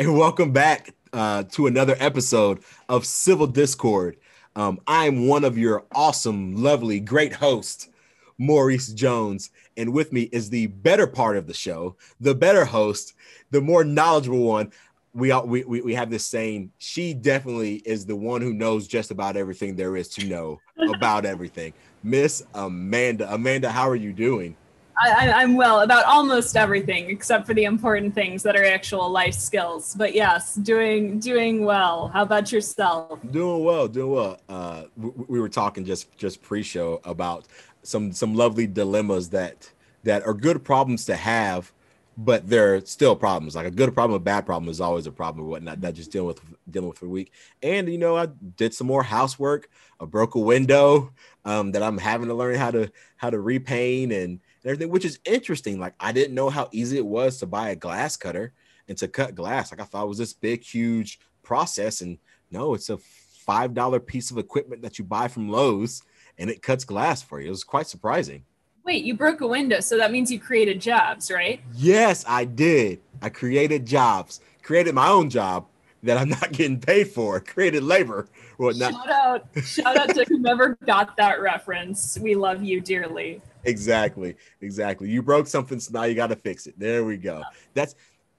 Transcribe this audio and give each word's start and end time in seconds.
and 0.06 0.16
welcome 0.16 0.50
back 0.50 0.94
uh, 1.12 1.42
to 1.42 1.66
another 1.66 1.94
episode 1.98 2.62
of 2.88 3.04
Civil 3.04 3.46
Discord. 3.46 4.16
Um, 4.56 4.80
I'm 4.86 5.26
one 5.26 5.44
of 5.44 5.58
your 5.58 5.84
awesome, 5.92 6.56
lovely, 6.56 7.00
great 7.00 7.34
hosts, 7.34 7.90
Maurice 8.38 8.94
Jones, 8.94 9.50
and 9.76 9.92
with 9.92 10.10
me 10.10 10.22
is 10.32 10.48
the 10.48 10.68
better 10.68 11.06
part 11.06 11.36
of 11.36 11.46
the 11.46 11.52
show, 11.52 11.96
the 12.18 12.34
better 12.34 12.64
host, 12.64 13.12
the 13.50 13.60
more 13.60 13.84
knowledgeable 13.84 14.38
one. 14.38 14.72
We, 15.12 15.32
all, 15.32 15.46
we, 15.46 15.64
we, 15.64 15.82
we 15.82 15.94
have 15.94 16.08
this 16.08 16.24
saying, 16.24 16.70
she 16.78 17.12
definitely 17.12 17.82
is 17.84 18.06
the 18.06 18.16
one 18.16 18.40
who 18.40 18.54
knows 18.54 18.88
just 18.88 19.10
about 19.10 19.36
everything 19.36 19.76
there 19.76 19.98
is 19.98 20.08
to 20.14 20.24
know 20.24 20.60
about 20.94 21.26
everything. 21.26 21.74
Miss 22.02 22.42
Amanda. 22.54 23.30
Amanda, 23.34 23.70
how 23.70 23.90
are 23.90 23.96
you 23.96 24.14
doing? 24.14 24.56
I, 25.02 25.42
am 25.42 25.54
well 25.54 25.80
about 25.80 26.04
almost 26.04 26.56
everything 26.56 27.10
except 27.10 27.46
for 27.46 27.54
the 27.54 27.64
important 27.64 28.14
things 28.14 28.42
that 28.42 28.56
are 28.56 28.64
actual 28.64 29.08
life 29.08 29.34
skills. 29.34 29.94
But 29.94 30.14
yes, 30.14 30.54
doing 30.54 31.18
doing 31.18 31.64
well. 31.64 32.08
How 32.08 32.22
about 32.22 32.52
yourself? 32.52 33.18
Doing 33.30 33.64
well, 33.64 33.88
doing 33.88 34.10
well. 34.10 34.40
Uh, 34.48 34.84
we, 34.96 35.10
we 35.28 35.40
were 35.40 35.48
talking 35.48 35.84
just 35.84 36.16
just 36.18 36.42
pre-show 36.42 37.00
about 37.04 37.46
some 37.82 38.12
some 38.12 38.34
lovely 38.34 38.66
dilemmas 38.66 39.30
that 39.30 39.70
that 40.04 40.26
are 40.26 40.34
good 40.34 40.64
problems 40.64 41.06
to 41.06 41.16
have, 41.16 41.72
but 42.16 42.48
they're 42.48 42.84
still 42.84 43.16
problems. 43.16 43.56
Like 43.56 43.66
a 43.66 43.70
good 43.70 43.94
problem, 43.94 44.16
a 44.16 44.20
bad 44.20 44.44
problem 44.44 44.70
is 44.70 44.80
always 44.80 45.06
a 45.06 45.12
problem 45.12 45.46
or 45.46 45.48
whatnot. 45.48 45.80
Not 45.80 45.94
just 45.94 46.12
dealing 46.12 46.28
with 46.28 46.40
dealing 46.70 46.90
with 46.90 46.98
for 46.98 47.06
a 47.06 47.10
week. 47.10 47.32
And 47.62 47.88
you 47.88 47.98
know, 47.98 48.16
I 48.16 48.26
did 48.56 48.74
some 48.74 48.86
more 48.86 49.02
housework. 49.02 49.70
I 49.98 50.04
broke 50.04 50.34
a 50.34 50.40
window 50.40 51.12
um, 51.44 51.72
that 51.72 51.82
I'm 51.82 51.98
having 51.98 52.28
to 52.28 52.34
learn 52.34 52.56
how 52.56 52.70
to 52.70 52.90
how 53.16 53.30
to 53.30 53.40
repaint 53.40 54.12
and 54.12 54.40
and 54.62 54.70
everything, 54.70 54.90
which 54.90 55.04
is 55.04 55.18
interesting. 55.24 55.78
Like 55.78 55.94
I 56.00 56.12
didn't 56.12 56.34
know 56.34 56.50
how 56.50 56.68
easy 56.72 56.98
it 56.98 57.06
was 57.06 57.38
to 57.38 57.46
buy 57.46 57.70
a 57.70 57.76
glass 57.76 58.16
cutter 58.16 58.52
and 58.88 58.96
to 58.98 59.08
cut 59.08 59.34
glass. 59.34 59.70
Like 59.70 59.80
I 59.80 59.84
thought 59.84 60.04
it 60.04 60.08
was 60.08 60.18
this 60.18 60.32
big, 60.32 60.62
huge 60.62 61.20
process, 61.42 62.00
and 62.00 62.18
no, 62.50 62.74
it's 62.74 62.90
a 62.90 62.98
five 62.98 63.74
dollar 63.74 64.00
piece 64.00 64.30
of 64.30 64.38
equipment 64.38 64.82
that 64.82 64.98
you 64.98 65.04
buy 65.04 65.28
from 65.28 65.48
Lowe's, 65.48 66.02
and 66.38 66.50
it 66.50 66.62
cuts 66.62 66.84
glass 66.84 67.22
for 67.22 67.40
you. 67.40 67.48
It 67.48 67.50
was 67.50 67.64
quite 67.64 67.86
surprising. 67.86 68.44
Wait, 68.84 69.04
you 69.04 69.14
broke 69.14 69.40
a 69.40 69.46
window, 69.46 69.80
so 69.80 69.96
that 69.98 70.10
means 70.10 70.32
you 70.32 70.40
created 70.40 70.80
jobs, 70.80 71.30
right? 71.30 71.60
Yes, 71.74 72.24
I 72.26 72.44
did. 72.44 73.00
I 73.20 73.28
created 73.28 73.86
jobs, 73.86 74.40
created 74.62 74.94
my 74.94 75.08
own 75.08 75.28
job 75.28 75.66
that 76.02 76.16
I'm 76.16 76.30
not 76.30 76.52
getting 76.52 76.80
paid 76.80 77.08
for, 77.08 77.40
created 77.40 77.82
labor. 77.82 78.26
Whatnot. 78.56 78.92
Shout 78.92 79.10
out, 79.10 79.48
shout 79.62 79.96
out 79.96 80.08
to 80.14 80.24
whoever 80.24 80.78
got 80.86 81.16
that 81.18 81.40
reference. 81.40 82.18
We 82.18 82.34
love 82.34 82.62
you 82.62 82.80
dearly 82.80 83.42
exactly 83.64 84.36
exactly. 84.60 85.10
You 85.10 85.22
broke 85.22 85.46
something 85.46 85.80
so 85.80 85.92
now 85.92 86.04
you 86.04 86.14
got 86.14 86.28
to 86.28 86.36
fix 86.36 86.66
it. 86.66 86.78
There 86.78 87.04
we 87.04 87.16
go. 87.16 87.42
That's 87.74 87.94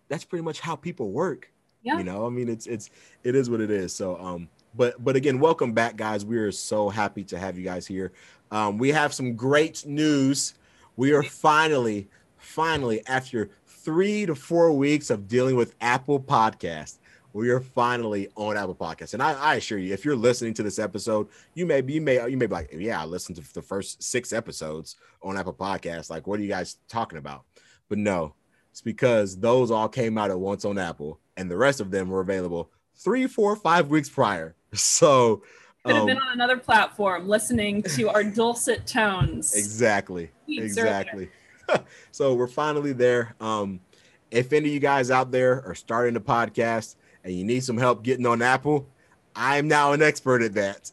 that's 0.09 0.25
pretty 0.25 0.43
much 0.43 0.59
how 0.59 0.75
people 0.75 1.11
work. 1.11 1.51
Yeah. 1.83 1.97
you 1.97 2.03
know 2.03 2.27
i 2.27 2.29
mean 2.29 2.47
it's 2.47 2.67
it's 2.67 2.91
it 3.23 3.35
is 3.35 3.49
what 3.49 3.59
it 3.59 3.71
is. 3.71 3.93
So 3.93 4.17
um 4.17 4.47
but 4.75 5.03
but 5.03 5.15
again 5.15 5.39
welcome 5.39 5.73
back 5.73 5.95
guys. 5.95 6.23
We 6.25 6.37
are 6.37 6.51
so 6.51 6.89
happy 6.89 7.23
to 7.25 7.39
have 7.39 7.57
you 7.57 7.63
guys 7.63 7.87
here. 7.87 8.11
Um 8.51 8.77
we 8.77 8.89
have 8.89 9.13
some 9.13 9.35
great 9.35 9.85
news. 9.85 10.53
We 10.95 11.13
are 11.13 11.23
finally 11.23 12.07
finally 12.37 13.01
after 13.07 13.49
three 13.65 14.25
to 14.27 14.35
four 14.35 14.71
weeks 14.71 15.09
of 15.09 15.27
dealing 15.27 15.55
with 15.55 15.73
apple 15.81 16.19
podcast 16.19 16.99
we 17.33 17.49
are 17.49 17.59
finally 17.59 18.29
on 18.35 18.57
Apple 18.57 18.75
Podcasts. 18.75 19.13
And 19.13 19.23
I, 19.23 19.33
I, 19.33 19.55
assure 19.55 19.77
you, 19.77 19.93
if 19.93 20.03
you're 20.03 20.15
listening 20.15 20.53
to 20.55 20.63
this 20.63 20.79
episode, 20.79 21.27
you 21.53 21.65
may 21.65 21.81
be 21.81 21.93
you 21.93 22.01
may 22.01 22.29
you 22.29 22.37
may 22.37 22.45
be 22.45 22.53
like, 22.53 22.73
yeah, 22.73 23.01
I 23.01 23.05
listened 23.05 23.37
to 23.37 23.53
the 23.53 23.61
first 23.61 24.03
six 24.03 24.33
episodes 24.33 24.95
on 25.21 25.37
Apple 25.37 25.53
Podcasts. 25.53 26.09
Like, 26.09 26.27
what 26.27 26.39
are 26.39 26.43
you 26.43 26.49
guys 26.49 26.77
talking 26.87 27.17
about? 27.17 27.43
But 27.89 27.97
no, 27.97 28.35
it's 28.71 28.81
because 28.81 29.37
those 29.37 29.71
all 29.71 29.89
came 29.89 30.17
out 30.17 30.31
at 30.31 30.39
once 30.39 30.65
on 30.65 30.77
Apple, 30.77 31.19
and 31.37 31.49
the 31.49 31.57
rest 31.57 31.79
of 31.81 31.91
them 31.91 32.09
were 32.09 32.21
available 32.21 32.71
three, 32.95 33.27
four, 33.27 33.55
five 33.55 33.89
weeks 33.89 34.09
prior. 34.09 34.55
So 34.73 35.43
could 35.83 35.95
have 35.95 36.03
um, 36.03 36.07
been 36.07 36.17
on 36.17 36.31
another 36.31 36.57
platform 36.57 37.27
listening 37.27 37.83
to 37.83 38.09
our 38.09 38.23
dulcet 38.23 38.85
tones. 38.85 39.53
Exactly. 39.53 40.31
Exactly. 40.47 41.29
so 42.11 42.35
we're 42.35 42.47
finally 42.47 42.93
there. 42.93 43.35
Um, 43.41 43.81
if 44.29 44.53
any 44.53 44.69
of 44.69 44.73
you 44.73 44.79
guys 44.79 45.09
out 45.11 45.31
there 45.31 45.61
are 45.65 45.75
starting 45.75 46.15
a 46.15 46.21
podcast, 46.21 46.95
and 47.23 47.33
you 47.33 47.43
need 47.43 47.63
some 47.63 47.77
help 47.77 48.03
getting 48.03 48.25
on 48.25 48.41
Apple, 48.41 48.87
I'm 49.35 49.67
now 49.67 49.93
an 49.93 50.01
expert 50.01 50.41
at 50.41 50.53
that. 50.53 50.91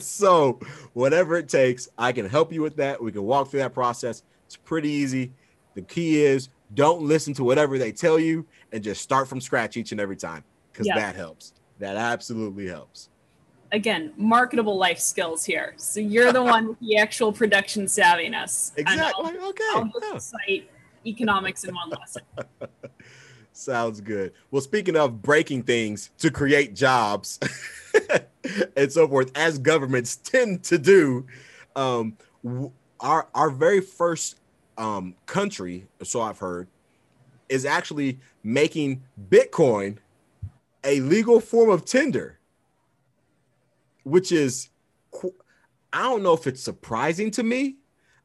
so, 0.02 0.60
whatever 0.94 1.36
it 1.36 1.48
takes, 1.48 1.88
I 1.98 2.12
can 2.12 2.28
help 2.28 2.52
you 2.52 2.62
with 2.62 2.76
that. 2.76 3.02
We 3.02 3.12
can 3.12 3.22
walk 3.22 3.50
through 3.50 3.60
that 3.60 3.74
process. 3.74 4.22
It's 4.46 4.56
pretty 4.56 4.88
easy. 4.88 5.32
The 5.74 5.82
key 5.82 6.22
is 6.24 6.48
don't 6.74 7.02
listen 7.02 7.34
to 7.34 7.44
whatever 7.44 7.78
they 7.78 7.92
tell 7.92 8.18
you 8.18 8.46
and 8.72 8.82
just 8.82 9.02
start 9.02 9.28
from 9.28 9.40
scratch 9.40 9.76
each 9.76 9.92
and 9.92 10.00
every 10.00 10.16
time 10.16 10.42
because 10.72 10.86
that 10.88 11.14
helps. 11.14 11.52
That 11.78 11.96
absolutely 11.96 12.66
helps. 12.66 13.10
Again, 13.72 14.12
marketable 14.16 14.78
life 14.78 14.98
skills 14.98 15.44
here. 15.44 15.74
So 15.76 16.00
you're 16.00 16.32
the 16.32 16.42
one 16.42 16.68
with 16.68 16.80
the 16.80 16.96
actual 16.96 17.32
production 17.32 17.86
savviness. 17.86 18.72
Exactly. 18.76 19.36
I'll, 19.40 19.48
okay. 19.48 19.64
I'll 19.74 19.90
yeah. 20.02 20.18
cite 20.18 20.70
economics 21.04 21.64
in 21.64 21.74
one 21.74 21.90
lesson. 21.90 22.22
Sounds 23.56 24.02
good. 24.02 24.34
Well, 24.50 24.60
speaking 24.60 24.96
of 24.96 25.22
breaking 25.22 25.62
things 25.62 26.10
to 26.18 26.30
create 26.30 26.74
jobs 26.74 27.40
and 28.76 28.92
so 28.92 29.08
forth, 29.08 29.32
as 29.34 29.58
governments 29.58 30.16
tend 30.16 30.62
to 30.64 30.76
do, 30.76 31.26
um, 31.74 32.18
our 33.00 33.28
our 33.34 33.48
very 33.48 33.80
first 33.80 34.38
um, 34.76 35.14
country, 35.24 35.86
so 36.02 36.20
I've 36.20 36.38
heard, 36.38 36.68
is 37.48 37.64
actually 37.64 38.18
making 38.42 39.02
Bitcoin 39.30 39.96
a 40.84 41.00
legal 41.00 41.40
form 41.40 41.70
of 41.70 41.86
tender, 41.86 42.38
which 44.02 44.32
is 44.32 44.68
I 45.94 46.02
don't 46.02 46.22
know 46.22 46.34
if 46.34 46.46
it's 46.46 46.62
surprising 46.62 47.30
to 47.32 47.42
me. 47.42 47.76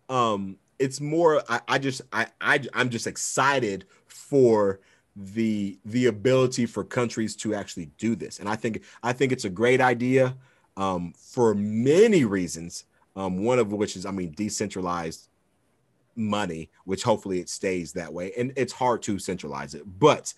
Um, 0.09 0.57
it's 0.77 0.99
more 0.99 1.41
I, 1.47 1.61
I 1.69 1.77
just 1.77 2.01
I, 2.11 2.27
I 2.41 2.59
I'm 2.73 2.89
just 2.89 3.07
excited 3.07 3.85
for 4.07 4.81
the 5.15 5.77
the 5.85 6.07
ability 6.07 6.65
for 6.65 6.83
countries 6.83 7.35
to 7.35 7.53
actually 7.53 7.91
do 7.97 8.15
this. 8.15 8.39
And 8.39 8.47
i 8.47 8.55
think 8.55 8.83
i 9.03 9.13
think 9.13 9.31
it's 9.31 9.45
a 9.45 9.49
great 9.49 9.81
idea 9.81 10.35
um, 10.77 11.13
for 11.17 11.53
many 11.53 12.23
reasons 12.25 12.85
um, 13.15 13.43
one 13.43 13.59
of 13.59 13.73
which 13.73 13.95
is 13.95 14.05
i 14.05 14.11
mean 14.11 14.31
decentralized 14.31 15.27
money 16.15 16.69
which 16.85 17.03
hopefully 17.03 17.39
it 17.39 17.49
stays 17.49 17.93
that 17.93 18.11
way. 18.11 18.31
And 18.37 18.53
it's 18.55 18.73
hard 18.73 19.01
to 19.03 19.19
centralize 19.19 19.73
it 19.75 19.83
but 19.99 20.33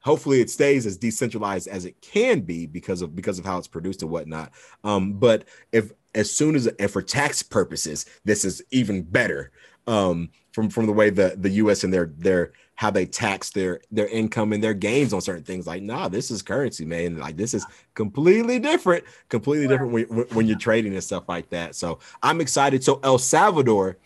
hopefully 0.00 0.40
it 0.40 0.48
stays 0.48 0.86
as 0.86 0.96
decentralized 0.96 1.66
as 1.66 1.84
it 1.84 2.00
can 2.00 2.40
be 2.40 2.64
because 2.64 3.02
of 3.02 3.16
because 3.16 3.38
of 3.38 3.44
how 3.44 3.58
it's 3.58 3.66
produced 3.66 4.02
and 4.02 4.10
whatnot. 4.10 4.52
Um, 4.84 5.14
but 5.14 5.44
if 5.72 5.92
as 6.14 6.30
soon 6.30 6.54
as 6.54 6.66
and 6.66 6.90
for 6.90 7.02
tax 7.02 7.42
purposes 7.42 8.06
this 8.24 8.44
is 8.44 8.62
even 8.70 9.02
better 9.02 9.50
um, 9.86 10.30
from 10.52 10.70
from 10.70 10.86
the 10.86 10.92
way 10.92 11.10
the 11.10 11.34
the 11.36 11.50
us 11.50 11.84
and 11.84 11.92
their 11.92 12.06
their 12.16 12.52
how 12.76 12.90
they 12.90 13.06
tax 13.06 13.50
their 13.50 13.80
their 13.90 14.06
income 14.08 14.52
and 14.52 14.62
their 14.62 14.74
gains 14.74 15.12
on 15.12 15.20
certain 15.20 15.42
things. 15.42 15.66
Like, 15.66 15.82
nah, 15.82 16.08
this 16.08 16.30
is 16.30 16.42
currency, 16.42 16.84
man. 16.84 17.18
Like, 17.18 17.36
this 17.36 17.54
is 17.54 17.66
completely 17.94 18.58
different, 18.58 19.04
completely 19.28 19.66
different 19.66 19.92
when, 19.92 20.04
when 20.04 20.46
you're 20.46 20.58
trading 20.58 20.92
and 20.92 21.02
stuff 21.02 21.24
like 21.28 21.48
that. 21.50 21.74
So 21.74 21.98
I'm 22.22 22.40
excited. 22.40 22.84
So 22.84 23.00
El 23.02 23.18
Salvador 23.18 23.96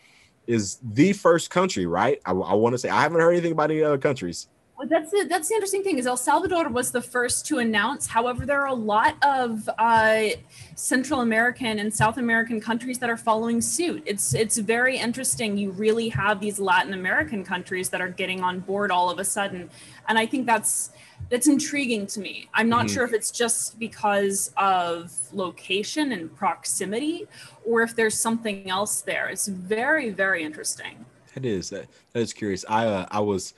is 0.47 0.79
the 0.81 1.13
first 1.13 1.49
country, 1.49 1.85
right? 1.85 2.19
I, 2.25 2.31
I 2.31 2.53
want 2.55 2.73
to 2.73 2.77
say 2.77 2.89
I 2.89 3.01
haven't 3.01 3.19
heard 3.19 3.31
anything 3.31 3.51
about 3.51 3.71
any 3.71 3.83
other 3.83 3.97
countries 3.97 4.47
that's 4.87 5.11
the, 5.11 5.25
that's 5.29 5.49
the 5.49 5.55
interesting 5.55 5.83
thing 5.83 5.97
is 5.97 6.07
El 6.07 6.17
Salvador 6.17 6.69
was 6.69 6.91
the 6.91 7.01
first 7.01 7.45
to 7.47 7.59
announce. 7.59 8.07
However, 8.07 8.45
there 8.45 8.61
are 8.61 8.67
a 8.67 8.73
lot 8.73 9.15
of 9.21 9.69
uh, 9.77 10.27
Central 10.75 11.21
American 11.21 11.79
and 11.79 11.93
South 11.93 12.17
American 12.17 12.59
countries 12.59 12.99
that 12.99 13.09
are 13.09 13.17
following 13.17 13.61
suit. 13.61 14.03
It's 14.05 14.33
it's 14.33 14.57
very 14.57 14.97
interesting. 14.97 15.57
You 15.57 15.71
really 15.71 16.09
have 16.09 16.39
these 16.39 16.59
Latin 16.59 16.93
American 16.93 17.43
countries 17.43 17.89
that 17.89 18.01
are 18.01 18.09
getting 18.09 18.41
on 18.41 18.59
board 18.59 18.91
all 18.91 19.09
of 19.09 19.19
a 19.19 19.25
sudden, 19.25 19.69
and 20.07 20.17
I 20.17 20.25
think 20.25 20.45
that's 20.45 20.91
that's 21.29 21.47
intriguing 21.47 22.07
to 22.07 22.19
me. 22.19 22.49
I'm 22.53 22.69
not 22.69 22.85
mm-hmm. 22.85 22.95
sure 22.95 23.05
if 23.05 23.13
it's 23.13 23.31
just 23.31 23.77
because 23.79 24.51
of 24.57 25.11
location 25.31 26.11
and 26.11 26.35
proximity, 26.35 27.27
or 27.65 27.81
if 27.81 27.95
there's 27.95 28.17
something 28.17 28.69
else 28.69 29.01
there. 29.01 29.29
It's 29.29 29.47
very 29.47 30.09
very 30.09 30.43
interesting. 30.43 31.05
It 31.35 31.45
is 31.45 31.69
that 31.69 31.87
that 32.13 32.19
is 32.19 32.33
curious. 32.33 32.65
I 32.67 32.85
uh, 32.85 33.05
I 33.09 33.19
was 33.19 33.53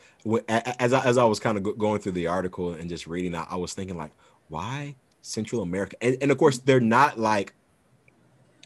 as 0.47 0.93
I, 0.93 1.03
as 1.03 1.17
I 1.17 1.23
was 1.23 1.39
kind 1.39 1.57
of 1.57 1.77
going 1.77 1.99
through 1.99 2.13
the 2.13 2.27
article 2.27 2.73
and 2.73 2.89
just 2.89 3.07
reading, 3.07 3.35
I, 3.35 3.45
I 3.49 3.55
was 3.55 3.73
thinking 3.73 3.97
like, 3.97 4.11
why 4.49 4.95
Central 5.21 5.61
America? 5.61 5.95
And, 6.01 6.17
and 6.21 6.31
of 6.31 6.37
course, 6.37 6.59
they're 6.59 6.79
not 6.79 7.19
like 7.19 7.53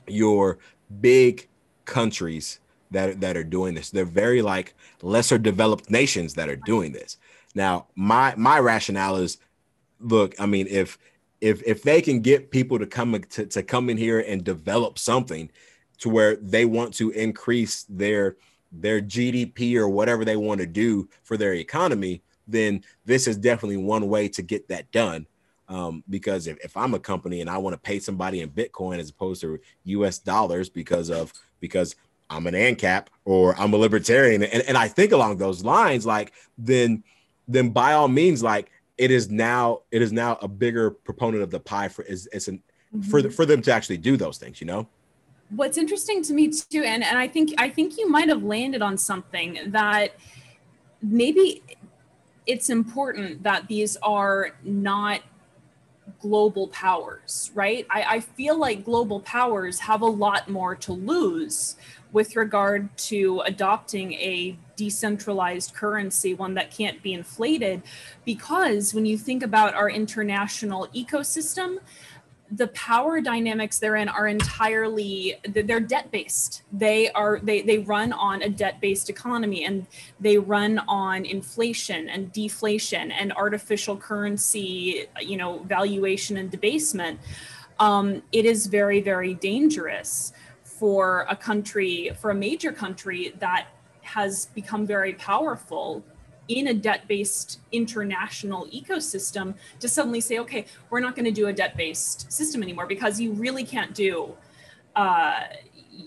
your 0.08 0.60
big 1.02 1.48
countries 1.86 2.60
that 2.92 3.22
that 3.22 3.38
are 3.38 3.44
doing 3.44 3.74
this. 3.76 3.90
They're 3.90 4.06
very 4.06 4.42
like 4.42 4.76
lesser 5.02 5.38
developed 5.38 5.90
nations 5.90 6.34
that 6.36 6.50
are 6.50 6.56
doing 6.56 6.92
this. 6.92 7.18
Now, 7.56 7.88
my 7.96 8.34
my 8.36 8.60
rationale 8.60 9.16
is, 9.18 9.38
look, 10.00 10.36
I 10.40 10.46
mean, 10.46 10.68
if 10.70 10.98
if 11.42 11.64
if 11.66 11.84
they 11.84 12.02
can 12.02 12.22
get 12.22 12.52
people 12.52 12.80
to 12.80 12.86
come 12.86 13.20
to, 13.22 13.46
to 13.46 13.64
come 13.64 13.90
in 13.90 13.98
here 13.98 14.20
and 14.20 14.44
develop 14.44 15.00
something 15.00 15.50
to 16.00 16.10
where 16.10 16.36
they 16.36 16.66
want 16.66 16.94
to 16.96 17.10
increase 17.12 17.84
their 17.90 18.36
their 18.72 19.02
GDP 19.02 19.76
or 19.76 19.88
whatever 19.88 20.26
they 20.26 20.36
want 20.36 20.62
to 20.62 20.68
do 20.68 21.10
for 21.24 21.38
their 21.38 21.54
economy, 21.54 22.22
then 22.48 22.84
this 23.06 23.28
is 23.28 23.38
definitely 23.38 23.78
one 23.78 24.08
way 24.08 24.28
to 24.30 24.42
get 24.42 24.68
that 24.70 24.92
done. 24.92 25.28
Um, 25.70 26.04
because 26.10 26.48
if, 26.48 26.58
if 26.64 26.78
I'm 26.78 26.94
a 26.94 27.00
company 27.00 27.42
and 27.42 27.50
I 27.50 27.58
want 27.58 27.74
to 27.74 27.80
pay 27.80 28.00
somebody 28.00 28.40
in 28.40 28.50
Bitcoin 28.50 29.00
as 29.00 29.10
opposed 29.10 29.42
to 29.42 29.60
US 29.84 30.18
dollars 30.18 30.70
because 30.70 31.10
of 31.10 31.34
because 31.60 31.96
I'm 32.30 32.48
an 32.48 32.54
ANCAP 32.54 33.08
or 33.26 33.54
I'm 33.60 33.74
a 33.74 33.78
libertarian 33.78 34.44
and, 34.44 34.64
and 34.64 34.78
I 34.78 34.88
think 34.88 35.12
along 35.12 35.38
those 35.38 35.66
lines, 35.66 36.06
like 36.06 36.32
then 36.58 37.04
then 37.50 37.70
by 37.70 37.94
all 37.94 38.08
means, 38.08 38.42
like 38.42 38.72
it 38.98 39.12
is 39.12 39.30
now 39.30 39.82
it 39.92 40.02
is 40.02 40.12
now 40.12 40.38
a 40.42 40.48
bigger 40.48 40.92
proponent 40.92 41.44
of 41.44 41.52
the 41.52 41.60
pie 41.60 41.88
for 41.88 42.04
is 42.04 42.28
it's 42.32 42.48
an 42.48 42.62
mm-hmm. 42.96 43.10
for 43.10 43.30
for 43.30 43.46
them 43.46 43.62
to 43.64 43.72
actually 43.72 43.98
do 43.98 44.18
those 44.18 44.38
things, 44.38 44.62
you 44.62 44.68
know. 44.68 44.88
What's 45.50 45.78
interesting 45.78 46.24
to 46.24 46.34
me 46.34 46.50
too, 46.50 46.84
and 46.84 47.04
and 47.04 47.18
I 47.18 47.28
think 47.28 47.54
I 47.58 47.70
think 47.70 47.98
you 47.98 48.10
might 48.10 48.28
have 48.28 48.44
landed 48.44 48.82
on 48.82 48.98
something 48.98 49.60
that 49.68 50.16
maybe 51.02 51.64
it's 52.46 52.70
important 52.70 53.44
that 53.44 53.68
these 53.68 53.98
are 53.98 54.52
not 54.64 55.22
global 56.20 56.68
powers, 56.70 57.52
right? 57.54 57.86
I, 57.90 58.04
I, 58.04 58.20
feel 58.22 58.58
like 58.58 58.86
global 58.86 59.20
powers 59.20 59.80
have 59.80 60.02
a 60.02 60.06
lot 60.06 60.50
more 60.50 60.74
to 60.76 60.94
lose 60.94 61.76
with 62.14 62.36
regard 62.36 62.96
to 62.98 63.42
adopting 63.42 64.14
a 64.14 64.58
decentralized 64.78 65.74
currency, 65.74 66.34
one 66.34 66.54
that 66.54 66.72
can't 66.72 67.04
be 67.04 67.14
inflated, 67.14 67.84
because 68.26 68.94
when 68.94 69.06
you 69.06 69.18
think 69.18 69.44
about 69.44 69.74
our 69.76 69.90
international 69.90 70.88
ecosystem, 70.96 71.78
the 72.52 72.68
power 72.68 73.20
dynamics 73.20 73.80
therein 73.80 74.08
are 74.08 74.28
entirely 74.28 75.36
they're 75.50 75.82
debt 75.82 76.10
based 76.12 76.64
they 76.72 77.12
are 77.12 77.40
they 77.44 77.62
they 77.62 77.80
run 77.80 78.14
on 78.14 78.42
a 78.42 78.50
debt 78.50 78.80
based 78.80 79.10
economy 79.10 79.66
and 79.66 79.86
they 80.20 80.38
run 80.38 80.80
on 80.88 81.26
inflation 81.26 82.08
and 82.08 82.32
deflation 82.32 83.12
and 83.12 83.34
artificial 83.34 83.98
currency 83.98 85.08
you 85.22 85.38
know 85.38 85.60
valuation 85.64 86.38
and 86.38 86.50
debasement. 86.50 87.20
Um, 87.80 88.24
it 88.32 88.46
is 88.46 88.68
very 88.68 89.02
very 89.02 89.34
dangerous 89.34 90.32
for 90.64 91.26
a 91.30 91.36
country 91.36 92.12
for 92.20 92.32
a 92.32 92.36
major 92.36 92.72
country 92.72 93.34
that 93.40 93.68
has 94.02 94.46
become 94.48 94.88
very 94.88 95.14
powerful 95.14 96.04
in 96.48 96.68
a 96.68 96.74
debt 96.74 97.08
based 97.08 97.60
international 97.72 98.68
ecosystem 98.68 99.54
to 99.80 99.90
suddenly 99.90 100.22
say, 100.22 100.40
okay, 100.40 100.66
we're 100.90 101.00
not 101.00 101.16
going 101.16 101.26
to 101.26 101.32
do 101.32 101.48
a 101.48 101.54
debt 101.54 101.76
based 101.76 102.32
system 102.32 102.64
anymore 102.64 102.86
because 102.86 103.20
you 103.20 103.34
really 103.34 103.64
can't 103.64 103.94
do, 103.94 104.34
uh, 104.96 105.42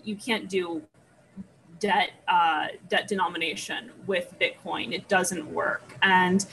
you 0.04 0.16
can't 0.16 0.48
do 0.48 0.82
debt 1.78 2.10
uh, 2.28 2.68
debt 2.88 3.08
denomination 3.08 3.90
with 4.06 4.34
Bitcoin. 4.40 4.92
It 4.92 5.08
doesn't 5.08 5.50
work. 5.52 5.96
And 6.02 6.46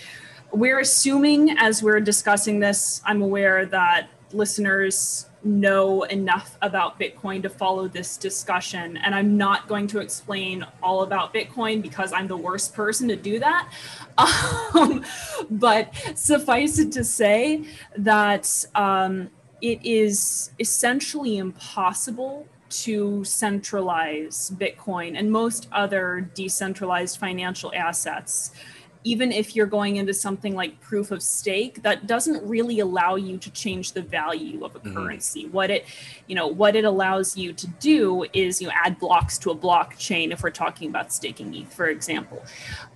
we're 0.51 0.79
assuming 0.79 1.57
as 1.59 1.83
we're 1.83 1.99
discussing 1.99 2.59
this, 2.59 3.01
I'm 3.05 3.21
aware 3.21 3.65
that 3.67 4.09
listeners 4.33 5.27
know 5.47 6.03
enough 6.03 6.57
about 6.61 6.99
Bitcoin 6.99 7.41
to 7.43 7.49
follow 7.49 7.87
this 7.87 8.17
discussion. 8.17 8.97
And 8.97 9.15
I'm 9.15 9.37
not 9.37 9.67
going 9.67 9.87
to 9.87 9.99
explain 9.99 10.65
all 10.83 11.03
about 11.03 11.33
Bitcoin 11.33 11.81
because 11.81 12.13
I'm 12.13 12.27
the 12.27 12.37
worst 12.37 12.73
person 12.73 13.07
to 13.07 13.15
do 13.15 13.39
that. 13.39 13.71
Um, 14.73 15.05
but 15.49 15.93
suffice 16.15 16.77
it 16.77 16.91
to 16.93 17.03
say 17.03 17.63
that 17.97 18.65
um, 18.75 19.29
it 19.61 19.79
is 19.83 20.51
essentially 20.59 21.37
impossible 21.37 22.45
to 22.69 23.23
centralize 23.23 24.51
Bitcoin 24.55 25.17
and 25.17 25.31
most 25.31 25.67
other 25.71 26.29
decentralized 26.33 27.17
financial 27.17 27.73
assets 27.73 28.51
even 29.03 29.31
if 29.31 29.55
you're 29.55 29.67
going 29.67 29.97
into 29.97 30.13
something 30.13 30.55
like 30.55 30.79
proof 30.81 31.11
of 31.11 31.21
stake 31.21 31.81
that 31.83 32.07
doesn't 32.07 32.43
really 32.47 32.79
allow 32.79 33.15
you 33.15 33.37
to 33.37 33.49
change 33.51 33.93
the 33.93 34.01
value 34.01 34.63
of 34.63 34.75
a 34.75 34.79
mm-hmm. 34.79 34.93
currency. 34.93 35.47
What 35.47 35.69
it 35.69 35.85
you 36.27 36.35
know 36.35 36.47
what 36.47 36.75
it 36.75 36.85
allows 36.85 37.37
you 37.37 37.53
to 37.53 37.67
do 37.67 38.25
is 38.33 38.61
you 38.61 38.67
know 38.67 38.73
add 38.75 38.99
blocks 38.99 39.37
to 39.39 39.51
a 39.51 39.55
blockchain 39.55 40.31
if 40.31 40.43
we're 40.43 40.49
talking 40.49 40.89
about 40.89 41.13
staking 41.13 41.53
eth 41.55 41.73
for 41.73 41.87
example. 41.87 42.43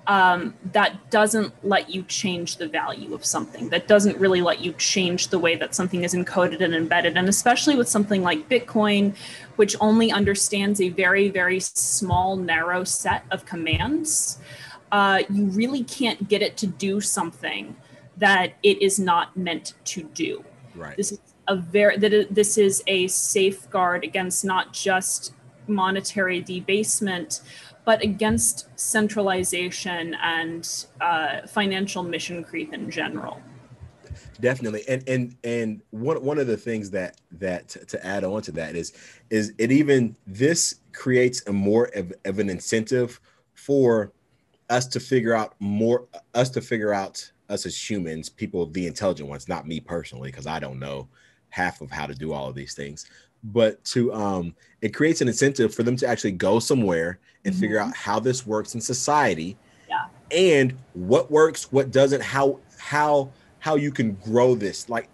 Um, 0.07 0.55
that 0.73 1.11
doesn't 1.11 1.53
let 1.63 1.91
you 1.93 2.01
change 2.03 2.57
the 2.57 2.67
value 2.67 3.13
of 3.13 3.23
something. 3.23 3.69
That 3.69 3.87
doesn't 3.87 4.17
really 4.17 4.41
let 4.41 4.59
you 4.59 4.73
change 4.73 5.27
the 5.27 5.37
way 5.37 5.55
that 5.57 5.75
something 5.75 6.03
is 6.03 6.15
encoded 6.15 6.59
and 6.61 6.73
embedded. 6.73 7.17
And 7.17 7.29
especially 7.29 7.75
with 7.75 7.87
something 7.87 8.23
like 8.23 8.49
bitcoin 8.49 9.15
which 9.57 9.75
only 9.79 10.11
understands 10.11 10.81
a 10.81 10.89
very 10.89 11.29
very 11.29 11.59
small 11.59 12.35
narrow 12.35 12.83
set 12.83 13.23
of 13.31 13.45
commands 13.45 14.39
uh, 14.91 15.23
you 15.29 15.45
really 15.45 15.83
can't 15.83 16.27
get 16.27 16.41
it 16.41 16.57
to 16.57 16.67
do 16.67 17.01
something 17.01 17.75
that 18.17 18.53
it 18.63 18.81
is 18.81 18.99
not 18.99 19.35
meant 19.37 19.73
to 19.85 20.03
do. 20.03 20.43
Right. 20.75 20.95
This 20.97 21.11
is 21.11 21.19
a 21.47 21.55
very 21.55 21.97
that 21.97 22.27
this 22.29 22.57
is 22.57 22.83
a 22.87 23.07
safeguard 23.07 24.03
against 24.03 24.45
not 24.45 24.73
just 24.73 25.33
monetary 25.67 26.41
debasement, 26.41 27.41
but 27.85 28.01
against 28.01 28.67
centralization 28.79 30.15
and 30.21 30.85
uh, 30.99 31.47
financial 31.47 32.03
mission 32.03 32.43
creep 32.43 32.73
in 32.73 32.91
general. 32.91 33.41
Definitely, 34.39 34.83
and 34.87 35.07
and 35.07 35.35
and 35.43 35.81
one 35.91 36.23
one 36.23 36.37
of 36.37 36.47
the 36.47 36.57
things 36.57 36.89
that 36.91 37.21
that 37.33 37.69
to 37.87 38.05
add 38.05 38.23
on 38.23 38.41
to 38.43 38.51
that 38.53 38.75
is 38.75 38.93
is 39.29 39.53
it 39.57 39.71
even 39.71 40.15
this 40.25 40.79
creates 40.93 41.43
a 41.47 41.53
more 41.53 41.89
of, 41.95 42.11
of 42.25 42.39
an 42.39 42.49
incentive 42.49 43.21
for 43.53 44.11
us 44.71 44.87
to 44.87 44.99
figure 44.99 45.35
out 45.35 45.53
more 45.59 46.07
us 46.33 46.49
to 46.49 46.61
figure 46.61 46.93
out 46.93 47.29
us 47.49 47.65
as 47.65 47.89
humans 47.89 48.29
people 48.29 48.65
the 48.67 48.87
intelligent 48.87 49.27
ones 49.27 49.47
not 49.49 49.67
me 49.67 49.79
personally 49.79 50.31
because 50.31 50.47
i 50.47 50.59
don't 50.59 50.79
know 50.79 51.07
half 51.49 51.81
of 51.81 51.91
how 51.91 52.07
to 52.07 52.15
do 52.15 52.31
all 52.31 52.47
of 52.47 52.55
these 52.55 52.73
things 52.73 53.05
but 53.43 53.83
to 53.83 54.13
um 54.13 54.55
it 54.81 54.93
creates 54.93 55.19
an 55.19 55.27
incentive 55.27 55.75
for 55.75 55.83
them 55.83 55.97
to 55.97 56.07
actually 56.07 56.31
go 56.31 56.57
somewhere 56.57 57.19
and 57.43 57.53
mm-hmm. 57.53 57.61
figure 57.61 57.79
out 57.79 57.93
how 57.93 58.19
this 58.19 58.47
works 58.47 58.73
in 58.73 58.81
society 58.81 59.57
yeah. 59.89 60.05
and 60.31 60.73
what 60.93 61.29
works 61.29 61.71
what 61.71 61.91
doesn't 61.91 62.21
how 62.21 62.57
how 62.79 63.29
how 63.59 63.75
you 63.75 63.91
can 63.91 64.13
grow 64.23 64.55
this 64.55 64.87
like 64.87 65.09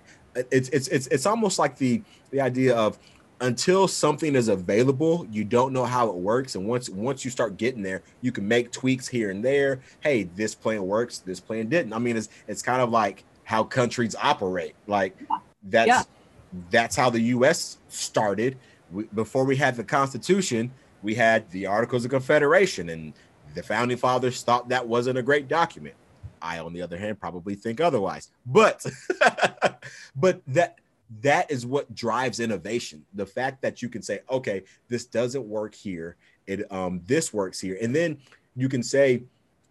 it's 0.51 0.69
it's 0.69 0.87
it's, 0.89 1.07
it's 1.07 1.25
almost 1.25 1.57
like 1.57 1.75
the 1.77 2.03
the 2.29 2.39
idea 2.39 2.75
of 2.75 2.99
until 3.39 3.87
something 3.87 4.35
is 4.35 4.47
available, 4.47 5.27
you 5.31 5.43
don't 5.43 5.73
know 5.73 5.85
how 5.85 6.09
it 6.09 6.15
works. 6.15 6.55
And 6.55 6.67
once 6.67 6.89
once 6.89 7.23
you 7.23 7.31
start 7.31 7.57
getting 7.57 7.81
there, 7.81 8.01
you 8.21 8.31
can 8.31 8.47
make 8.47 8.71
tweaks 8.71 9.07
here 9.07 9.29
and 9.29 9.43
there. 9.43 9.79
Hey, 9.99 10.23
this 10.23 10.55
plan 10.55 10.85
works, 10.85 11.19
this 11.19 11.39
plan 11.39 11.69
didn't. 11.69 11.93
I 11.93 11.99
mean, 11.99 12.17
it's 12.17 12.29
it's 12.47 12.61
kind 12.61 12.81
of 12.81 12.89
like 12.89 13.23
how 13.43 13.63
countries 13.63 14.15
operate. 14.21 14.75
Like 14.87 15.15
that's 15.63 15.87
yeah. 15.87 16.03
that's 16.71 16.95
how 16.95 17.09
the 17.09 17.21
U.S. 17.21 17.77
started. 17.89 18.57
We, 18.91 19.03
before 19.05 19.45
we 19.45 19.55
had 19.55 19.75
the 19.75 19.83
Constitution, 19.83 20.71
we 21.03 21.13
had 21.13 21.49
the 21.51 21.65
Articles 21.65 22.05
of 22.05 22.11
Confederation, 22.11 22.89
and 22.89 23.13
the 23.53 23.63
founding 23.63 23.97
fathers 23.97 24.41
thought 24.41 24.69
that 24.69 24.87
wasn't 24.87 25.17
a 25.17 25.23
great 25.23 25.47
document. 25.47 25.95
I, 26.41 26.59
on 26.59 26.73
the 26.73 26.81
other 26.81 26.97
hand, 26.97 27.19
probably 27.19 27.55
think 27.55 27.81
otherwise. 27.81 28.31
But 28.45 28.85
but 30.15 30.41
that 30.47 30.79
that 31.21 31.49
is 31.49 31.65
what 31.65 31.93
drives 31.95 32.39
innovation. 32.39 33.05
The 33.13 33.25
fact 33.25 33.61
that 33.61 33.81
you 33.81 33.89
can 33.89 34.01
say 34.01 34.19
okay 34.29 34.63
this 34.87 35.05
doesn't 35.05 35.43
work 35.47 35.73
here. 35.73 36.17
It 36.45 36.71
um 36.71 37.01
this 37.05 37.33
works 37.33 37.59
here. 37.59 37.77
And 37.81 37.95
then 37.95 38.17
you 38.55 38.69
can 38.69 38.83
say 38.83 39.23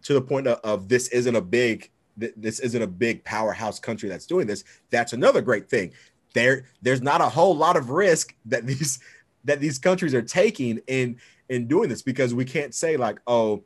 to 0.03 0.13
the 0.13 0.21
point 0.21 0.47
of, 0.47 0.59
of 0.63 0.89
this 0.89 1.09
isn't 1.09 1.35
a 1.35 1.41
big 1.41 1.91
this 2.15 2.59
isn't 2.59 2.81
a 2.81 2.87
big 2.87 3.23
powerhouse 3.23 3.79
country 3.79 4.09
that's 4.09 4.25
doing 4.25 4.47
this 4.47 4.63
that's 4.89 5.13
another 5.13 5.41
great 5.41 5.69
thing. 5.69 5.93
There 6.33 6.65
there's 6.81 7.01
not 7.01 7.21
a 7.21 7.29
whole 7.29 7.55
lot 7.55 7.77
of 7.77 7.91
risk 7.91 8.35
that 8.45 8.65
these 8.65 8.99
that 9.45 9.59
these 9.59 9.79
countries 9.79 10.13
are 10.13 10.21
taking 10.21 10.79
in 10.87 11.17
in 11.49 11.67
doing 11.67 11.89
this 11.89 12.01
because 12.01 12.33
we 12.33 12.45
can't 12.45 12.73
say 12.73 12.97
like 12.97 13.19
oh 13.27 13.63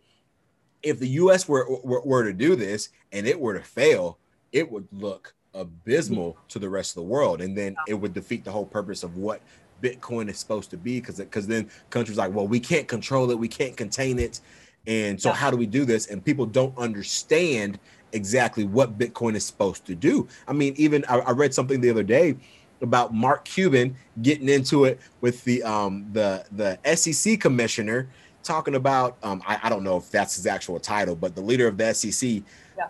if 0.84 1.00
the 1.00 1.08
us 1.08 1.48
were, 1.48 1.68
were, 1.84 2.02
were 2.02 2.24
to 2.24 2.34
do 2.34 2.56
this 2.56 2.90
and 3.12 3.28
it 3.28 3.40
were 3.40 3.54
to 3.54 3.64
fail 3.64 4.18
it 4.52 4.70
would 4.72 4.88
look 4.92 5.34
abysmal 5.54 6.38
to 6.48 6.60
the 6.60 6.70
rest 6.70 6.92
of 6.92 6.96
the 6.96 7.10
world 7.10 7.42
and 7.42 7.58
then 7.58 7.76
it 7.88 7.94
would 7.94 8.14
defeat 8.14 8.44
the 8.44 8.52
whole 8.52 8.66
purpose 8.66 9.04
of 9.04 9.18
what 9.18 9.42
bitcoin 9.82 10.30
is 10.30 10.38
supposed 10.38 10.70
to 10.70 10.78
be 10.78 11.00
because 11.00 11.18
because 11.18 11.48
then 11.48 11.70
countries 11.90 12.18
like 12.18 12.34
well 12.34 12.48
we 12.48 12.60
can't 12.60 12.88
control 12.88 13.32
it 13.32 13.38
we 13.38 13.48
can't 13.48 13.76
contain 13.76 14.20
it. 14.20 14.40
And 14.88 15.22
so 15.22 15.32
how 15.32 15.52
do 15.52 15.58
we 15.58 15.68
do 15.68 15.86
this? 15.86 16.08
And 16.08 16.26
people 16.26 16.48
don't 16.48 16.76
understand 16.76 17.80
exactly 18.14 18.64
what 18.64 18.98
bitcoin 18.98 19.36
is 19.36 19.46
supposed 19.46 19.86
to 19.86 19.96
do. 19.96 20.28
I 20.48 20.54
mean 20.54 20.74
even 20.78 21.04
i, 21.10 21.18
I 21.20 21.32
read 21.32 21.54
something 21.54 21.82
the 21.82 21.90
other 21.90 22.04
day 22.04 22.38
about 22.82 23.14
mark 23.14 23.46
cuban 23.46 23.96
getting 24.22 24.50
into 24.50 24.86
it 24.86 25.00
with 25.22 25.44
the 25.44 25.62
um 25.64 26.08
the 26.14 26.46
the 26.52 26.80
sec 26.96 27.40
commissioner 27.40 28.10
talking 28.44 28.74
about 28.74 29.18
um 29.22 29.42
I, 29.46 29.60
I 29.64 29.70
don't 29.70 29.84
know 29.84 29.98
if 29.98 30.10
that's 30.10 30.36
his 30.36 30.48
actual 30.48 30.80
title 30.80 31.16
but 31.16 31.36
the 31.36 31.42
leader 31.42 31.68
of 31.68 31.78
the 31.78 31.94
sec 31.94 32.42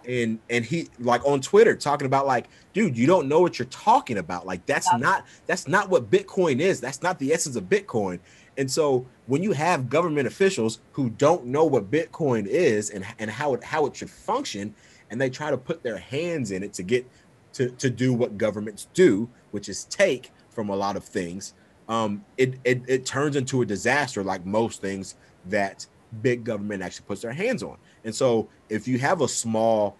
yeah. 0.05 0.23
And 0.23 0.39
and 0.49 0.65
he 0.65 0.89
like 0.99 1.25
on 1.25 1.41
Twitter 1.41 1.75
talking 1.75 2.05
about 2.05 2.25
like, 2.27 2.47
dude, 2.73 2.97
you 2.97 3.07
don't 3.07 3.27
know 3.27 3.41
what 3.41 3.59
you're 3.59 3.65
talking 3.67 4.17
about. 4.17 4.45
Like 4.45 4.65
that's 4.65 4.87
yeah. 4.91 4.99
not 4.99 5.25
that's 5.47 5.67
not 5.67 5.89
what 5.89 6.09
Bitcoin 6.09 6.59
is. 6.59 6.79
That's 6.81 7.01
not 7.01 7.19
the 7.19 7.33
essence 7.33 7.55
of 7.55 7.65
Bitcoin. 7.65 8.19
And 8.57 8.69
so 8.69 9.05
when 9.27 9.43
you 9.43 9.53
have 9.53 9.89
government 9.89 10.27
officials 10.27 10.79
who 10.91 11.09
don't 11.09 11.45
know 11.45 11.65
what 11.65 11.89
Bitcoin 11.89 12.45
is 12.45 12.89
and, 12.89 13.05
and 13.17 13.31
how 13.31 13.53
it 13.53 13.63
how 13.63 13.85
it 13.85 13.95
should 13.95 14.09
function, 14.09 14.73
and 15.09 15.19
they 15.19 15.29
try 15.29 15.51
to 15.51 15.57
put 15.57 15.83
their 15.83 15.97
hands 15.97 16.51
in 16.51 16.63
it 16.63 16.73
to 16.73 16.83
get 16.83 17.05
to, 17.53 17.69
to 17.69 17.89
do 17.89 18.13
what 18.13 18.37
governments 18.37 18.87
do, 18.93 19.29
which 19.51 19.69
is 19.69 19.85
take 19.85 20.31
from 20.49 20.69
a 20.69 20.75
lot 20.75 20.95
of 20.95 21.03
things, 21.03 21.53
um, 21.89 22.23
it, 22.37 22.55
it, 22.63 22.81
it 22.87 23.05
turns 23.05 23.35
into 23.35 23.61
a 23.61 23.65
disaster 23.65 24.23
like 24.23 24.45
most 24.45 24.81
things 24.81 25.15
that 25.47 25.85
big 26.21 26.43
government 26.43 26.83
actually 26.83 27.05
puts 27.07 27.21
their 27.21 27.33
hands 27.33 27.63
on. 27.63 27.77
And 28.03 28.13
so 28.13 28.49
if 28.69 28.87
you 28.87 28.99
have 28.99 29.21
a 29.21 29.27
small, 29.27 29.97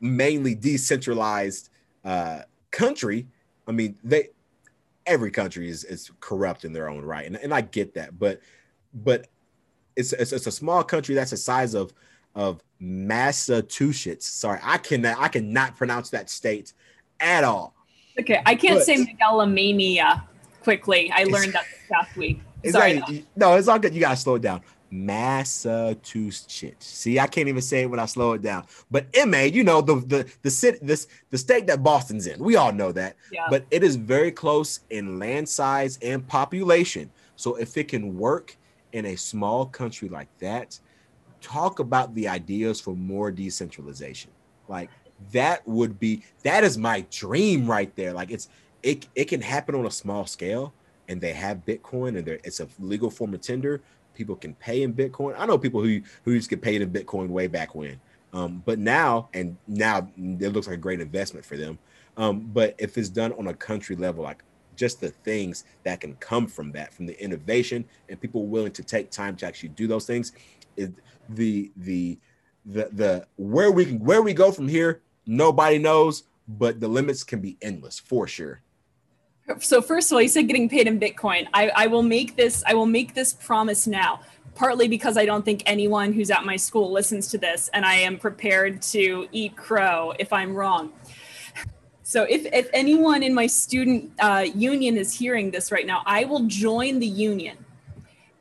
mainly 0.00 0.54
decentralized 0.54 1.70
uh, 2.04 2.42
country, 2.70 3.26
I 3.66 3.72
mean, 3.72 3.96
they 4.02 4.30
every 5.06 5.30
country 5.30 5.68
is, 5.68 5.84
is 5.84 6.10
corrupt 6.20 6.64
in 6.64 6.72
their 6.72 6.88
own 6.88 7.02
right. 7.02 7.26
And, 7.26 7.36
and 7.36 7.52
I 7.52 7.62
get 7.62 7.94
that, 7.94 8.18
but 8.18 8.40
but 8.94 9.26
it's, 9.96 10.12
it's, 10.12 10.32
it's 10.32 10.46
a 10.46 10.52
small 10.52 10.84
country 10.84 11.14
that's 11.14 11.32
the 11.32 11.36
size 11.36 11.74
of 11.74 11.92
of 12.34 12.62
Massachusetts. 12.78 14.26
Sorry, 14.26 14.60
I 14.62 14.78
cannot 14.78 15.18
I 15.18 15.28
cannot 15.28 15.76
pronounce 15.76 16.10
that 16.10 16.30
state 16.30 16.72
at 17.20 17.44
all. 17.44 17.74
Okay, 18.20 18.40
I 18.46 18.54
can't 18.54 18.78
but, 18.78 18.84
say 18.84 18.96
megalomania 18.98 20.24
quickly. 20.62 21.10
I 21.12 21.24
learned 21.24 21.52
that 21.52 21.64
this 21.64 21.80
past 21.90 22.16
week. 22.16 22.40
Sorry, 22.70 23.02
no, 23.36 23.54
it's 23.54 23.68
all 23.68 23.78
good. 23.78 23.94
You 23.94 24.00
gotta 24.00 24.16
slow 24.16 24.36
it 24.36 24.42
down. 24.42 24.62
Massachusetts. 24.90 26.86
See, 26.86 27.18
I 27.18 27.26
can't 27.26 27.48
even 27.48 27.62
say 27.62 27.82
it 27.82 27.90
when 27.90 28.00
I 28.00 28.06
slow 28.06 28.32
it 28.32 28.42
down. 28.42 28.64
But 28.90 29.06
MA, 29.26 29.42
you 29.42 29.64
know, 29.64 29.80
the 29.80 29.96
the 29.96 30.30
the 30.42 30.50
city 30.50 30.78
this 30.82 31.08
the 31.30 31.38
state 31.38 31.66
that 31.66 31.82
Boston's 31.82 32.26
in. 32.26 32.42
We 32.42 32.56
all 32.56 32.72
know 32.72 32.92
that. 32.92 33.16
Yeah. 33.32 33.46
But 33.50 33.66
it 33.70 33.82
is 33.82 33.96
very 33.96 34.32
close 34.32 34.80
in 34.90 35.18
land 35.18 35.48
size 35.48 35.98
and 36.02 36.26
population. 36.26 37.10
So 37.36 37.54
if 37.56 37.76
it 37.76 37.88
can 37.88 38.18
work 38.18 38.56
in 38.92 39.06
a 39.06 39.16
small 39.16 39.66
country 39.66 40.08
like 40.08 40.28
that, 40.38 40.78
talk 41.40 41.78
about 41.78 42.14
the 42.14 42.28
ideas 42.28 42.80
for 42.80 42.96
more 42.96 43.30
decentralization. 43.30 44.30
Like 44.68 44.90
that 45.32 45.66
would 45.66 45.98
be 45.98 46.22
that 46.42 46.64
is 46.64 46.78
my 46.78 47.04
dream 47.10 47.66
right 47.66 47.94
there. 47.96 48.12
Like 48.12 48.30
it's 48.30 48.48
it 48.82 49.06
it 49.14 49.26
can 49.26 49.40
happen 49.40 49.74
on 49.74 49.86
a 49.86 49.90
small 49.90 50.26
scale 50.26 50.72
and 51.08 51.20
they 51.20 51.32
have 51.32 51.64
Bitcoin 51.64 52.18
and 52.18 52.28
it's 52.28 52.60
a 52.60 52.68
legal 52.78 53.10
form 53.10 53.34
of 53.34 53.40
tender 53.40 53.80
people 54.18 54.36
can 54.36 54.52
pay 54.54 54.82
in 54.82 54.92
Bitcoin. 54.92 55.34
I 55.38 55.46
know 55.46 55.56
people 55.56 55.80
who 55.80 56.02
who 56.24 56.32
used 56.32 56.50
to 56.50 56.56
get 56.56 56.62
paid 56.62 56.82
in 56.82 56.90
Bitcoin 56.90 57.28
way 57.28 57.46
back 57.46 57.74
when, 57.74 57.98
um, 58.34 58.62
but 58.66 58.78
now 58.78 59.28
and 59.32 59.56
now 59.66 60.10
it 60.18 60.52
looks 60.52 60.66
like 60.66 60.74
a 60.74 60.80
great 60.80 61.00
investment 61.00 61.46
for 61.46 61.56
them. 61.56 61.78
Um, 62.18 62.40
but 62.52 62.74
if 62.78 62.98
it's 62.98 63.08
done 63.08 63.32
on 63.34 63.46
a 63.46 63.54
country 63.54 63.94
level, 63.94 64.24
like 64.24 64.42
just 64.74 65.00
the 65.00 65.10
things 65.10 65.64
that 65.84 66.00
can 66.00 66.14
come 66.16 66.48
from 66.48 66.72
that, 66.72 66.92
from 66.92 67.06
the 67.06 67.22
innovation 67.22 67.84
and 68.08 68.20
people 68.20 68.46
willing 68.46 68.72
to 68.72 68.82
take 68.82 69.10
time 69.10 69.36
to 69.36 69.46
actually 69.46 69.70
do 69.70 69.86
those 69.86 70.04
things, 70.04 70.32
the 70.76 70.92
the 71.76 72.18
the 72.66 72.88
the 72.92 73.26
where 73.36 73.70
we 73.70 73.84
where 73.94 74.22
we 74.22 74.34
go 74.34 74.50
from 74.50 74.66
here, 74.66 75.00
nobody 75.26 75.78
knows, 75.78 76.24
but 76.48 76.80
the 76.80 76.88
limits 76.88 77.22
can 77.22 77.40
be 77.40 77.56
endless 77.62 78.00
for 78.00 78.26
sure 78.26 78.60
so 79.58 79.80
first 79.80 80.10
of 80.10 80.16
all, 80.16 80.22
you 80.22 80.28
said 80.28 80.46
getting 80.46 80.68
paid 80.68 80.86
in 80.86 81.00
Bitcoin. 81.00 81.48
I, 81.54 81.70
I 81.74 81.86
will 81.86 82.02
make 82.02 82.36
this, 82.36 82.62
I 82.66 82.74
will 82.74 82.86
make 82.86 83.14
this 83.14 83.32
promise 83.32 83.86
now, 83.86 84.20
partly 84.54 84.88
because 84.88 85.16
I 85.16 85.24
don't 85.24 85.44
think 85.44 85.62
anyone 85.66 86.12
who's 86.12 86.30
at 86.30 86.44
my 86.44 86.56
school 86.56 86.92
listens 86.92 87.28
to 87.28 87.38
this, 87.38 87.70
and 87.72 87.84
I 87.84 87.94
am 87.94 88.18
prepared 88.18 88.82
to 88.82 89.28
eat 89.32 89.56
crow 89.56 90.12
if 90.18 90.32
I'm 90.32 90.54
wrong. 90.54 90.92
So 92.02 92.22
if, 92.22 92.46
if 92.46 92.68
anyone 92.72 93.22
in 93.22 93.34
my 93.34 93.46
student 93.46 94.12
uh, 94.18 94.46
union 94.54 94.96
is 94.96 95.12
hearing 95.12 95.50
this 95.50 95.70
right 95.70 95.86
now, 95.86 96.02
I 96.06 96.24
will 96.24 96.46
join 96.46 97.00
the 97.00 97.06
union 97.06 97.64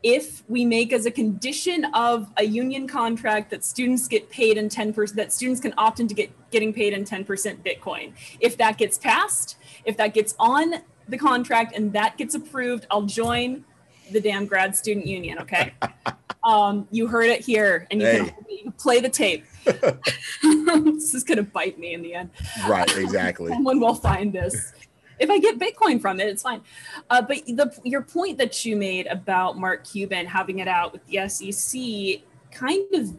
if 0.03 0.43
we 0.47 0.63
make 0.63 0.93
as 0.93 1.05
a 1.05 1.11
condition 1.11 1.85
of 1.93 2.29
a 2.37 2.43
union 2.43 2.87
contract 2.87 3.49
that 3.49 3.63
students 3.63 4.07
get 4.07 4.29
paid 4.29 4.57
in 4.57 4.69
10% 4.69 5.13
that 5.15 5.33
students 5.33 5.59
can 5.59 5.73
opt 5.77 5.99
into 5.99 6.13
get 6.13 6.31
getting 6.51 6.71
paid 6.71 6.93
in 6.93 7.03
10% 7.03 7.25
bitcoin 7.63 8.13
if 8.39 8.57
that 8.57 8.77
gets 8.77 8.97
passed 8.97 9.57
if 9.85 9.97
that 9.97 10.13
gets 10.13 10.35
on 10.39 10.75
the 11.07 11.17
contract 11.17 11.75
and 11.75 11.93
that 11.93 12.17
gets 12.17 12.35
approved, 12.35 12.85
I'll 12.91 13.03
join 13.03 13.63
the 14.11 14.21
damn 14.21 14.45
grad 14.45 14.75
student 14.75 15.05
union. 15.05 15.39
Okay. 15.39 15.73
um, 16.43 16.87
you 16.91 17.07
heard 17.07 17.27
it 17.27 17.41
here 17.41 17.87
and 17.91 18.01
you, 18.01 18.07
hey. 18.07 18.17
can, 18.17 18.35
you 18.49 18.63
can 18.63 18.71
play 18.73 18.99
the 18.99 19.09
tape. 19.09 19.45
this 19.65 21.13
is 21.13 21.23
going 21.23 21.37
to 21.37 21.43
bite 21.43 21.77
me 21.77 21.93
in 21.93 22.01
the 22.01 22.13
end. 22.13 22.29
Right. 22.67 22.97
Exactly. 22.97 23.51
Someone 23.53 23.79
will 23.79 23.95
find 23.95 24.31
this. 24.31 24.73
If 25.19 25.29
I 25.29 25.39
get 25.39 25.57
Bitcoin 25.57 25.99
from 25.99 26.19
it, 26.19 26.27
it's 26.27 26.43
fine. 26.43 26.61
Uh, 27.09 27.21
but 27.21 27.45
the, 27.47 27.75
your 27.83 28.03
point 28.03 28.37
that 28.37 28.63
you 28.65 28.75
made 28.75 29.07
about 29.07 29.57
Mark 29.57 29.85
Cuban 29.85 30.27
having 30.27 30.59
it 30.59 30.67
out 30.67 30.93
with 30.93 31.05
the 31.07 31.27
SEC 31.27 32.21
kind 32.51 32.85
of 32.93 33.17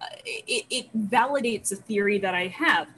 uh, 0.00 0.06
it, 0.24 0.64
it 0.70 1.10
validates 1.10 1.72
a 1.72 1.76
theory 1.76 2.18
that 2.18 2.34
I 2.34 2.46
have 2.48 2.88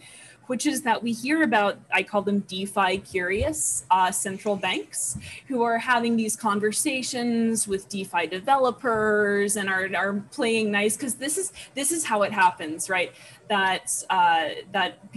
which 0.46 0.66
is 0.66 0.82
that 0.82 1.02
we 1.02 1.12
hear 1.12 1.42
about, 1.42 1.78
I 1.92 2.02
call 2.02 2.22
them 2.22 2.40
DeFi 2.40 2.98
curious 2.98 3.84
uh, 3.90 4.10
central 4.10 4.56
banks 4.56 5.16
who 5.48 5.62
are 5.62 5.78
having 5.78 6.16
these 6.16 6.36
conversations 6.36 7.68
with 7.68 7.88
DeFi 7.88 8.26
developers 8.26 9.56
and 9.56 9.68
are, 9.68 9.88
are 9.96 10.22
playing 10.30 10.70
nice 10.70 10.96
because 10.96 11.14
this 11.14 11.38
is 11.38 11.52
this 11.74 11.92
is 11.92 12.04
how 12.04 12.22
it 12.22 12.32
happens, 12.32 12.90
right? 12.90 13.12
That 13.48 14.04
uh, 14.10 14.48
that 14.72 15.10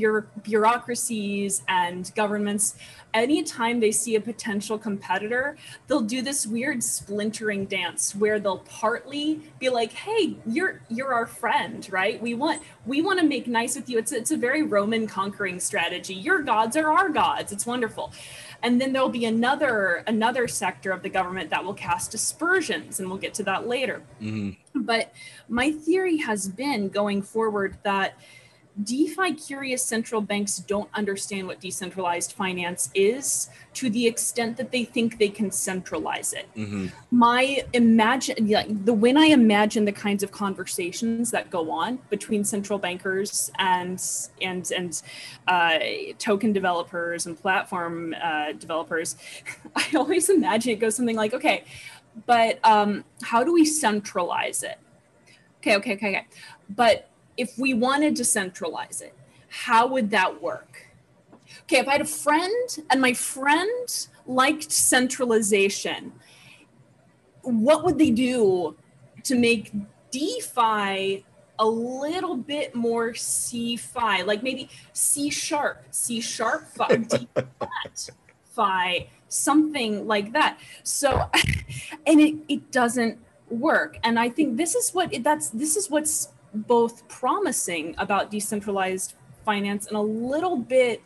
bureaucracies 0.44 1.64
and 1.68 2.12
governments 2.16 2.76
anytime 3.16 3.80
they 3.80 3.92
see 3.92 4.16
a 4.16 4.22
potential 4.22 4.78
competitor, 4.78 5.58
they'll 5.88 6.02
do 6.02 6.22
this 6.22 6.46
weird 6.46 6.84
splintering 6.84 7.66
dance 7.66 8.14
where 8.14 8.40
they'll 8.40 8.60
partly 8.60 9.42
be 9.58 9.70
like, 9.70 9.94
"Hey, 9.94 10.36
you're 10.46 10.82
you're 10.90 11.14
our 11.14 11.26
friend, 11.26 11.88
right? 11.92 12.22
We 12.22 12.36
want 12.36 12.62
we 12.86 13.02
want 13.02 13.20
to 13.20 13.26
make 13.26 13.48
nice 13.48 13.76
with 13.76 13.90
you." 13.90 13.98
It's 13.98 14.12
it's 14.12 14.32
a 14.32 14.38
very 14.38 14.62
Roman 14.62 15.08
conquering 15.08 15.60
strategy. 15.60 16.14
Your 16.14 16.42
gods 16.44 16.76
are 16.76 16.92
our 16.92 17.10
gods. 17.10 17.52
It's 17.52 17.66
wonderful. 17.66 18.14
And 18.62 18.82
then 18.82 18.94
there'll 18.94 19.10
be 19.10 19.26
another 19.26 20.04
another 20.08 20.48
sector 20.48 20.92
of 20.92 21.02
the 21.02 21.10
government 21.10 21.50
that 21.50 21.64
will 21.64 21.74
cast 21.74 22.14
aspersions, 22.14 23.00
and 23.00 23.10
we'll 23.10 23.18
get 23.18 23.34
to 23.36 23.44
that 23.44 23.68
later. 23.68 24.04
Mm-hmm. 24.22 24.82
But 24.82 25.14
my 25.48 25.72
theory 25.72 26.18
has 26.18 26.50
been 26.50 26.90
going 26.90 27.22
forward 27.22 27.78
that 27.84 28.18
DeFi 28.84 29.34
curious 29.34 29.84
central 29.84 30.20
banks 30.20 30.58
don't 30.58 30.90
understand 30.94 31.48
what 31.48 31.62
decentralized 31.62 32.34
finance 32.34 32.90
is 32.94 33.50
to 33.74 33.90
the 33.90 34.06
extent 34.06 34.58
that 34.58 34.72
they 34.72 34.84
think 34.84 35.18
they 35.18 35.30
can 35.30 35.50
centralize 35.50 36.34
it. 36.34 36.48
Mm-hmm. 36.58 36.88
My 37.10 37.64
imagine 37.72 38.50
like 38.50 38.86
the 38.86 38.94
when 38.94 39.18
I 39.18 39.28
imagine 39.28 39.86
the 39.86 39.94
kinds 39.94 40.24
of 40.24 40.32
conversations 40.32 41.32
that 41.32 41.50
go 41.50 41.72
on 41.72 42.00
between 42.10 42.44
central 42.44 42.78
bankers 42.78 43.50
and 43.60 44.04
and 44.42 44.70
and 44.72 45.02
uh, 45.48 45.80
token 46.20 46.52
developers 46.52 47.28
and 47.28 47.40
platform 47.40 48.14
uh, 48.22 48.52
developers, 48.54 49.16
I 49.76 49.86
always 49.96 50.30
imagine 50.30 50.74
it 50.74 50.80
goes 50.80 50.96
something 50.96 51.16
like, 51.16 51.34
okay, 51.34 51.64
but 52.26 52.60
um, 52.66 53.06
how 53.24 53.42
do 53.42 53.54
we 53.54 53.64
centralize 53.64 54.64
it? 54.64 54.80
Okay, 55.60 55.76
okay, 55.78 55.94
okay, 55.94 56.10
okay, 56.10 56.28
but 56.70 57.10
if 57.38 57.58
we 57.58 57.74
wanted 57.74 58.16
to 58.18 58.26
centralize 58.26 59.02
it, 59.02 59.14
how 59.50 59.88
would 59.88 60.10
that 60.12 60.42
work? 60.42 60.88
Okay, 61.64 61.78
if 61.78 61.88
I 61.88 61.94
had 61.94 62.02
a 62.02 62.06
friend 62.06 62.78
and 62.90 63.02
my 63.02 63.14
friend 63.14 64.08
liked 64.26 64.72
centralization, 64.72 66.12
what 67.42 67.84
would 67.84 67.98
they 67.98 68.12
do 68.12 68.76
to 69.24 69.36
make 69.36 69.72
DeFi 70.12 71.26
a 71.60 71.66
little 71.66 72.36
bit 72.36 72.76
more 72.76 73.14
C-Fi, 73.14 74.22
like 74.24 74.44
maybe 74.44 74.70
C 74.94 75.30
sharp, 75.30 75.84
C 75.92 76.20
sharp, 76.22 76.66
D 77.08 77.28
flat, 77.34 78.10
Fi, 78.52 79.10
something 79.28 80.08
like 80.08 80.34
that. 80.34 80.60
So, 80.84 81.30
and 82.08 82.20
it, 82.20 82.36
it 82.48 82.72
doesn't 82.72 83.20
work. 83.50 83.98
And 84.04 84.20
I 84.20 84.30
think 84.30 84.58
this 84.58 84.76
is 84.76 84.92
what 84.92 85.14
that's 85.24 85.50
this 85.50 85.76
is 85.76 85.90
what's 85.90 86.30
both 86.56 87.08
promising 87.08 87.96
about 87.98 88.32
decentralized 88.32 89.14
finance 89.44 89.88
and 89.88 89.96
a 89.96 90.02
little 90.02 90.58
bit 90.58 91.02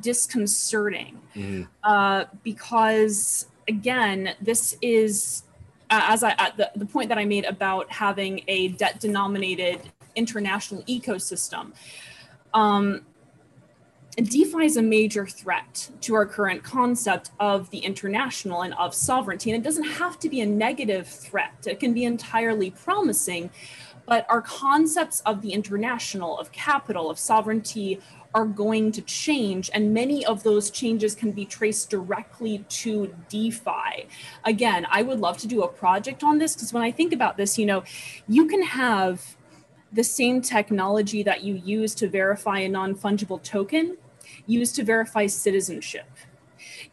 disconcerting 0.00 1.20
mm-hmm. 1.34 1.62
uh, 1.84 2.24
because 2.42 3.46
again 3.68 4.34
this 4.40 4.76
is 4.82 5.44
as 5.90 6.24
i 6.24 6.30
at 6.38 6.56
the, 6.56 6.70
the 6.74 6.86
point 6.86 7.08
that 7.08 7.18
i 7.18 7.24
made 7.24 7.44
about 7.44 7.90
having 7.92 8.42
a 8.48 8.68
debt 8.68 8.98
denominated 8.98 9.80
international 10.16 10.82
ecosystem 10.84 11.72
um, 12.54 13.02
DeFi 14.16 14.64
is 14.64 14.78
a 14.78 14.82
major 14.82 15.26
threat 15.26 15.90
to 16.00 16.14
our 16.14 16.24
current 16.24 16.62
concept 16.62 17.30
of 17.38 17.68
the 17.70 17.78
international 17.80 18.62
and 18.62 18.72
of 18.74 18.94
sovereignty. 18.94 19.50
And 19.50 19.60
it 19.60 19.62
doesn't 19.62 19.84
have 19.84 20.18
to 20.20 20.30
be 20.30 20.40
a 20.40 20.46
negative 20.46 21.06
threat, 21.06 21.66
it 21.66 21.78
can 21.80 21.92
be 21.92 22.04
entirely 22.04 22.70
promising 22.70 23.50
but 24.06 24.26
our 24.28 24.40
concepts 24.40 25.20
of 25.20 25.42
the 25.42 25.52
international, 25.52 26.38
of 26.38 26.52
capital, 26.52 27.10
of 27.10 27.18
sovereignty 27.18 28.00
are 28.34 28.44
going 28.44 28.92
to 28.92 29.00
change, 29.02 29.70
and 29.72 29.94
many 29.94 30.24
of 30.26 30.42
those 30.42 30.70
changes 30.70 31.14
can 31.14 31.32
be 31.32 31.44
traced 31.44 31.90
directly 31.90 32.64
to 32.68 33.14
DeFi. 33.28 34.06
Again, 34.44 34.86
I 34.90 35.02
would 35.02 35.20
love 35.20 35.38
to 35.38 35.46
do 35.46 35.62
a 35.62 35.68
project 35.68 36.22
on 36.22 36.38
this 36.38 36.54
because 36.54 36.72
when 36.72 36.82
I 36.82 36.90
think 36.90 37.12
about 37.12 37.36
this, 37.36 37.58
you 37.58 37.66
know, 37.66 37.82
you 38.28 38.46
can 38.46 38.62
have 38.62 39.36
the 39.92 40.04
same 40.04 40.42
technology 40.42 41.22
that 41.22 41.42
you 41.44 41.54
use 41.54 41.94
to 41.94 42.08
verify 42.08 42.58
a 42.58 42.68
non 42.68 42.94
fungible 42.94 43.42
token 43.42 43.96
used 44.46 44.74
to 44.76 44.84
verify 44.84 45.26
citizenship. 45.26 46.08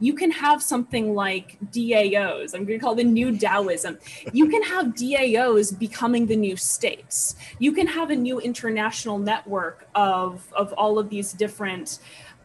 You 0.04 0.14
can 0.14 0.32
have 0.32 0.62
something 0.62 1.16
like 1.16 1.58
DAOs. 1.72 2.54
I'm 2.54 2.66
going 2.66 2.78
to 2.78 2.84
call 2.84 2.94
the 2.94 3.06
new 3.06 3.38
Taoism. 3.38 3.98
You 4.34 4.50
can 4.50 4.62
have 4.64 4.88
DAOs 4.88 5.80
becoming 5.80 6.26
the 6.26 6.36
new 6.36 6.58
states. 6.58 7.38
You 7.58 7.72
can 7.72 7.88
have 7.88 8.10
a 8.10 8.16
new 8.18 8.42
international 8.42 9.18
network 9.18 9.88
of, 9.96 10.52
of 10.52 10.74
all 10.74 11.00
of 11.00 11.10
these 11.10 11.32
different 11.32 12.00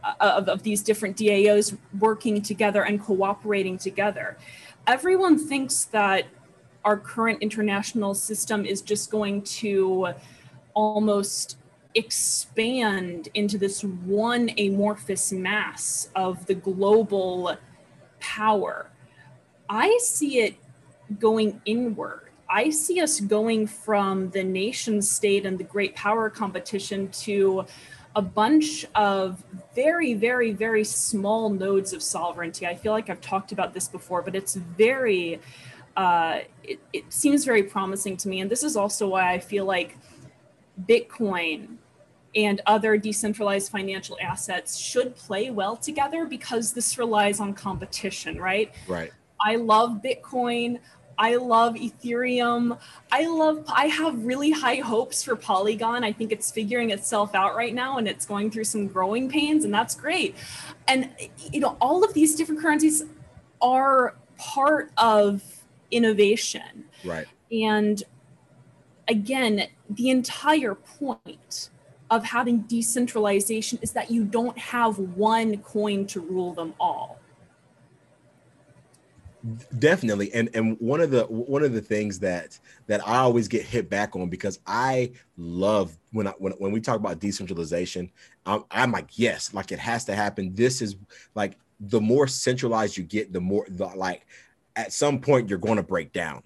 uh, 0.05 0.15
of, 0.21 0.49
of 0.49 0.63
these 0.63 0.83
different 0.83 1.17
DAOs 1.17 1.77
working 1.99 2.41
together 2.41 2.85
and 2.85 3.03
cooperating 3.03 3.77
together. 3.77 4.39
Everyone 4.87 5.37
thinks 5.37 5.87
that 5.87 6.27
our 6.85 6.97
current 6.97 7.43
international 7.43 8.15
system 8.15 8.65
is 8.65 8.83
just 8.83 9.11
going 9.11 9.43
to 9.43 10.15
almost 10.75 11.57
expand 11.99 13.29
into 13.35 13.59
this 13.59 13.83
one 13.83 14.51
amorphous 14.57 15.33
mass 15.33 16.09
of 16.15 16.47
the 16.47 16.55
global 16.55 17.57
power. 18.21 18.91
I 19.69 19.99
see 20.01 20.39
it 20.39 20.55
going 21.19 21.61
inward. 21.65 22.31
I 22.49 22.71
see 22.71 23.01
us 23.01 23.21
going 23.21 23.67
from 23.67 24.31
the 24.31 24.45
nation 24.45 25.03
state 25.03 25.45
and 25.45 25.59
the 25.59 25.65
great 25.65 25.95
power 25.97 26.31
competition 26.31 27.09
to 27.09 27.67
a 28.17 28.23
bunch 28.23 28.87
of 28.95 29.45
very, 29.75 30.15
very, 30.15 30.53
very 30.53 30.85
small 30.85 31.51
nodes 31.51 31.93
of 31.93 32.03
sovereignty. 32.03 32.67
I 32.67 32.75
feel 32.75 32.93
like 32.93 33.11
I've 33.11 33.21
talked 33.21 33.53
about 33.53 33.75
this 33.75 33.89
before, 33.89 34.23
but 34.23 34.35
it's 34.35 34.55
very, 34.55 35.41
uh, 35.97 36.41
it, 36.63 36.81
it 36.93 37.13
seems 37.13 37.45
very 37.45 37.65
promising 37.65 38.17
to 38.19 38.29
me. 38.29 38.41
And 38.41 38.51
this 38.51 38.63
is 38.63 38.77
also 38.77 39.09
why 39.09 39.33
I 39.33 39.39
feel 39.41 39.67
like 39.67 39.99
Bitcoin 40.89 41.77
and 42.35 42.61
other 42.67 42.97
decentralized 42.97 43.71
financial 43.71 44.19
assets 44.21 44.77
should 44.77 45.17
play 45.17 45.51
well 45.51 45.77
together 45.77 46.27
because 46.27 46.73
this 46.73 46.99
relies 46.99 47.41
on 47.41 47.55
competition, 47.55 48.41
right? 48.41 48.75
Right. 48.87 49.13
I 49.41 49.57
love 49.57 50.03
Bitcoin. 50.05 50.79
I 51.17 51.35
love 51.35 51.75
Ethereum. 51.75 52.79
I 53.11 53.27
love, 53.27 53.65
I 53.69 53.87
have 53.87 54.25
really 54.25 54.53
high 54.53 54.77
hopes 54.77 55.23
for 55.23 55.35
Polygon. 55.35 56.05
I 56.05 56.13
think 56.13 56.31
it's 56.31 56.51
figuring 56.51 56.91
itself 56.91 57.35
out 57.35 57.57
right 57.57 57.75
now 57.75 57.99
and 57.99 58.07
it's 58.07 58.25
going 58.25 58.51
through 58.53 58.65
some 58.65 58.87
growing 58.87 59.29
pains, 59.29 59.65
and 59.65 59.75
that's 59.75 59.97
great. 59.97 60.37
And, 60.87 61.11
you 61.53 61.61
know, 61.61 61.77
all 61.81 62.05
of 62.05 62.15
these 62.15 62.37
different 62.37 62.61
currencies 62.61 63.03
are 63.61 64.15
part 64.37 64.93
of 64.97 65.43
innovation. 65.91 66.85
Right. 67.05 67.27
And 67.51 68.03
again, 69.09 69.67
the 69.91 70.11
entire 70.11 70.77
point 70.77 71.71
of 72.11 72.25
having 72.25 72.61
decentralization 72.63 73.79
is 73.83 73.93
that 73.93 74.11
you 74.11 74.25
don't 74.25 74.57
have 74.59 74.99
one 74.99 75.59
coin 75.59 76.07
to 76.07 76.21
rule 76.21 76.55
them 76.55 76.75
all. 76.81 77.19
Definitely. 79.79 80.33
And 80.33 80.51
and 80.55 80.77
one 80.81 81.01
of 81.01 81.11
the 81.11 81.25
one 81.25 81.63
of 81.63 81.73
the 81.73 81.81
things 81.81 82.19
that 82.21 82.59
that 82.89 83.07
i 83.07 83.19
always 83.19 83.47
get 83.47 83.63
hit 83.63 83.89
back 83.89 84.17
on 84.17 84.29
because 84.29 84.59
i 84.67 85.13
love 85.37 85.97
when 86.11 86.27
i 86.27 86.33
when, 86.39 86.53
when 86.55 86.73
we 86.73 86.81
talk 86.81 86.97
about 86.97 87.21
decentralization 87.21 88.11
I'm, 88.47 88.65
I'm 88.71 88.91
like 88.91 89.17
yes 89.17 89.55
like 89.55 89.71
it 89.71 89.79
has 89.79 90.05
to 90.07 90.15
happen. 90.15 90.55
This 90.55 90.83
is 90.83 90.97
like 91.37 91.57
the 91.79 92.01
more 92.01 92.27
centralized 92.27 92.97
you 92.97 93.05
get 93.05 93.33
the 93.33 93.41
more 93.41 93.65
the 93.69 93.87
like 93.87 94.27
at 94.75 94.93
some 94.93 95.21
point 95.21 95.49
you're 95.49 95.59
going 95.59 95.77
to 95.77 95.83
break 95.83 96.13
down. 96.13 96.43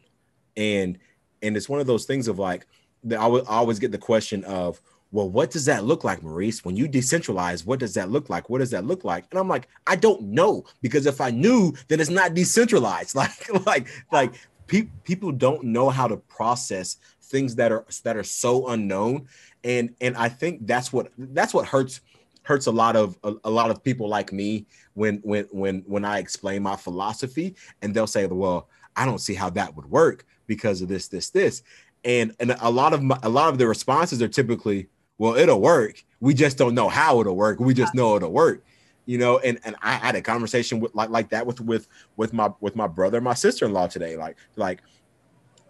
And 0.56 0.98
and 1.42 1.56
it's 1.56 1.68
one 1.68 1.80
of 1.80 1.86
those 1.86 2.04
things 2.04 2.28
of 2.28 2.38
like 2.38 2.66
that 3.04 3.18
I 3.18 3.24
always 3.24 3.78
get 3.78 3.90
the 3.90 3.98
question 3.98 4.44
of 4.44 4.80
well, 5.12 5.28
what 5.28 5.50
does 5.50 5.66
that 5.66 5.84
look 5.84 6.04
like, 6.04 6.22
Maurice? 6.22 6.64
When 6.64 6.74
you 6.74 6.88
decentralize, 6.88 7.66
what 7.66 7.78
does 7.78 7.92
that 7.94 8.10
look 8.10 8.30
like? 8.30 8.48
What 8.48 8.58
does 8.58 8.70
that 8.70 8.86
look 8.86 9.04
like? 9.04 9.26
And 9.30 9.38
I'm 9.38 9.46
like, 9.46 9.68
I 9.86 9.94
don't 9.94 10.22
know 10.22 10.64
because 10.80 11.04
if 11.04 11.20
I 11.20 11.30
knew, 11.30 11.74
then 11.88 12.00
it's 12.00 12.10
not 12.10 12.34
decentralized. 12.34 13.14
Like, 13.22 13.66
like, 13.66 13.88
like 14.10 14.34
pe- 14.66 14.88
people 15.04 15.30
don't 15.30 15.64
know 15.64 15.90
how 15.90 16.08
to 16.08 16.16
process 16.16 16.96
things 17.20 17.54
that 17.56 17.70
are 17.70 17.84
that 18.04 18.16
are 18.16 18.24
so 18.24 18.68
unknown, 18.68 19.28
and 19.64 19.94
and 20.00 20.16
I 20.16 20.28
think 20.28 20.66
that's 20.66 20.92
what 20.92 21.12
that's 21.16 21.54
what 21.54 21.66
hurts 21.66 22.00
hurts 22.42 22.66
a 22.66 22.72
lot 22.72 22.96
of 22.96 23.16
a, 23.22 23.34
a 23.44 23.50
lot 23.50 23.70
of 23.70 23.84
people 23.84 24.08
like 24.08 24.32
me 24.32 24.66
when 24.94 25.16
when 25.18 25.44
when 25.50 25.80
when 25.86 26.04
I 26.04 26.18
explain 26.18 26.62
my 26.62 26.76
philosophy, 26.76 27.54
and 27.82 27.94
they'll 27.94 28.06
say, 28.06 28.26
well, 28.26 28.68
I 28.96 29.04
don't 29.04 29.20
see 29.20 29.34
how 29.34 29.50
that 29.50 29.76
would 29.76 29.86
work 29.86 30.26
because 30.46 30.82
of 30.82 30.88
this, 30.88 31.08
this, 31.08 31.30
this, 31.30 31.62
and 32.04 32.34
and 32.40 32.56
a 32.60 32.70
lot 32.70 32.92
of 32.92 33.02
my, 33.02 33.18
a 33.22 33.28
lot 33.28 33.50
of 33.50 33.58
the 33.58 33.66
responses 33.66 34.20
are 34.22 34.28
typically 34.28 34.88
well, 35.22 35.36
it'll 35.36 35.60
work. 35.60 36.04
We 36.18 36.34
just 36.34 36.58
don't 36.58 36.74
know 36.74 36.88
how 36.88 37.20
it'll 37.20 37.36
work. 37.36 37.60
We 37.60 37.74
just 37.74 37.94
know 37.94 38.16
it'll 38.16 38.32
work. 38.32 38.64
You 39.06 39.18
know, 39.18 39.38
and 39.38 39.60
and 39.62 39.76
I 39.80 39.92
had 39.92 40.16
a 40.16 40.20
conversation 40.20 40.80
with 40.80 40.92
like 40.96 41.10
like 41.10 41.28
that 41.28 41.46
with 41.46 41.60
with 41.60 41.86
with 42.16 42.32
my 42.32 42.50
with 42.58 42.74
my 42.74 42.88
brother 42.88 43.18
and 43.18 43.24
my 43.24 43.34
sister-in-law 43.34 43.86
today. 43.86 44.16
Like 44.16 44.36
like 44.56 44.82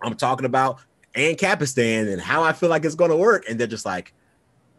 I'm 0.00 0.14
talking 0.14 0.46
about 0.46 0.80
Ancapistan 1.14 2.10
and 2.10 2.18
how 2.18 2.42
I 2.42 2.54
feel 2.54 2.70
like 2.70 2.86
it's 2.86 2.94
gonna 2.94 3.14
work. 3.14 3.44
And 3.46 3.60
they're 3.60 3.66
just 3.66 3.84
like, 3.84 4.14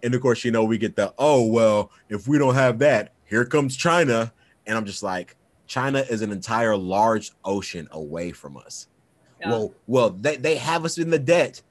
and 0.02 0.16
of 0.16 0.22
course, 0.22 0.44
you 0.44 0.50
know, 0.50 0.64
we 0.64 0.80
get 0.80 0.96
the 0.96 1.14
oh 1.20 1.46
well, 1.46 1.92
if 2.10 2.28
we 2.28 2.40
don't 2.40 2.56
have 2.56 2.80
that, 2.80 3.14
here 3.26 3.46
comes 3.46 3.78
China. 3.78 4.34
And 4.66 4.76
I'm 4.76 4.86
just 4.86 5.04
like, 5.04 5.36
China 5.68 6.00
is 6.00 6.24
an 6.24 6.32
entire 6.32 6.76
large 6.76 7.32
ocean 7.46 7.88
away 7.92 8.32
from 8.32 8.58
us. 8.58 8.88
Yeah. 9.40 9.50
Well, 9.50 9.74
well, 9.86 10.10
they, 10.10 10.38
they 10.38 10.56
have 10.56 10.84
us 10.84 10.98
in 10.98 11.12
the 11.12 11.20
debt 11.20 11.62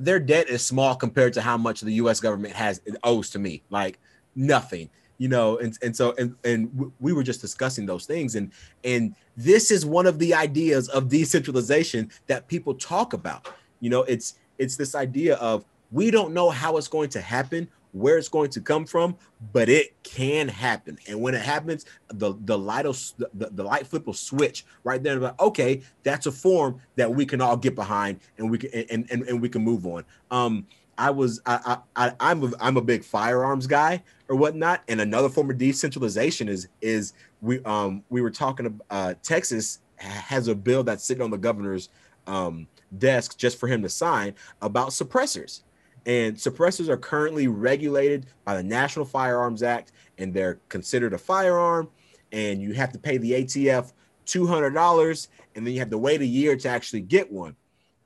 their 0.00 0.18
debt 0.18 0.48
is 0.48 0.64
small 0.64 0.96
compared 0.96 1.34
to 1.34 1.42
how 1.42 1.56
much 1.56 1.82
the 1.82 1.92
U.S. 1.94 2.20
government 2.20 2.54
has 2.54 2.80
owes 3.04 3.30
to 3.30 3.38
me. 3.38 3.62
Like 3.70 3.98
nothing, 4.34 4.88
you 5.18 5.28
know. 5.28 5.58
And 5.58 5.76
and 5.82 5.94
so 5.94 6.14
and 6.18 6.34
and 6.42 6.92
we 6.98 7.12
were 7.12 7.22
just 7.22 7.40
discussing 7.40 7.86
those 7.86 8.06
things, 8.06 8.34
and 8.34 8.50
and 8.82 9.14
this 9.36 9.70
is 9.70 9.84
one 9.84 10.06
of 10.06 10.18
the 10.18 10.34
ideas 10.34 10.88
of 10.88 11.08
decentralization 11.08 12.10
that 12.26 12.48
people 12.48 12.74
talk 12.74 13.12
about. 13.12 13.48
You 13.80 13.90
know, 13.90 14.02
it's 14.04 14.34
it's 14.58 14.76
this 14.76 14.94
idea 14.94 15.36
of 15.36 15.64
we 15.92 16.10
don't 16.10 16.32
know 16.32 16.50
how 16.50 16.76
it's 16.78 16.88
going 16.88 17.10
to 17.10 17.20
happen 17.20 17.68
where 17.92 18.18
it's 18.18 18.28
going 18.28 18.50
to 18.50 18.60
come 18.60 18.86
from, 18.86 19.16
but 19.52 19.68
it 19.68 20.00
can 20.02 20.48
happen. 20.48 20.98
And 21.08 21.20
when 21.20 21.34
it 21.34 21.42
happens, 21.42 21.84
the 22.08 22.34
the 22.44 22.56
light 22.56 22.86
will, 22.86 22.96
the, 23.34 23.50
the 23.50 23.64
light 23.64 23.86
flip 23.86 24.06
will 24.06 24.14
switch 24.14 24.64
right 24.84 25.02
there. 25.02 25.18
Like, 25.18 25.40
okay, 25.40 25.82
that's 26.02 26.26
a 26.26 26.32
form 26.32 26.80
that 26.96 27.12
we 27.12 27.26
can 27.26 27.40
all 27.40 27.56
get 27.56 27.74
behind, 27.74 28.20
and 28.38 28.50
we 28.50 28.58
can 28.58 28.70
and 28.90 29.06
and, 29.10 29.22
and 29.22 29.40
we 29.40 29.48
can 29.48 29.62
move 29.62 29.86
on. 29.86 30.04
Um, 30.30 30.66
I 31.00 31.10
was 31.10 31.40
I, 31.46 31.78
I 31.96 32.12
I'm 32.20 32.44
a, 32.44 32.52
I'm 32.60 32.76
a 32.76 32.82
big 32.82 33.04
firearms 33.04 33.66
guy 33.66 34.02
or 34.28 34.36
whatnot, 34.36 34.82
and 34.88 35.00
another 35.00 35.28
form 35.28 35.50
of 35.50 35.58
decentralization 35.58 36.48
is 36.48 36.68
is 36.80 37.14
we 37.40 37.62
um 37.64 38.04
we 38.10 38.20
were 38.20 38.30
talking 38.30 38.80
uh 38.90 39.14
Texas 39.22 39.78
has 39.96 40.48
a 40.48 40.54
bill 40.54 40.82
that's 40.82 41.04
sitting 41.04 41.22
on 41.22 41.30
the 41.30 41.38
governor's 41.38 41.88
um 42.26 42.66
desk 42.98 43.38
just 43.38 43.58
for 43.58 43.66
him 43.66 43.82
to 43.82 43.88
sign 43.88 44.34
about 44.60 44.90
suppressors 44.90 45.62
and 46.06 46.36
suppressors 46.36 46.88
are 46.88 46.96
currently 46.96 47.48
regulated 47.48 48.26
by 48.44 48.56
the 48.56 48.62
National 48.62 49.04
Firearms 49.04 49.62
Act, 49.62 49.92
and 50.18 50.32
they're 50.32 50.58
considered 50.68 51.12
a 51.12 51.18
firearm. 51.18 51.88
And 52.32 52.62
you 52.62 52.72
have 52.74 52.92
to 52.92 52.98
pay 52.98 53.18
the 53.18 53.32
ATF 53.32 53.92
$200, 54.26 55.28
and 55.54 55.66
then 55.66 55.74
you 55.74 55.80
have 55.80 55.90
to 55.90 55.98
wait 55.98 56.20
a 56.20 56.26
year 56.26 56.56
to 56.56 56.68
actually 56.68 57.00
get 57.00 57.30
one. 57.30 57.56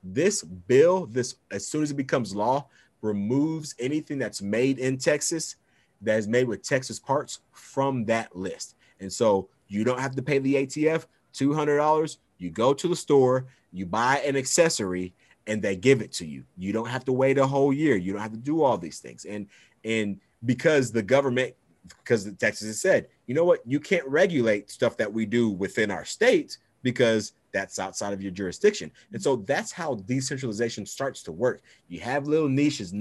This 0.03 0.43
bill, 0.43 1.05
this 1.05 1.35
as 1.51 1.67
soon 1.67 1.83
as 1.83 1.91
it 1.91 1.95
becomes 1.95 2.35
law, 2.35 2.67
removes 3.01 3.75
anything 3.79 4.17
that's 4.17 4.41
made 4.41 4.79
in 4.79 4.97
Texas 4.97 5.55
that 6.01 6.17
is 6.17 6.27
made 6.27 6.47
with 6.47 6.63
Texas 6.63 6.99
parts 6.99 7.39
from 7.51 8.05
that 8.05 8.35
list. 8.35 8.75
And 8.99 9.11
so 9.11 9.49
you 9.67 9.83
don't 9.83 9.99
have 9.99 10.15
to 10.15 10.21
pay 10.21 10.39
the 10.39 10.55
ATF 10.55 11.05
$200. 11.33 12.17
You 12.37 12.49
go 12.49 12.73
to 12.73 12.87
the 12.87 12.95
store, 12.95 13.45
you 13.71 13.85
buy 13.85 14.17
an 14.19 14.35
accessory, 14.35 15.13
and 15.47 15.61
they 15.61 15.75
give 15.75 16.01
it 16.01 16.11
to 16.13 16.25
you. 16.25 16.43
You 16.57 16.73
don't 16.73 16.87
have 16.87 17.05
to 17.05 17.13
wait 17.13 17.37
a 17.37 17.45
whole 17.45 17.71
year. 17.71 17.95
You 17.95 18.13
don't 18.13 18.21
have 18.21 18.31
to 18.31 18.37
do 18.37 18.63
all 18.63 18.77
these 18.77 18.99
things. 18.99 19.25
And 19.25 19.47
and 19.83 20.19
because 20.45 20.91
the 20.91 21.03
government, 21.03 21.53
because 21.87 22.31
Texas 22.35 22.67
has 22.67 22.81
said, 22.81 23.07
you 23.27 23.35
know 23.35 23.45
what, 23.45 23.61
you 23.65 23.79
can't 23.79 24.07
regulate 24.07 24.71
stuff 24.71 24.97
that 24.97 25.11
we 25.11 25.25
do 25.25 25.49
within 25.49 25.91
our 25.91 26.05
state 26.05 26.57
because 26.81 27.33
that's 27.51 27.79
outside 27.79 28.13
of 28.13 28.21
your 28.21 28.31
jurisdiction. 28.31 28.91
And 29.13 29.21
so 29.21 29.37
that's 29.37 29.71
how 29.71 29.95
decentralization 29.95 30.85
starts 30.85 31.23
to 31.23 31.31
work. 31.31 31.61
You 31.87 31.99
have 32.01 32.27
little 32.27 32.49
niches, 32.49 32.93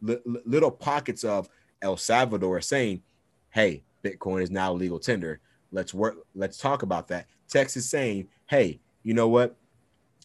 little 0.00 0.70
pockets 0.70 1.24
of 1.24 1.48
El 1.82 1.96
Salvador 1.96 2.60
saying, 2.60 3.02
"Hey, 3.50 3.82
Bitcoin 4.04 4.42
is 4.42 4.50
now 4.50 4.72
legal 4.72 4.98
tender. 4.98 5.40
Let's 5.72 5.92
work. 5.92 6.16
Let's 6.34 6.58
talk 6.58 6.82
about 6.82 7.08
that." 7.08 7.26
Texas 7.48 7.88
saying, 7.88 8.28
"Hey, 8.46 8.80
you 9.02 9.14
know 9.14 9.28
what? 9.28 9.56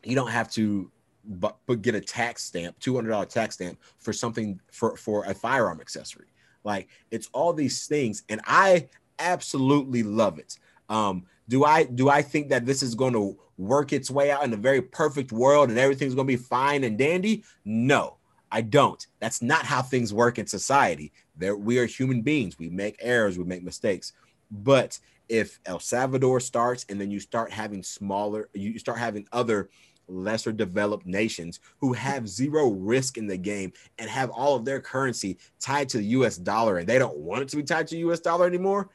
You 0.04 0.16
don't 0.16 0.32
have 0.32 0.52
to 0.52 0.92
but, 1.26 1.58
but 1.68 1.82
get 1.82 1.96
a 1.96 2.02
tax 2.02 2.44
stamp, 2.44 2.80
two 2.80 2.96
hundred 2.96 3.10
dollar 3.10 3.26
tax 3.26 3.56
stamp 3.56 3.80
for 4.00 4.14
something 4.14 4.60
for 4.72 4.96
for 4.98 5.26
a 5.26 5.34
firearm 5.34 5.80
accessory. 5.82 6.28
Like 6.64 6.88
it's 7.10 7.30
all 7.34 7.54
these 7.54 7.88
things, 7.88 8.24
and 8.30 8.42
I 8.46 8.90
absolutely 9.20 10.04
love 10.04 10.40
it. 10.40 10.58
Um, 10.90 11.26
do 11.48 11.64
I 11.64 11.84
do 11.84 12.10
I 12.10 12.22
think 12.22 12.50
that 12.50 12.66
this 12.66 12.84
is 12.84 12.96
going 12.96 13.14
to 13.14 13.38
work 13.58 13.94
its 13.94 14.10
way 14.10 14.32
out 14.32 14.44
in 14.44 14.54
a 14.54 14.58
very 14.58 14.82
perfect 14.82 15.32
world 15.32 15.70
and 15.70 15.78
everything's 15.78 16.16
going 16.16 16.28
to 16.28 16.34
be 16.34 16.38
fine 16.38 16.84
and 16.84 16.98
dandy? 16.98 17.44
No, 17.64 18.18
I 18.52 18.62
don't. 18.62 19.06
That's 19.20 19.42
not 19.42 19.66
how 19.66 19.82
things 19.82 20.14
work 20.14 20.40
in 20.40 20.48
society. 20.48 21.12
There, 21.38 21.56
we 21.56 21.78
are 21.78 21.86
human 21.86 22.22
beings. 22.22 22.58
We 22.58 22.70
make 22.70 22.98
errors, 23.00 23.38
we 23.38 23.44
make 23.44 23.64
mistakes. 23.64 24.14
But 24.50 25.00
if 25.30 25.60
El 25.66 25.80
Salvador 25.80 26.40
starts 26.40 26.86
and 26.90 27.00
then 27.00 27.12
you 27.12 27.20
start 27.20 27.52
having 27.52 27.84
smaller, 27.84 28.50
you 28.54 28.78
start 28.80 28.98
having 28.98 29.28
other 29.32 29.70
lesser 30.12 30.52
developed 30.52 31.06
nations 31.06 31.60
who 31.80 31.94
have 31.94 32.28
zero 32.28 32.70
risk 32.70 33.18
in 33.18 33.28
the 33.28 33.38
game 33.38 33.72
and 33.98 34.10
have 34.10 34.30
all 34.30 34.56
of 34.56 34.66
their 34.66 34.82
currency 34.82 35.38
tied 35.60 35.90
to 35.90 35.98
the 35.98 36.06
US 36.06 36.38
dollar 36.38 36.78
and 36.78 36.88
they 36.88 37.00
don't 37.00 37.18
want 37.18 37.42
it 37.42 37.50
to 37.50 37.58
be 37.58 37.64
tied 37.64 37.88
to 37.88 37.98
US 37.98 38.20
dollar 38.20 38.46
anymore, 38.46 38.90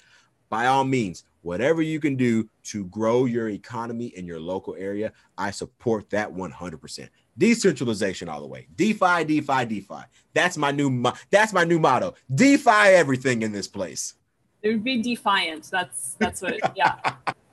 by 0.49 0.67
all 0.67 0.85
means, 0.85 1.25
whatever 1.43 1.83
you 1.83 2.01
can 2.01 2.17
do 2.17 2.49
to 2.65 2.85
grow 2.87 3.25
your 3.25 3.49
economy 3.49 4.07
in 4.17 4.27
your 4.27 4.41
local 4.41 4.75
area, 4.77 5.13
I 5.37 5.51
support 5.51 6.11
that 6.11 6.33
100%. 6.33 7.09
Decentralization 7.39 8.29
all 8.29 8.41
the 8.41 8.47
way. 8.47 8.67
DeFi, 8.77 9.25
DeFi, 9.25 9.65
DeFi. 9.67 10.03
That's 10.33 10.57
my 10.57 10.71
new 10.71 11.05
that's 11.31 11.53
my 11.53 11.65
new 11.65 11.79
motto. 11.79 12.15
DeFi 12.35 12.71
everything 12.71 13.43
in 13.43 13.53
this 13.53 13.69
place. 13.69 14.15
It 14.63 14.71
would 14.71 14.85
be 14.85 15.03
defiant. 15.03 15.69
That's 15.71 16.15
that's 16.15 16.43
what. 16.43 16.77
yeah. 16.77 16.97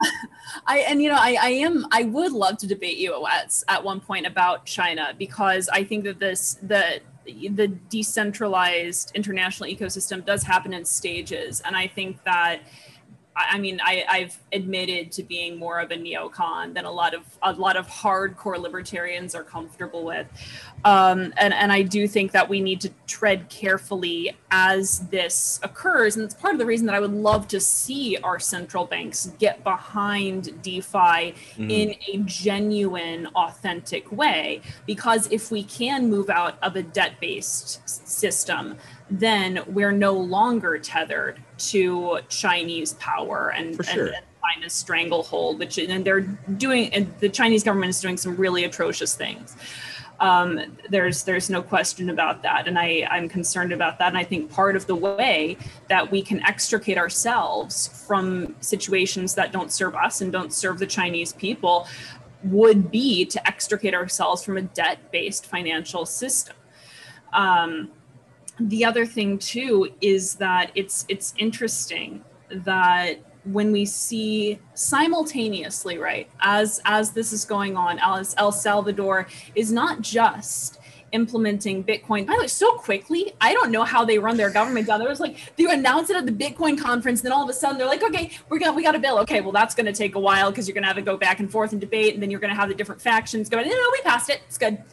I 0.68 0.80
and 0.80 1.02
you 1.02 1.10
know 1.10 1.18
I, 1.20 1.38
I 1.42 1.50
am 1.50 1.86
I 1.92 2.04
would 2.04 2.32
love 2.32 2.58
to 2.58 2.68
debate 2.68 2.98
you 2.98 3.26
at 3.28 3.64
at 3.68 3.84
one 3.84 4.00
point 4.00 4.26
about 4.26 4.66
China 4.66 5.14
because 5.18 5.70
I 5.70 5.84
think 5.84 6.04
that 6.04 6.20
this 6.20 6.58
the 6.62 7.02
the 7.26 7.68
decentralized 7.90 9.12
international 9.16 9.70
ecosystem 9.70 10.26
does 10.26 10.44
happen 10.44 10.74
in 10.74 10.86
stages. 10.86 11.62
And 11.62 11.76
I 11.76 11.88
think 11.88 12.24
that 12.24 12.62
I 13.36 13.58
mean, 13.58 13.80
I, 13.84 14.06
I've 14.08 14.38
admitted 14.52 15.12
to 15.14 15.24
being 15.24 15.58
more 15.58 15.80
of 15.80 15.92
a 15.92 15.96
neocon 15.96 16.74
than 16.74 16.86
a 16.86 16.92
lot 16.92 17.14
of 17.14 17.24
a 17.42 17.54
lot 17.54 17.78
of 17.78 17.88
hardcore 17.88 18.58
libertarians 18.58 19.34
are 19.34 19.44
comfortable 19.44 20.04
with, 20.04 20.28
um, 20.86 21.34
and 21.38 21.54
and 21.54 21.72
I 21.72 21.82
do 21.82 22.08
think 22.08 22.32
that 22.34 22.48
we 22.48 22.62
need 22.62 22.80
to 22.82 22.92
tread 23.08 23.50
carefully 23.50 24.36
as 24.52 25.08
this 25.10 25.60
occurs, 25.64 26.16
and 26.16 26.26
it's 26.26 26.36
part 26.36 26.54
of 26.54 26.60
the 26.60 26.66
reason 26.66 26.86
that 26.86 26.96
I 26.96 27.00
would 27.00 27.14
love 27.14 27.48
to 27.50 27.60
see 27.60 28.18
our 28.18 28.40
central 28.40 28.86
banks 28.86 29.32
get 29.40 29.64
behind 29.64 30.62
DeFi 30.62 30.98
mm-hmm. 30.98 31.70
in 31.70 31.96
a 32.08 32.18
genuine, 32.26 33.28
authentic 33.36 34.12
way, 34.12 34.62
because 34.86 35.32
if 35.32 35.50
we 35.50 35.64
can 35.64 36.10
move 36.10 36.30
out 36.30 36.58
of 36.62 36.76
a 36.76 36.84
debt-based 36.84 37.90
system 37.90 38.78
then 39.10 39.62
we're 39.68 39.92
no 39.92 40.14
longer 40.14 40.78
tethered 40.80 41.42
to 41.72 42.20
Chinese 42.30 42.94
power 42.94 43.54
and, 43.56 43.76
sure. 43.86 44.08
and, 44.08 44.16
and 44.16 44.26
China's 44.44 44.74
stranglehold, 44.74 45.60
which 45.60 45.78
and 45.78 46.06
they're 46.06 46.22
doing 46.22 46.94
and 46.94 47.14
the 47.20 47.30
Chinese 47.30 47.64
government 47.64 47.92
is 47.92 48.02
doing 48.02 48.18
some 48.18 48.36
really 48.36 48.64
atrocious 48.64 49.16
things. 49.16 49.56
Um, 50.20 50.78
there's 50.90 51.24
there's 51.24 51.50
no 51.50 51.62
question 51.62 52.10
about 52.10 52.44
that, 52.44 52.68
and 52.68 52.78
I 52.78 53.08
I'm 53.10 53.28
concerned 53.28 53.74
about 53.74 54.00
that. 54.00 54.08
And 54.10 54.18
I 54.18 54.24
think 54.24 54.52
part 54.52 54.76
of 54.76 54.86
the 54.88 54.96
way 54.96 55.58
that 55.90 56.12
we 56.12 56.22
can 56.22 56.42
extricate 56.46 56.98
ourselves 56.98 58.06
from 58.08 58.56
situations 58.62 59.36
that 59.36 59.52
don't 59.52 59.72
serve 59.72 59.96
us 59.96 60.22
and 60.22 60.32
don't 60.32 60.54
serve 60.54 60.80
the 60.80 60.88
Chinese 60.88 61.34
people 61.34 61.88
would 62.44 62.92
be 62.92 63.26
to 63.26 63.48
extricate 63.48 63.94
ourselves 63.94 64.44
from 64.44 64.58
a 64.58 64.62
debt-based 64.62 65.46
financial 65.46 66.06
system. 66.06 66.56
Um, 67.32 67.92
the 68.60 68.86
other 68.86 69.06
thing 69.06 69.38
too 69.38 69.90
is 70.02 70.36
that 70.36 70.72
it's 70.76 71.06
it's 71.10 71.34
interesting 71.38 72.24
that 72.50 73.16
when 73.46 73.72
we 73.72 73.86
see 73.86 74.60
simultaneously 74.74 75.98
right 75.98 76.30
as 76.42 76.80
as 76.86 77.12
this 77.12 77.34
is 77.34 77.44
going 77.46 77.76
on 77.76 78.00
as 78.02 78.36
el 78.38 78.52
salvador 78.52 79.28
is 79.56 79.72
not 79.72 80.02
just 80.02 80.80
implementing 81.12 81.84
bitcoin. 81.84 82.26
By 82.26 82.34
the 82.34 82.42
way 82.42 82.48
so 82.48 82.74
quickly 82.78 83.34
i 83.40 83.54
don't 83.54 83.72
know 83.72 83.84
how 83.84 84.04
they 84.04 84.18
run 84.18 84.36
their 84.38 84.50
government 84.50 84.88
down. 84.88 85.00
There 85.00 85.10
was 85.10 85.20
like 85.20 85.38
they 85.58 85.66
announced 85.66 86.10
it 86.10 86.16
at 86.16 86.26
the 86.26 86.32
bitcoin 86.32 86.80
conference 86.80 87.22
then 87.22 87.32
all 87.32 87.44
of 87.44 87.50
a 87.50 87.54
sudden 87.54 87.78
they're 87.78 87.88
like 87.88 88.04
okay 88.04 88.32
we're 88.50 88.60
gonna 88.60 88.74
we 88.74 88.84
got 88.84 88.96
a 88.96 89.00
bill. 89.00 89.20
Okay 89.20 89.42
well 89.42 89.52
that's 89.52 89.76
gonna 89.76 89.94
take 89.94 90.16
a 90.16 90.20
while 90.20 90.52
because 90.52 90.68
you're 90.68 90.76
gonna 90.76 90.88
have 90.88 90.96
to 90.96 91.02
go 91.02 91.18
back 91.18 91.40
and 91.40 91.52
forth 91.52 91.72
and 91.72 91.82
debate 91.82 92.14
and 92.14 92.24
then 92.24 92.32
you're 92.32 92.40
gonna 92.40 92.56
have 92.56 92.70
the 92.70 92.76
different 92.76 93.02
factions 93.02 93.50
going 93.50 93.68
no 93.68 93.76
no 93.76 93.90
we 93.92 94.02
passed 94.02 94.30
it. 94.30 94.42
It's 94.48 94.58
good 94.58 94.84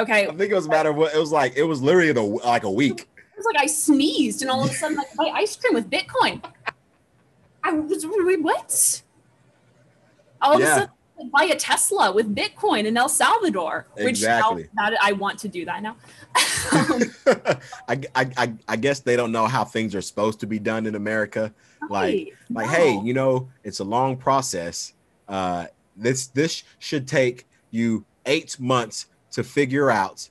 Okay. 0.00 0.26
I 0.26 0.34
think 0.34 0.50
it 0.50 0.54
was 0.54 0.66
a 0.66 0.70
matter 0.70 0.90
of 0.90 0.96
what 0.96 1.14
it 1.14 1.18
was 1.18 1.30
like. 1.32 1.56
It 1.56 1.62
was 1.62 1.82
literally 1.82 2.12
the, 2.12 2.22
like 2.22 2.64
a 2.64 2.70
week. 2.70 3.00
It 3.00 3.36
was 3.36 3.44
like 3.44 3.62
I 3.62 3.66
sneezed 3.66 4.42
and 4.42 4.50
all 4.50 4.64
of 4.64 4.70
a 4.70 4.74
sudden 4.74 4.96
like 4.96 5.14
buy 5.14 5.30
ice 5.34 5.56
cream 5.56 5.74
with 5.74 5.90
Bitcoin. 5.90 6.42
I 7.62 7.72
was 7.72 8.04
what? 8.04 9.02
All 10.40 10.54
of 10.54 10.60
yeah. 10.60 10.66
a 10.66 10.78
sudden 10.80 11.30
buy 11.30 11.44
a 11.44 11.56
Tesla 11.56 12.12
with 12.12 12.34
Bitcoin 12.34 12.86
in 12.86 12.96
El 12.96 13.08
Salvador. 13.08 13.86
Which 13.94 14.08
exactly. 14.08 14.68
now 14.74 14.90
that 14.90 14.98
I 15.02 15.12
want 15.12 15.38
to 15.40 15.48
do 15.48 15.66
that 15.66 15.82
now. 15.82 15.96
I, 17.88 18.00
I 18.16 18.54
I 18.68 18.76
guess 18.76 19.00
they 19.00 19.16
don't 19.16 19.32
know 19.32 19.46
how 19.46 19.64
things 19.64 19.94
are 19.94 20.02
supposed 20.02 20.40
to 20.40 20.46
be 20.46 20.58
done 20.58 20.86
in 20.86 20.94
America. 20.94 21.52
Like 21.90 22.34
like 22.50 22.66
no. 22.66 22.72
hey, 22.72 23.00
you 23.04 23.12
know, 23.12 23.48
it's 23.64 23.80
a 23.80 23.84
long 23.84 24.16
process. 24.16 24.94
Uh 25.28 25.66
this 25.96 26.28
this 26.28 26.62
should 26.78 27.06
take 27.06 27.46
you 27.70 28.04
eight 28.26 28.58
months 28.58 29.06
to 29.32 29.44
figure 29.44 29.90
out 29.90 30.28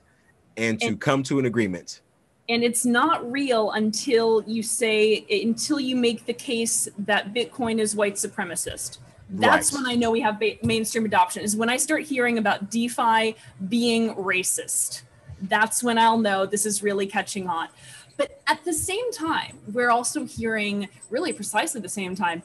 and 0.56 0.80
to 0.80 0.88
and, 0.88 1.00
come 1.00 1.22
to 1.24 1.38
an 1.38 1.46
agreement. 1.46 2.00
And 2.48 2.64
it's 2.64 2.84
not 2.84 3.30
real 3.30 3.70
until 3.72 4.42
you 4.46 4.62
say, 4.62 5.24
until 5.30 5.78
you 5.78 5.96
make 5.96 6.26
the 6.26 6.32
case 6.32 6.88
that 6.98 7.32
Bitcoin 7.32 7.78
is 7.78 7.94
white 7.94 8.14
supremacist. 8.14 8.98
That's 9.30 9.72
right. 9.72 9.82
when 9.82 9.90
I 9.90 9.94
know 9.94 10.10
we 10.10 10.20
have 10.20 10.40
ba- 10.40 10.58
mainstream 10.62 11.04
adoption, 11.04 11.44
is 11.44 11.56
when 11.56 11.68
I 11.68 11.76
start 11.76 12.02
hearing 12.02 12.38
about 12.38 12.70
DeFi 12.70 13.36
being 13.68 14.14
racist. 14.16 15.02
That's 15.42 15.82
when 15.82 15.98
I'll 15.98 16.18
know 16.18 16.44
this 16.44 16.66
is 16.66 16.82
really 16.82 17.06
catching 17.06 17.48
on. 17.48 17.68
But 18.16 18.42
at 18.48 18.64
the 18.64 18.72
same 18.72 19.12
time, 19.12 19.58
we're 19.72 19.90
also 19.90 20.26
hearing, 20.26 20.88
really 21.08 21.32
precisely 21.32 21.80
the 21.80 21.88
same 21.88 22.14
time, 22.16 22.42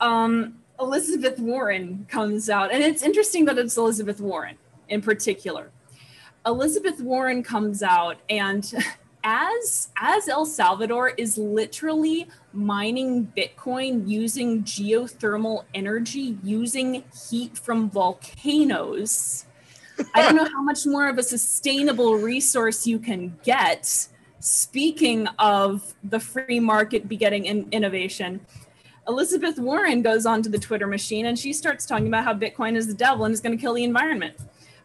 um, 0.00 0.58
Elizabeth 0.78 1.38
Warren 1.38 2.06
comes 2.08 2.50
out. 2.50 2.70
And 2.70 2.82
it's 2.82 3.02
interesting 3.02 3.46
that 3.46 3.58
it's 3.58 3.76
Elizabeth 3.76 4.20
Warren 4.20 4.56
in 4.88 5.00
particular. 5.02 5.70
Elizabeth 6.46 7.00
Warren 7.00 7.42
comes 7.42 7.82
out 7.82 8.18
and 8.28 8.72
as 9.24 9.88
as 9.96 10.28
El 10.28 10.44
Salvador 10.44 11.10
is 11.16 11.38
literally 11.38 12.28
mining 12.52 13.32
Bitcoin 13.36 14.06
using 14.06 14.62
geothermal 14.62 15.64
energy, 15.74 16.38
using 16.42 17.02
heat 17.30 17.56
from 17.56 17.88
volcanoes. 17.90 19.46
I 20.14 20.22
don't 20.22 20.36
know 20.36 20.44
how 20.44 20.62
much 20.62 20.84
more 20.86 21.08
of 21.08 21.18
a 21.18 21.22
sustainable 21.22 22.16
resource 22.16 22.86
you 22.86 22.98
can 22.98 23.38
get. 23.42 24.08
Speaking 24.40 25.26
of 25.38 25.94
the 26.02 26.20
free 26.20 26.60
market 26.60 27.08
begetting 27.08 27.46
in 27.46 27.66
innovation, 27.72 28.44
Elizabeth 29.08 29.58
Warren 29.58 30.02
goes 30.02 30.26
onto 30.26 30.50
the 30.50 30.58
Twitter 30.58 30.86
machine 30.86 31.26
and 31.26 31.38
she 31.38 31.52
starts 31.52 31.86
talking 31.86 32.08
about 32.08 32.24
how 32.24 32.34
Bitcoin 32.34 32.76
is 32.76 32.86
the 32.86 32.94
devil 32.94 33.24
and 33.24 33.32
is 33.32 33.40
going 33.40 33.56
to 33.56 33.60
kill 33.60 33.74
the 33.74 33.84
environment. 33.84 34.34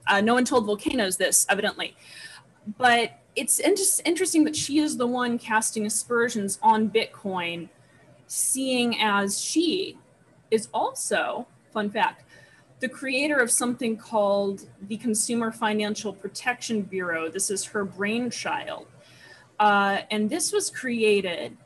Uh, 0.10 0.20
no 0.20 0.34
one 0.34 0.44
told 0.44 0.66
volcanoes 0.66 1.16
this, 1.16 1.46
evidently. 1.50 1.96
But 2.78 3.20
it's 3.36 3.60
inter- 3.60 3.84
interesting 4.04 4.44
that 4.44 4.56
she 4.56 4.80
is 4.80 4.98
the 4.98 5.08
one 5.08 5.38
casting 5.40 5.86
aspersions 5.86 6.60
on 6.62 6.90
Bitcoin, 6.90 7.70
seeing 8.28 9.00
as 9.00 9.40
she 9.40 9.98
is 10.52 10.68
also, 10.74 11.48
fun 11.72 11.90
fact, 11.90 12.26
the 12.80 12.90
creator 12.90 13.38
of 13.38 13.52
something 13.52 13.98
called 13.98 14.66
the 14.88 14.98
Consumer 14.98 15.52
Financial 15.52 16.12
Protection 16.12 16.82
Bureau. 16.82 17.30
This 17.30 17.50
is 17.50 17.64
her 17.66 17.86
brainchild. 17.86 18.88
Uh, 19.60 20.00
and 20.10 20.30
this 20.30 20.52
was 20.52 20.70
created 20.70 21.58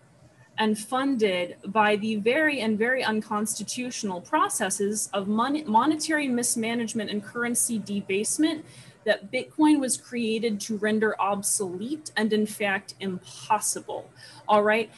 and 0.57 0.77
funded 0.77 1.57
by 1.65 1.95
the 1.95 2.15
very 2.17 2.61
and 2.61 2.77
very 2.77 3.03
unconstitutional 3.03 4.21
processes 4.21 5.09
of 5.13 5.27
mon- 5.27 5.69
monetary 5.69 6.27
mismanagement 6.27 7.09
and 7.09 7.23
currency 7.23 7.79
debasement 7.79 8.63
that 9.05 9.31
Bitcoin 9.31 9.79
was 9.79 9.97
created 9.97 10.59
to 10.61 10.77
render 10.77 11.19
obsolete 11.19 12.11
and, 12.15 12.31
in 12.31 12.45
fact, 12.45 12.93
impossible. 12.99 14.09
All 14.47 14.63
right. 14.63 14.89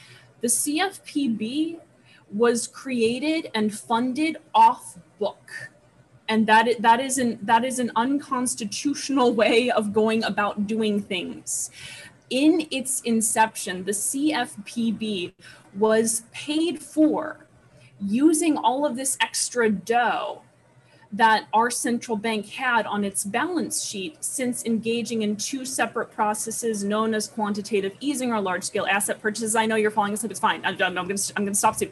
The 0.42 0.48
CFPB 0.48 1.80
was 2.32 2.68
created 2.68 3.50
and 3.56 3.74
funded 3.74 4.38
off 4.54 4.98
book. 5.20 5.72
And 6.28 6.48
that, 6.48 6.82
that, 6.82 7.00
is 7.00 7.18
an, 7.18 7.40
that 7.44 7.64
is 7.64 7.80
an 7.80 7.92
unconstitutional 7.96 9.34
way 9.42 9.72
of 9.72 9.94
going 9.94 10.24
about 10.24 10.68
doing 10.68 11.02
things 11.02 11.72
in 12.30 12.68
its 12.72 13.02
inception, 13.02 13.84
the 13.84 13.92
CFPB 13.92 15.34
was 15.78 16.24
paid 16.32 16.80
for 16.80 17.48
using 18.00 18.58
all 18.58 18.86
of 18.86 18.96
this 18.96 19.18
extra 19.22 19.70
dough 19.70 20.42
that 21.12 21.48
our 21.54 21.70
central 21.70 22.18
bank 22.18 22.48
had 22.48 22.86
on 22.86 23.04
its 23.04 23.24
balance 23.24 23.84
sheet 23.84 24.24
since 24.24 24.66
engaging 24.66 25.22
in 25.22 25.36
two 25.36 25.66
separate 25.66 26.12
processes 26.12 26.84
known 26.84 27.14
as 27.14 27.28
quantitative 27.28 27.94
easing 28.00 28.32
or 28.32 28.42
large 28.42 28.64
scale 28.64 28.86
asset 28.86 29.22
purchases. 29.22 29.56
I 29.56 29.66
know 29.66 29.76
you're 29.76 29.92
falling 29.92 30.14
asleep, 30.14 30.32
it's 30.32 30.40
fine. 30.40 30.66
I'm, 30.66 30.82
I'm, 30.82 30.98
I'm 30.98 31.08
going 31.08 31.18
to 31.18 31.56
stop 31.56 31.76
soon. 31.76 31.92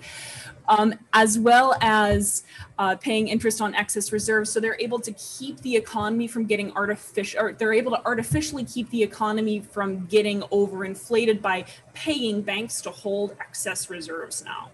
Um, 0.70 0.94
as 1.12 1.38
well 1.38 1.76
as 1.82 2.46
uh, 2.80 2.96
paying 2.96 3.28
interest 3.28 3.60
on 3.60 3.76
excess 3.76 4.14
reserves. 4.14 4.50
So 4.50 4.62
they're 4.62 4.80
able 4.80 5.00
to 5.00 5.12
keep 5.14 5.60
the 5.60 5.76
economy 5.76 6.26
from 6.26 6.46
getting 6.46 6.72
artificial, 6.72 7.42
or 7.42 7.54
they're 7.54 7.74
able 7.74 7.92
to 7.92 8.06
artificially 8.06 8.64
keep 8.64 8.90
the 8.90 9.04
economy 9.04 9.60
from 9.60 10.06
getting 10.06 10.40
overinflated 10.44 11.42
by 11.42 11.66
paying 11.94 12.42
banks 12.42 12.82
to 12.82 12.92
hold 12.92 13.36
excess 13.42 13.90
reserves 13.90 14.44
now. 14.46 14.72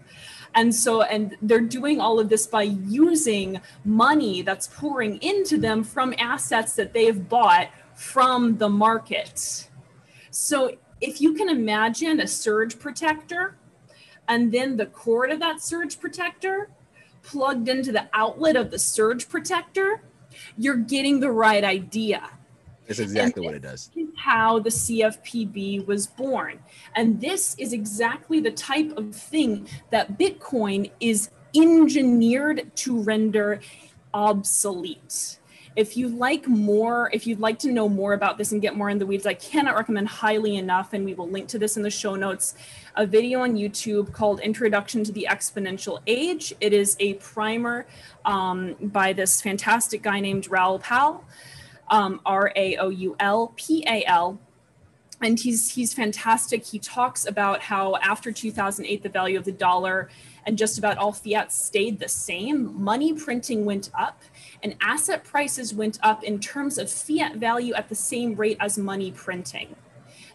And 0.55 0.73
so, 0.73 1.03
and 1.03 1.37
they're 1.41 1.59
doing 1.61 2.01
all 2.01 2.19
of 2.19 2.29
this 2.29 2.47
by 2.47 2.63
using 2.63 3.61
money 3.85 4.41
that's 4.41 4.67
pouring 4.67 5.17
into 5.21 5.57
them 5.57 5.83
from 5.83 6.13
assets 6.17 6.73
that 6.75 6.93
they've 6.93 7.29
bought 7.29 7.69
from 7.95 8.57
the 8.57 8.69
market. 8.69 9.69
So, 10.31 10.75
if 11.01 11.21
you 11.21 11.33
can 11.33 11.49
imagine 11.49 12.19
a 12.19 12.27
surge 12.27 12.77
protector 12.77 13.55
and 14.27 14.51
then 14.51 14.77
the 14.77 14.85
cord 14.85 15.31
of 15.31 15.39
that 15.39 15.61
surge 15.61 15.99
protector 15.99 16.69
plugged 17.23 17.69
into 17.69 17.91
the 17.91 18.09
outlet 18.13 18.55
of 18.55 18.71
the 18.71 18.79
surge 18.79 19.29
protector, 19.29 20.01
you're 20.57 20.77
getting 20.77 21.19
the 21.19 21.31
right 21.31 21.63
idea. 21.63 22.29
That's 22.89 22.99
exactly 22.99 23.45
what 23.45 23.53
it 23.53 23.61
does. 23.61 23.91
how 24.15 24.59
the 24.59 24.71
CFPB 24.71 25.85
was 25.85 26.07
born. 26.07 26.59
And 26.95 27.21
this 27.21 27.55
is 27.59 27.71
exactly 27.71 28.39
the 28.39 28.49
type 28.49 28.97
of 28.97 29.15
thing 29.15 29.69
that 29.91 30.17
Bitcoin 30.17 30.89
is 30.99 31.29
engineered 31.55 32.75
to 32.77 32.99
render 33.01 33.61
obsolete. 34.11 35.37
If 35.75 35.95
you 35.95 36.09
like 36.09 36.47
more, 36.47 37.11
if 37.13 37.27
you'd 37.27 37.39
like 37.39 37.59
to 37.59 37.71
know 37.71 37.87
more 37.87 38.13
about 38.13 38.39
this 38.39 38.51
and 38.51 38.61
get 38.61 38.75
more 38.75 38.89
in 38.89 38.97
the 38.97 39.05
weeds, 39.05 39.27
I 39.27 39.35
cannot 39.35 39.75
recommend 39.75 40.07
highly 40.09 40.57
enough, 40.57 40.93
and 40.93 41.05
we 41.05 41.13
will 41.13 41.29
link 41.29 41.47
to 41.49 41.59
this 41.59 41.77
in 41.77 41.83
the 41.83 41.91
show 41.91 42.15
notes, 42.15 42.55
a 42.95 43.05
video 43.05 43.41
on 43.41 43.53
YouTube 43.55 44.11
called 44.11 44.39
Introduction 44.39 45.03
to 45.03 45.11
the 45.11 45.27
Exponential 45.29 45.99
Age. 46.07 46.53
It 46.59 46.73
is 46.73 46.97
a 46.99 47.13
primer 47.13 47.85
um, 48.25 48.75
by 48.81 49.13
this 49.13 49.41
fantastic 49.41 50.01
guy 50.01 50.19
named 50.19 50.49
Raoul 50.49 50.79
Pal, 50.79 51.23
um, 51.89 52.21
R 52.25 52.51
A 52.55 52.77
O 52.77 52.89
U 52.89 53.15
L 53.19 53.53
P 53.55 53.83
A 53.87 54.03
L 54.05 54.39
and 55.21 55.39
he's 55.39 55.71
he's 55.71 55.93
fantastic. 55.93 56.65
He 56.65 56.79
talks 56.79 57.25
about 57.25 57.61
how 57.61 57.95
after 57.97 58.31
2008 58.31 59.03
the 59.03 59.09
value 59.09 59.37
of 59.37 59.45
the 59.45 59.51
dollar 59.51 60.09
and 60.45 60.57
just 60.57 60.77
about 60.77 60.97
all 60.97 61.11
fiat 61.11 61.51
stayed 61.51 61.99
the 61.99 62.07
same. 62.07 62.81
Money 62.81 63.13
printing 63.13 63.65
went 63.65 63.89
up 63.97 64.21
and 64.63 64.75
asset 64.81 65.23
prices 65.23 65.73
went 65.73 65.99
up 66.01 66.23
in 66.23 66.39
terms 66.39 66.77
of 66.77 66.89
fiat 66.89 67.35
value 67.35 67.73
at 67.73 67.89
the 67.89 67.95
same 67.95 68.35
rate 68.35 68.57
as 68.59 68.77
money 68.77 69.11
printing. 69.11 69.75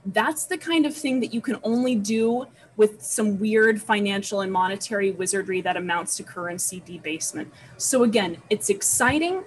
That's 0.07 0.45
the 0.45 0.59
kind 0.59 0.85
of 0.85 0.95
thing 0.95 1.21
that 1.21 1.33
you 1.33 1.41
can 1.41 1.59
only 1.63 1.95
do 1.95 2.47
with 2.77 3.03
some 3.03 3.39
weird 3.39 3.81
financial 3.81 4.43
and 4.43 4.53
monetary 4.53 5.13
wizardry 5.13 5.63
that 5.63 5.79
amounts 5.79 6.17
to 6.19 6.23
currency 6.23 6.83
debasement. 6.85 7.51
So, 7.79 8.03
again, 8.03 8.37
it's 8.51 8.69
exciting, 8.69 9.45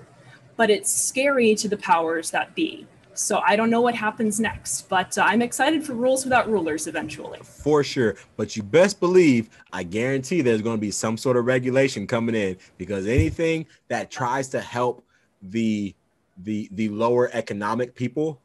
but 0.58 0.70
it's 0.70 0.92
scary 0.92 1.56
to 1.56 1.68
the 1.68 1.78
powers 1.78 2.32
that 2.32 2.54
be. 2.56 2.86
So 3.14 3.42
I 3.48 3.56
don't 3.56 3.72
know 3.72 3.82
what 3.82 3.96
happens 3.96 4.40
next, 4.40 4.90
but 4.90 5.18
uh, 5.18 5.24
I'm 5.24 5.42
excited 5.42 5.84
for 5.84 5.94
Rules 5.94 6.24
Without 6.24 6.48
Rulers 6.50 6.86
eventually. 6.86 7.40
For 7.42 7.84
sure. 7.84 8.16
But 8.36 8.56
you 8.56 8.62
best 8.62 9.00
believe, 9.00 9.50
I 9.74 9.84
guarantee 9.84 10.42
there's 10.42 10.62
going 10.62 10.78
to 10.78 10.82
be 10.82 10.92
some 10.92 11.18
sort 11.18 11.36
of 11.36 11.46
regulation 11.46 12.06
coming 12.06 12.36
in 12.36 12.58
because 12.78 13.08
anything 13.08 13.66
that 13.88 14.12
tries 14.12 14.50
to 14.50 14.60
help 14.60 15.04
the 15.42 15.96
the 16.44 16.70
the 16.74 16.90
lower 16.90 17.32
economic 17.34 17.96
people 17.96 18.40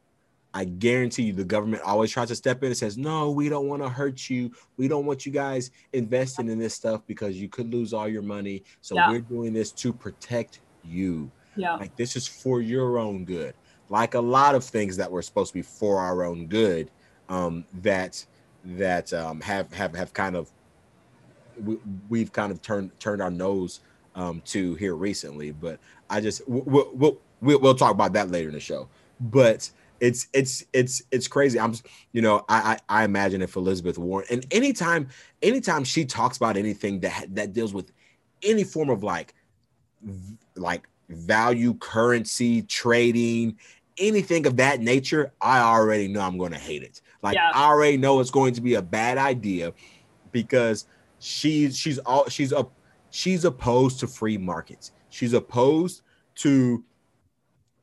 I 0.53 0.65
guarantee 0.65 1.23
you 1.23 1.33
the 1.33 1.43
government 1.43 1.81
always 1.83 2.11
tries 2.11 2.27
to 2.27 2.35
step 2.35 2.61
in 2.61 2.67
and 2.67 2.77
says, 2.77 2.97
No, 2.97 3.31
we 3.31 3.49
don't 3.49 3.67
want 3.67 3.81
to 3.81 3.89
hurt 3.89 4.29
you. 4.29 4.51
We 4.77 4.87
don't 4.87 5.05
want 5.05 5.25
you 5.25 5.31
guys 5.31 5.71
investing 5.93 6.47
in 6.47 6.59
this 6.59 6.75
stuff 6.75 7.01
because 7.07 7.35
you 7.37 7.49
could 7.49 7.73
lose 7.73 7.91
all 7.91 8.07
your 8.07 8.21
money. 8.21 8.63
So 8.81 8.95
yeah. 8.95 9.09
we're 9.09 9.21
doing 9.21 9.53
this 9.53 9.71
to 9.71 9.91
protect 9.91 10.59
you. 10.83 11.31
Yeah. 11.55 11.75
Like 11.75 11.95
this 11.95 12.15
is 12.15 12.27
for 12.27 12.61
your 12.61 12.97
own 12.97 13.25
good 13.25 13.53
like 13.89 14.15
a 14.15 14.19
lot 14.19 14.55
of 14.55 14.63
things 14.63 14.97
that 14.97 15.11
were 15.11 15.21
supposed 15.21 15.49
to 15.49 15.53
be 15.53 15.61
for 15.61 15.99
our 15.99 16.23
own 16.23 16.47
good 16.47 16.89
um, 17.29 17.63
that 17.81 18.25
that 18.65 19.13
um, 19.13 19.39
have 19.41 19.71
have 19.73 19.95
have 19.95 20.13
kind 20.13 20.35
of 20.35 20.49
we, 22.09 22.19
have 22.19 22.31
kind 22.31 22.51
of 22.51 22.61
turned 22.61 22.97
turned 22.99 23.21
our 23.21 23.29
nose 23.29 23.81
um, 24.15 24.41
to 24.45 24.73
here 24.75 24.95
recently. 24.95 25.51
But 25.51 25.79
I 26.09 26.21
just 26.21 26.41
we'll, 26.47 26.89
we'll 26.93 27.19
we'll 27.39 27.75
talk 27.75 27.91
about 27.91 28.13
that 28.13 28.31
later 28.31 28.47
in 28.47 28.55
the 28.55 28.59
show. 28.59 28.89
But 29.19 29.69
it's 29.99 30.27
it's 30.33 30.65
it's 30.73 31.03
it's 31.11 31.27
crazy. 31.27 31.59
I'm 31.59 31.75
you 32.13 32.21
know 32.23 32.45
I, 32.49 32.79
I 32.89 33.01
I 33.01 33.03
imagine 33.03 33.41
if 33.43 33.55
Elizabeth 33.55 33.99
Warren 33.99 34.25
and 34.31 34.45
anytime 34.51 35.07
anytime 35.41 35.83
she 35.83 36.03
talks 36.05 36.37
about 36.37 36.57
anything 36.57 37.01
that 37.01 37.35
that 37.35 37.53
deals 37.53 37.73
with 37.73 37.91
any 38.41 38.63
form 38.63 38.89
of 38.89 39.03
like 39.03 39.35
like 40.55 40.87
value 41.09 41.73
currency 41.75 42.61
trading 42.63 43.57
anything 43.97 44.45
of 44.45 44.57
that 44.57 44.81
nature, 44.81 45.33
I 45.41 45.59
already 45.59 46.07
know 46.07 46.21
I'm 46.21 46.37
going 46.37 46.51
to 46.51 46.57
hate 46.57 46.83
it. 46.83 47.01
Like 47.21 47.35
yeah. 47.35 47.51
I 47.53 47.65
already 47.65 47.97
know 47.97 48.19
it's 48.19 48.31
going 48.31 48.53
to 48.53 48.61
be 48.61 48.75
a 48.75 48.81
bad 48.81 49.17
idea 49.17 49.73
because 50.31 50.85
she's 51.19 51.77
she's 51.77 51.99
all 51.99 52.27
she's 52.27 52.51
up 52.51 52.73
she's 53.11 53.45
opposed 53.45 53.99
to 54.01 54.07
free 54.07 54.37
markets. 54.37 54.91
She's 55.09 55.33
opposed 55.33 56.01
to 56.35 56.83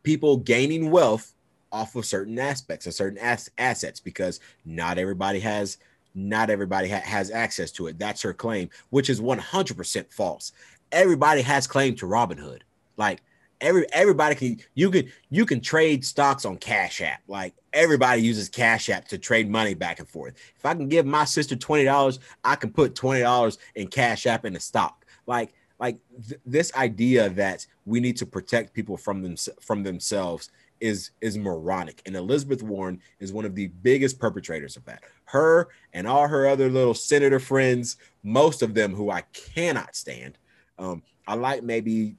people 0.03 0.37
gaining 0.39 0.91
wealth 0.91 1.35
off 1.73 1.95
of 1.95 2.05
certain 2.05 2.39
aspects 2.39 2.87
and 2.87 2.95
certain 2.95 3.19
as- 3.19 3.51
assets 3.57 4.01
because 4.01 4.41
not 4.65 4.99
everybody 4.99 5.41
has 5.41 5.79
not 6.13 6.51
everybody 6.51 6.89
ha- 6.89 7.01
has 7.05 7.31
access 7.31 7.71
to 7.71 7.87
it. 7.87 7.97
That's 7.97 8.21
her 8.23 8.35
claim, 8.35 8.69
which 8.91 9.09
is 9.09 9.21
100% 9.21 10.13
false. 10.13 10.51
Everybody 10.91 11.41
has 11.43 11.69
claim 11.69 11.95
to 11.97 12.07
Robinhood. 12.07 12.63
Like 13.01 13.23
every 13.63 13.87
everybody 13.93 14.35
can 14.35 14.59
you 14.75 14.91
can 14.91 15.11
you 15.31 15.47
can 15.47 15.61
trade 15.61 16.05
stocks 16.05 16.45
on 16.45 16.59
Cash 16.59 17.01
App. 17.01 17.23
Like 17.27 17.55
everybody 17.73 18.21
uses 18.21 18.51
Cash 18.51 18.91
App 18.91 19.09
to 19.09 19.17
trade 19.19 19.51
money 19.51 19.73
back 19.73 19.99
and 19.99 20.09
forth. 20.09 20.35
If 20.55 20.67
I 20.67 20.75
can 20.75 20.87
give 20.87 21.07
my 21.07 21.25
sister 21.25 21.57
twenty 21.57 21.85
dollars, 21.85 22.21
I 22.45 22.57
can 22.57 22.71
put 22.71 22.95
twenty 22.95 23.23
dollars 23.23 23.59
in 23.75 23.89
Cash 23.89 24.27
App 24.27 24.45
in 24.45 24.55
a 24.55 24.61
stock. 24.61 25.07
Like 25.27 25.55
like 25.81 25.97
th- 26.29 26.41
this 26.45 26.75
idea 26.75 27.31
that 27.31 27.67
we 27.87 28.01
need 28.01 28.19
to 28.19 28.27
protect 28.27 28.75
people 28.75 28.99
from 28.99 29.23
them 29.23 29.37
from 29.61 29.83
themselves 29.83 30.51
is 30.81 31.11
is 31.21 31.37
moronic 31.37 32.01
and 32.07 32.17
elizabeth 32.17 32.63
warren 32.63 32.99
is 33.19 33.35
one 33.35 33.45
of 33.45 33.55
the 33.55 33.67
biggest 33.83 34.19
perpetrators 34.19 34.79
of 34.79 34.85
that 34.87 35.03
her 35.27 35.69
and 35.93 36.07
all 36.07 36.27
her 36.27 36.49
other 36.49 36.71
little 36.71 36.95
senator 36.95 37.39
friends 37.39 37.99
most 38.23 38.63
of 38.63 38.73
them 38.73 38.95
who 38.95 39.11
i 39.11 39.21
cannot 39.35 39.95
stand 39.95 40.39
um, 40.79 41.03
i 41.27 41.35
like 41.35 41.63
maybe 41.63 42.17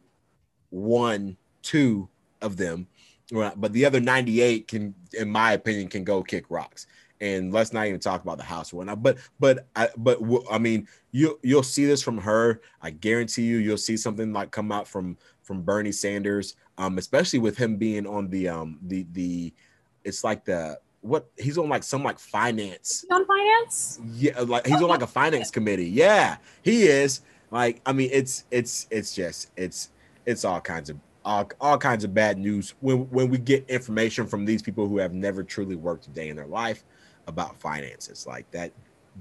one, 0.72 1.38
two 1.62 2.10
of 2.42 2.58
them, 2.58 2.88
but 3.32 3.72
the 3.72 3.86
other 3.86 4.00
98 4.00 4.68
can, 4.68 4.96
in 5.14 5.30
my 5.30 5.54
opinion, 5.54 5.88
can 5.88 6.04
go 6.04 6.24
kick 6.24 6.46
rocks. 6.50 6.88
And 7.22 7.54
let's 7.54 7.72
not 7.72 7.86
even 7.86 8.00
talk 8.00 8.24
about 8.24 8.40
the 8.40 8.44
house 8.44 8.74
or 8.74 8.78
whatnot. 8.78 9.04
But 9.04 9.20
but 9.40 9.68
I 9.76 9.90
but 9.96 10.20
I 10.50 10.58
mean 10.58 10.88
you 11.12 11.40
you'll 11.44 11.62
see 11.62 11.86
this 11.86 12.02
from 12.02 12.18
her. 12.18 12.62
I 12.82 12.90
guarantee 12.90 13.44
you 13.44 13.58
you'll 13.58 13.78
see 13.78 13.96
something 13.96 14.34
like 14.34 14.50
come 14.50 14.72
out 14.72 14.88
from 14.88 15.18
from 15.44 15.62
Bernie 15.62 15.92
Sanders, 15.92 16.56
um, 16.80 16.98
especially 16.98 17.38
with 17.38 17.56
him 17.56 17.78
being 17.78 18.08
on 18.08 18.28
the 18.32 18.50
um 18.50 18.80
the 18.82 19.06
the 19.12 19.54
it's 20.04 20.24
like 20.24 20.46
the 20.46 20.80
what 21.02 21.30
he's 21.38 21.58
on 21.58 21.68
like 21.70 21.84
some 21.84 22.04
like 22.04 22.20
finance 22.20 23.06
on 23.12 23.26
finance 23.26 24.00
yeah 24.14 24.40
like 24.42 24.66
he's 24.68 24.82
on 24.82 24.88
like 24.88 25.02
a 25.02 25.08
finance 25.08 25.50
committee 25.50 25.90
yeah 25.90 26.38
he 26.62 26.84
is 26.84 27.22
like 27.50 27.82
i 27.88 27.92
mean 27.92 28.10
it's 28.14 28.46
it's 28.52 28.88
it's 28.92 29.16
just 29.16 29.50
it's 29.58 29.90
it's 30.26 30.46
all 30.46 30.62
kinds 30.62 30.90
of 30.90 30.98
all, 31.24 31.50
all 31.60 31.78
kinds 31.78 32.04
of 32.04 32.14
bad 32.14 32.38
news 32.38 32.74
when 32.80 33.10
when 33.10 33.30
we 33.30 33.38
get 33.38 33.70
information 33.70 34.26
from 34.26 34.46
these 34.46 34.62
people 34.62 34.88
who 34.88 34.98
have 34.98 35.14
never 35.14 35.44
truly 35.44 35.76
worked 35.76 36.08
a 36.08 36.10
day 36.10 36.30
in 36.30 36.36
their 36.36 36.48
life 36.48 36.84
about 37.28 37.60
finances 37.60 38.26
like 38.26 38.50
that 38.52 38.72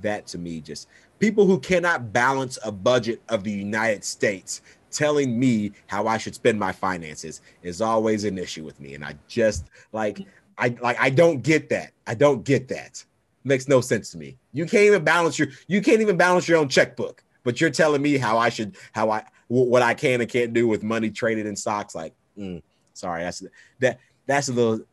that 0.01 0.27
to 0.27 0.39
me 0.39 0.61
just 0.61 0.89
people 1.19 1.45
who 1.47 1.59
cannot 1.59 2.13
balance 2.13 2.59
a 2.65 2.73
budget 2.73 3.21
of 3.29 3.45
the 3.45 3.51
United 3.51 4.05
States 4.05 4.63
telling 4.91 5.39
me 5.39 5.73
how 5.87 6.07
I 6.07 6.19
should 6.19 6.35
spend 6.35 6.59
my 6.59 6.73
finances 6.73 7.43
is 7.63 7.81
always 7.81 8.25
an 8.25 8.39
issue 8.39 8.65
with 8.65 8.81
me 8.81 8.95
and 8.95 9.05
I 9.05 9.15
just 9.29 9.71
like 9.93 10.27
I 10.61 10.77
like 10.81 11.01
I 11.01 11.11
don't 11.11 11.43
get 11.43 11.69
that. 11.71 11.93
I 12.07 12.15
don't 12.15 12.45
get 12.45 12.69
that. 12.69 13.05
Makes 13.45 13.67
no 13.67 13.81
sense 13.81 14.11
to 14.13 14.19
me. 14.19 14.37
You 14.53 14.67
can't 14.67 14.85
even 14.85 15.03
balance 15.03 15.39
your 15.39 15.49
you 15.67 15.81
can't 15.81 16.03
even 16.03 16.17
balance 16.17 16.47
your 16.47 16.59
own 16.59 16.69
checkbook, 16.69 17.25
but 17.43 17.61
you're 17.61 17.71
telling 17.71 18.03
me 18.03 18.19
how 18.19 18.39
I 18.39 18.51
should 18.51 18.77
how 18.93 19.11
I 19.11 19.25
what 19.51 19.83
I 19.83 19.95
can 19.95 20.21
and 20.21 20.31
can't 20.31 20.53
do 20.53 20.69
with 20.69 20.85
money 20.85 21.11
traded 21.11 21.45
in 21.45 21.57
stocks. 21.57 21.95
Like, 21.95 22.15
mm, 22.39 22.63
sorry, 22.95 23.25
that's 23.25 23.43
that 23.81 23.99
that's 24.27 24.49
a 24.49 24.53
little 24.53 24.87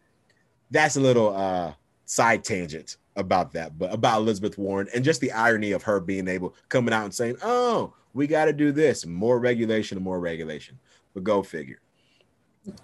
that's 0.71 0.97
a 0.97 0.99
little 0.99 1.35
uh 1.35 1.73
side 2.05 2.43
tangent 2.43 2.97
about 3.15 3.53
that, 3.53 3.77
but 3.77 3.93
about 3.93 4.21
Elizabeth 4.21 4.57
Warren 4.57 4.87
and 4.95 5.03
just 5.03 5.21
the 5.21 5.31
irony 5.31 5.73
of 5.73 5.83
her 5.83 5.99
being 5.99 6.27
able 6.27 6.55
coming 6.69 6.93
out 6.93 7.03
and 7.03 7.13
saying, 7.13 7.37
"Oh, 7.43 7.93
we 8.13 8.25
got 8.25 8.45
to 8.45 8.53
do 8.53 8.71
this, 8.71 9.05
more 9.05 9.39
regulation 9.39 9.97
and 9.97 10.03
more 10.03 10.19
regulation." 10.19 10.79
But 11.13 11.23
go 11.23 11.43
figure. 11.43 11.79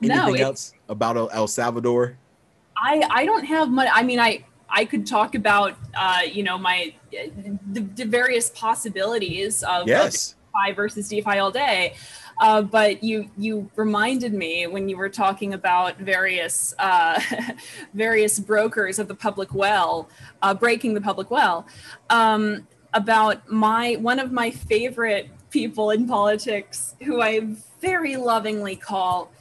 Anything 0.02 0.36
no, 0.36 0.46
else 0.46 0.74
about 0.90 1.18
El 1.34 1.48
Salvador? 1.48 2.18
I 2.78 3.04
I 3.10 3.26
don't 3.26 3.46
have 3.46 3.70
much. 3.70 3.90
I 3.92 4.04
mean, 4.04 4.20
I 4.20 4.46
I 4.70 4.86
could 4.86 5.08
talk 5.08 5.34
about 5.34 5.76
uh, 5.96 6.22
you 6.32 6.44
know 6.44 6.60
my 6.60 6.94
the, 7.12 7.82
the 7.96 8.06
various 8.06 8.52
possibilities 8.52 9.64
of, 9.64 9.88
yes. 9.88 10.34
of 10.34 10.38
DeFi 10.54 10.74
versus 10.74 11.08
DeFi 11.08 11.40
all 11.40 11.52
day. 11.52 11.96
Uh, 12.40 12.62
but 12.62 13.04
you 13.04 13.30
you 13.38 13.70
reminded 13.76 14.34
me 14.34 14.66
when 14.66 14.90
you 14.90 14.98
were 14.98 15.10
talking 15.10 15.54
about 15.54 15.98
various 15.98 16.74
uh, 16.80 17.20
various 17.94 18.40
brokers 18.40 18.98
of 18.98 19.08
the 19.08 19.16
public 19.16 19.54
well 19.54 20.10
uh, 20.42 20.54
breaking 20.54 20.94
the 20.94 21.02
public 21.02 21.30
well 21.30 21.68
um, 22.10 22.68
about 22.94 23.48
my 23.50 23.94
one 23.96 24.20
of 24.20 24.32
my 24.32 24.50
favorite 24.50 25.30
people 25.52 25.92
in 25.92 26.08
politics 26.08 26.96
who 27.04 27.22
I 27.22 27.42
very 27.80 28.16
lovingly 28.16 28.76
call 28.76 29.32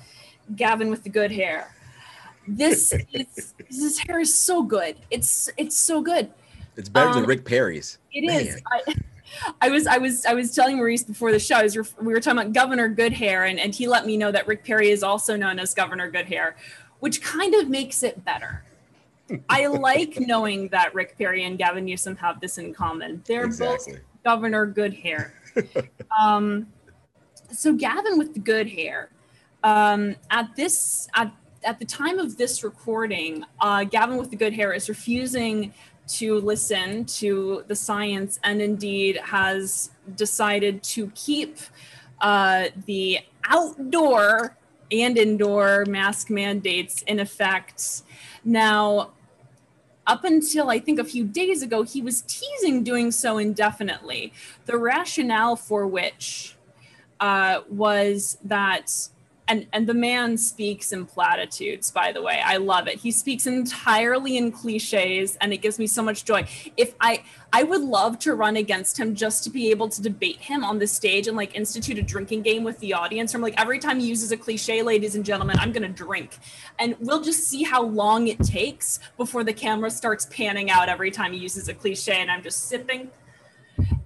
Gavin 0.54 0.90
with 0.90 1.02
the 1.02 1.10
good 1.10 1.32
hair. 1.32 1.74
This 2.46 2.92
is 3.12 3.54
this 3.70 3.98
hair 3.98 4.20
is 4.20 4.34
so 4.34 4.62
good. 4.62 4.96
It's 5.10 5.48
it's 5.56 5.76
so 5.76 6.02
good. 6.02 6.30
It's 6.76 6.90
better 6.90 7.08
um, 7.08 7.14
than 7.14 7.24
Rick 7.24 7.46
Perry's. 7.46 7.98
It 8.12 8.26
Man. 8.26 8.40
is. 8.40 8.62
I, 8.66 8.94
I 9.60 9.70
was 9.70 9.86
I 9.86 9.98
was 9.98 10.24
I 10.26 10.34
was 10.34 10.54
telling 10.54 10.76
Maurice 10.76 11.02
before 11.02 11.32
the 11.32 11.38
show. 11.38 11.56
I 11.56 11.62
Was, 11.62 11.76
we 12.00 12.12
were 12.12 12.20
talking 12.20 12.40
about 12.40 12.52
Governor 12.52 12.94
Goodhair, 12.94 13.48
and 13.48 13.58
and 13.58 13.74
he 13.74 13.88
let 13.88 14.06
me 14.06 14.16
know 14.16 14.30
that 14.32 14.46
Rick 14.46 14.64
Perry 14.64 14.90
is 14.90 15.02
also 15.02 15.36
known 15.36 15.58
as 15.58 15.74
Governor 15.74 16.10
Goodhair, 16.10 16.54
which 17.00 17.22
kind 17.22 17.54
of 17.54 17.68
makes 17.68 18.02
it 18.02 18.24
better. 18.24 18.64
I 19.48 19.66
like 19.66 20.16
knowing 20.20 20.68
that 20.68 20.94
Rick 20.94 21.16
Perry 21.18 21.44
and 21.44 21.58
Gavin 21.58 21.84
Newsom 21.84 22.16
have 22.16 22.40
this 22.40 22.58
in 22.58 22.74
common. 22.74 23.22
They're 23.26 23.44
exactly. 23.44 23.94
both 23.94 24.02
Governor 24.24 24.66
Goodhair. 24.66 25.32
um, 26.20 26.66
so 27.50 27.74
Gavin 27.74 28.18
with 28.18 28.34
the 28.34 28.40
good 28.40 28.68
hair. 28.68 29.10
Um, 29.64 30.16
at 30.30 30.54
this 30.56 31.08
at 31.14 31.32
at 31.64 31.78
the 31.78 31.84
time 31.84 32.18
of 32.18 32.36
this 32.36 32.64
recording, 32.64 33.44
uh, 33.60 33.84
Gavin 33.84 34.16
with 34.16 34.30
the 34.30 34.36
good 34.36 34.52
hair 34.52 34.72
is 34.72 34.88
refusing 34.88 35.72
to 36.18 36.40
listen 36.40 37.04
to 37.04 37.64
the 37.68 37.76
science 37.76 38.38
and 38.44 38.60
indeed 38.60 39.16
has 39.24 39.90
decided 40.16 40.82
to 40.82 41.10
keep 41.14 41.58
uh, 42.20 42.66
the 42.86 43.18
outdoor 43.48 44.56
and 44.90 45.16
indoor 45.16 45.84
mask 45.86 46.30
mandates 46.30 47.02
in 47.02 47.18
effect. 47.18 48.02
Now, 48.44 49.12
up 50.06 50.24
until 50.24 50.68
I 50.70 50.78
think 50.78 50.98
a 50.98 51.04
few 51.04 51.24
days 51.24 51.62
ago, 51.62 51.82
he 51.82 52.02
was 52.02 52.22
teasing 52.22 52.82
doing 52.82 53.10
so 53.10 53.38
indefinitely. 53.38 54.32
The 54.66 54.76
rationale 54.76 55.56
for 55.56 55.86
which 55.86 56.56
uh, 57.20 57.60
was 57.68 58.38
that 58.44 59.08
and 59.48 59.66
and 59.72 59.86
the 59.86 59.94
man 59.94 60.36
speaks 60.36 60.92
in 60.92 61.04
platitudes 61.04 61.90
by 61.90 62.12
the 62.12 62.22
way. 62.22 62.40
I 62.44 62.58
love 62.58 62.86
it. 62.86 62.98
He 62.98 63.10
speaks 63.10 63.46
entirely 63.46 64.36
in 64.36 64.52
cliches 64.52 65.36
and 65.40 65.52
it 65.52 65.58
gives 65.58 65.78
me 65.78 65.86
so 65.86 66.02
much 66.02 66.24
joy. 66.24 66.46
If 66.76 66.94
i 67.00 67.22
i 67.52 67.62
would 67.62 67.80
love 67.80 68.18
to 68.20 68.34
run 68.34 68.56
against 68.56 68.98
him 68.98 69.14
just 69.14 69.42
to 69.44 69.50
be 69.50 69.70
able 69.70 69.88
to 69.88 70.00
debate 70.00 70.36
him 70.36 70.64
on 70.64 70.78
the 70.78 70.86
stage 70.86 71.26
and 71.26 71.36
like 71.36 71.54
institute 71.56 71.98
a 71.98 72.02
drinking 72.02 72.42
game 72.42 72.62
with 72.62 72.78
the 72.78 72.92
audience. 72.92 73.32
From 73.32 73.42
like 73.42 73.60
every 73.60 73.78
time 73.78 73.98
he 73.98 74.06
uses 74.06 74.30
a 74.32 74.36
cliche 74.36 74.82
ladies 74.82 75.16
and 75.16 75.24
gentlemen 75.24 75.58
i'm 75.58 75.72
gonna 75.72 75.88
drink. 75.88 76.38
And 76.78 76.96
we'll 77.00 77.22
just 77.22 77.44
see 77.48 77.64
how 77.64 77.82
long 77.82 78.28
it 78.28 78.38
takes 78.38 79.00
before 79.16 79.44
the 79.44 79.52
camera 79.52 79.90
starts 79.90 80.26
panning 80.26 80.70
out 80.70 80.88
every 80.88 81.10
time 81.10 81.32
he 81.32 81.38
uses 81.38 81.68
a 81.68 81.74
cliche 81.74 82.20
and 82.20 82.30
i'm 82.30 82.42
just 82.42 82.68
sipping. 82.68 83.10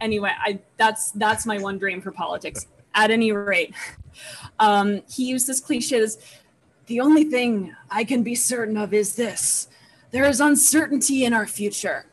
Anyway 0.01 0.33
i 0.39 0.59
that's 0.79 1.11
that's 1.13 1.45
my 1.45 1.59
one 1.59 1.79
dream 1.79 2.01
for 2.01 2.11
politics. 2.11 2.67
At 2.95 3.11
any 3.11 3.31
rate 3.31 3.75
um, 4.59 5.03
he 5.09 5.27
used 5.27 5.47
this 5.47 5.61
cliche 5.61 6.01
as 6.01 6.19
the 6.87 7.01
only 7.01 7.25
thing 7.25 7.75
I 7.91 8.05
can 8.05 8.23
be 8.23 8.35
certain 8.35 8.77
of 8.77 8.95
is 8.95 9.17
this 9.17 9.69
there 10.11 10.25
is 10.25 10.41
uncertainty 10.41 11.25
in 11.25 11.35
our 11.35 11.47
future. 11.47 12.07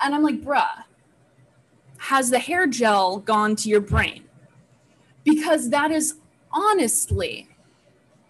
And 0.00 0.14
I'm 0.14 0.22
like, 0.22 0.40
bruh, 0.40 0.84
has 1.98 2.30
the 2.30 2.38
hair 2.38 2.66
gel 2.66 3.18
gone 3.18 3.56
to 3.56 3.68
your 3.68 3.80
brain? 3.80 4.24
Because 5.24 5.68
that 5.70 5.90
is 5.90 6.14
honestly, 6.52 7.48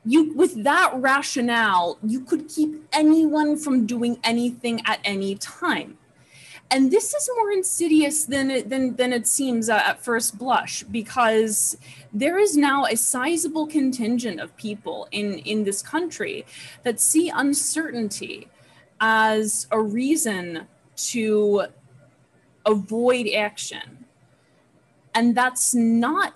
you 0.05 0.35
with 0.35 0.65
that 0.65 0.93
rationale, 0.95 1.99
you 2.03 2.21
could 2.21 2.49
keep 2.49 2.83
anyone 2.93 3.57
from 3.57 3.87
doing 3.87 4.19
anything 4.25 4.81
at 4.87 4.99
any 5.05 5.37
time 5.37 5.99
and 6.71 6.91
this 6.91 7.13
is 7.15 7.29
more 7.37 7.51
insidious 7.51 8.25
than 8.25 8.51
it, 8.51 8.69
than 8.69 8.95
than 8.97 9.13
it 9.13 9.27
seems 9.27 9.69
uh, 9.69 9.83
at 9.85 10.03
first 10.03 10.39
blush 10.39 10.83
because 10.85 11.77
there 12.13 12.39
is 12.39 12.57
now 12.57 12.85
a 12.85 12.97
sizable 12.97 13.67
contingent 13.67 14.41
of 14.41 14.57
people 14.57 15.09
in 15.11 15.39
in 15.41 15.65
this 15.65 15.83
country 15.83 16.47
that 16.85 17.01
see 17.01 17.29
uncertainty 17.29 18.49
as 19.01 19.67
a 19.71 19.81
reason 19.81 20.67
to 20.97 21.65
avoid 22.67 23.29
action. 23.35 24.05
And 25.15 25.35
that's 25.35 25.75
not 25.75 26.35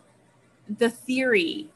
the 0.69 0.91
theory 0.91 1.71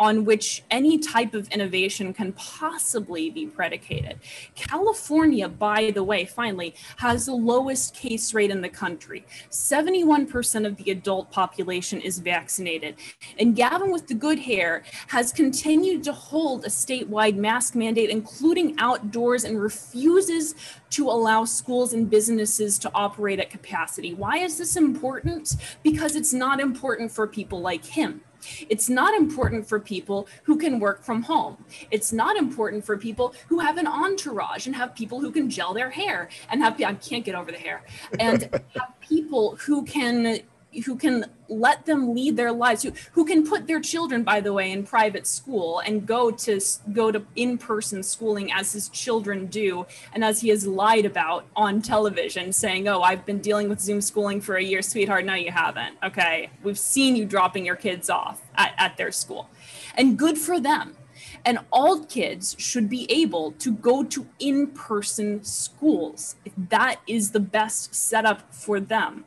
on 0.00 0.24
which 0.24 0.64
any 0.70 0.96
type 0.96 1.34
of 1.34 1.46
innovation 1.48 2.14
can 2.14 2.32
possibly 2.32 3.28
be 3.28 3.46
predicated. 3.46 4.18
California, 4.54 5.46
by 5.46 5.90
the 5.90 6.02
way, 6.02 6.24
finally, 6.24 6.74
has 6.96 7.26
the 7.26 7.34
lowest 7.34 7.94
case 7.94 8.32
rate 8.32 8.50
in 8.50 8.62
the 8.62 8.68
country. 8.68 9.26
71% 9.50 10.66
of 10.66 10.76
the 10.78 10.90
adult 10.90 11.30
population 11.30 12.00
is 12.00 12.18
vaccinated. 12.18 12.94
And 13.38 13.54
Gavin 13.54 13.92
with 13.92 14.06
the 14.06 14.14
good 14.14 14.38
hair 14.38 14.84
has 15.08 15.32
continued 15.32 16.02
to 16.04 16.14
hold 16.14 16.64
a 16.64 16.68
statewide 16.68 17.36
mask 17.36 17.74
mandate, 17.74 18.08
including 18.08 18.76
outdoors, 18.78 19.44
and 19.44 19.60
refuses 19.60 20.54
to 20.90 21.10
allow 21.10 21.44
schools 21.44 21.92
and 21.92 22.08
businesses 22.08 22.78
to 22.78 22.90
operate 22.94 23.38
at 23.38 23.50
capacity. 23.50 24.14
Why 24.14 24.38
is 24.38 24.56
this 24.56 24.76
important? 24.76 25.56
Because 25.82 26.16
it's 26.16 26.32
not 26.32 26.58
important 26.58 27.12
for 27.12 27.26
people 27.26 27.60
like 27.60 27.84
him. 27.84 28.22
It's 28.68 28.88
not 28.88 29.14
important 29.14 29.66
for 29.68 29.80
people 29.80 30.28
who 30.42 30.56
can 30.56 30.80
work 30.80 31.02
from 31.02 31.22
home. 31.22 31.64
It's 31.90 32.12
not 32.12 32.36
important 32.36 32.84
for 32.84 32.96
people 32.96 33.34
who 33.48 33.58
have 33.58 33.78
an 33.78 33.86
entourage 33.86 34.66
and 34.66 34.74
have 34.76 34.94
people 34.94 35.20
who 35.20 35.30
can 35.30 35.50
gel 35.50 35.74
their 35.74 35.90
hair 35.90 36.28
and 36.48 36.62
have 36.62 36.80
I 36.80 36.94
can't 36.94 37.24
get 37.24 37.34
over 37.34 37.50
the 37.52 37.58
hair 37.58 37.82
and 38.18 38.42
have 38.74 38.94
people 39.00 39.56
who 39.56 39.84
can 39.84 40.40
who 40.86 40.96
can 40.96 41.24
let 41.48 41.84
them 41.86 42.14
lead 42.14 42.36
their 42.36 42.52
lives 42.52 42.82
who, 42.82 42.92
who 43.12 43.24
can 43.24 43.46
put 43.46 43.66
their 43.66 43.80
children 43.80 44.22
by 44.22 44.40
the 44.40 44.52
way 44.52 44.70
in 44.70 44.84
private 44.84 45.26
school 45.26 45.80
and 45.80 46.06
go 46.06 46.30
to 46.30 46.60
go 46.92 47.10
to 47.10 47.22
in-person 47.34 48.02
schooling 48.02 48.52
as 48.52 48.72
his 48.72 48.88
children 48.90 49.46
do 49.46 49.84
and 50.12 50.24
as 50.24 50.40
he 50.40 50.48
has 50.48 50.66
lied 50.66 51.04
about 51.04 51.44
on 51.56 51.82
television 51.82 52.52
saying 52.52 52.86
oh 52.86 53.02
i've 53.02 53.26
been 53.26 53.40
dealing 53.40 53.68
with 53.68 53.80
zoom 53.80 54.00
schooling 54.00 54.40
for 54.40 54.56
a 54.56 54.62
year 54.62 54.82
sweetheart. 54.82 55.24
No 55.24 55.34
you 55.34 55.50
haven't. 55.50 55.96
Okay. 56.02 56.50
We've 56.62 56.78
seen 56.78 57.16
you 57.16 57.24
dropping 57.24 57.64
your 57.64 57.76
kids 57.76 58.10
off 58.10 58.42
at, 58.54 58.74
at 58.76 58.96
their 58.96 59.12
school. 59.12 59.48
And 59.94 60.18
good 60.18 60.38
for 60.38 60.60
them. 60.60 60.96
And 61.44 61.60
all 61.70 62.04
kids 62.04 62.56
should 62.58 62.88
be 62.88 63.10
able 63.10 63.52
to 63.52 63.72
go 63.72 64.04
to 64.04 64.26
in 64.38 64.68
person 64.68 65.42
schools. 65.42 66.36
If 66.44 66.52
that 66.56 67.00
is 67.06 67.30
the 67.30 67.40
best 67.40 67.94
setup 67.94 68.52
for 68.52 68.80
them. 68.80 69.24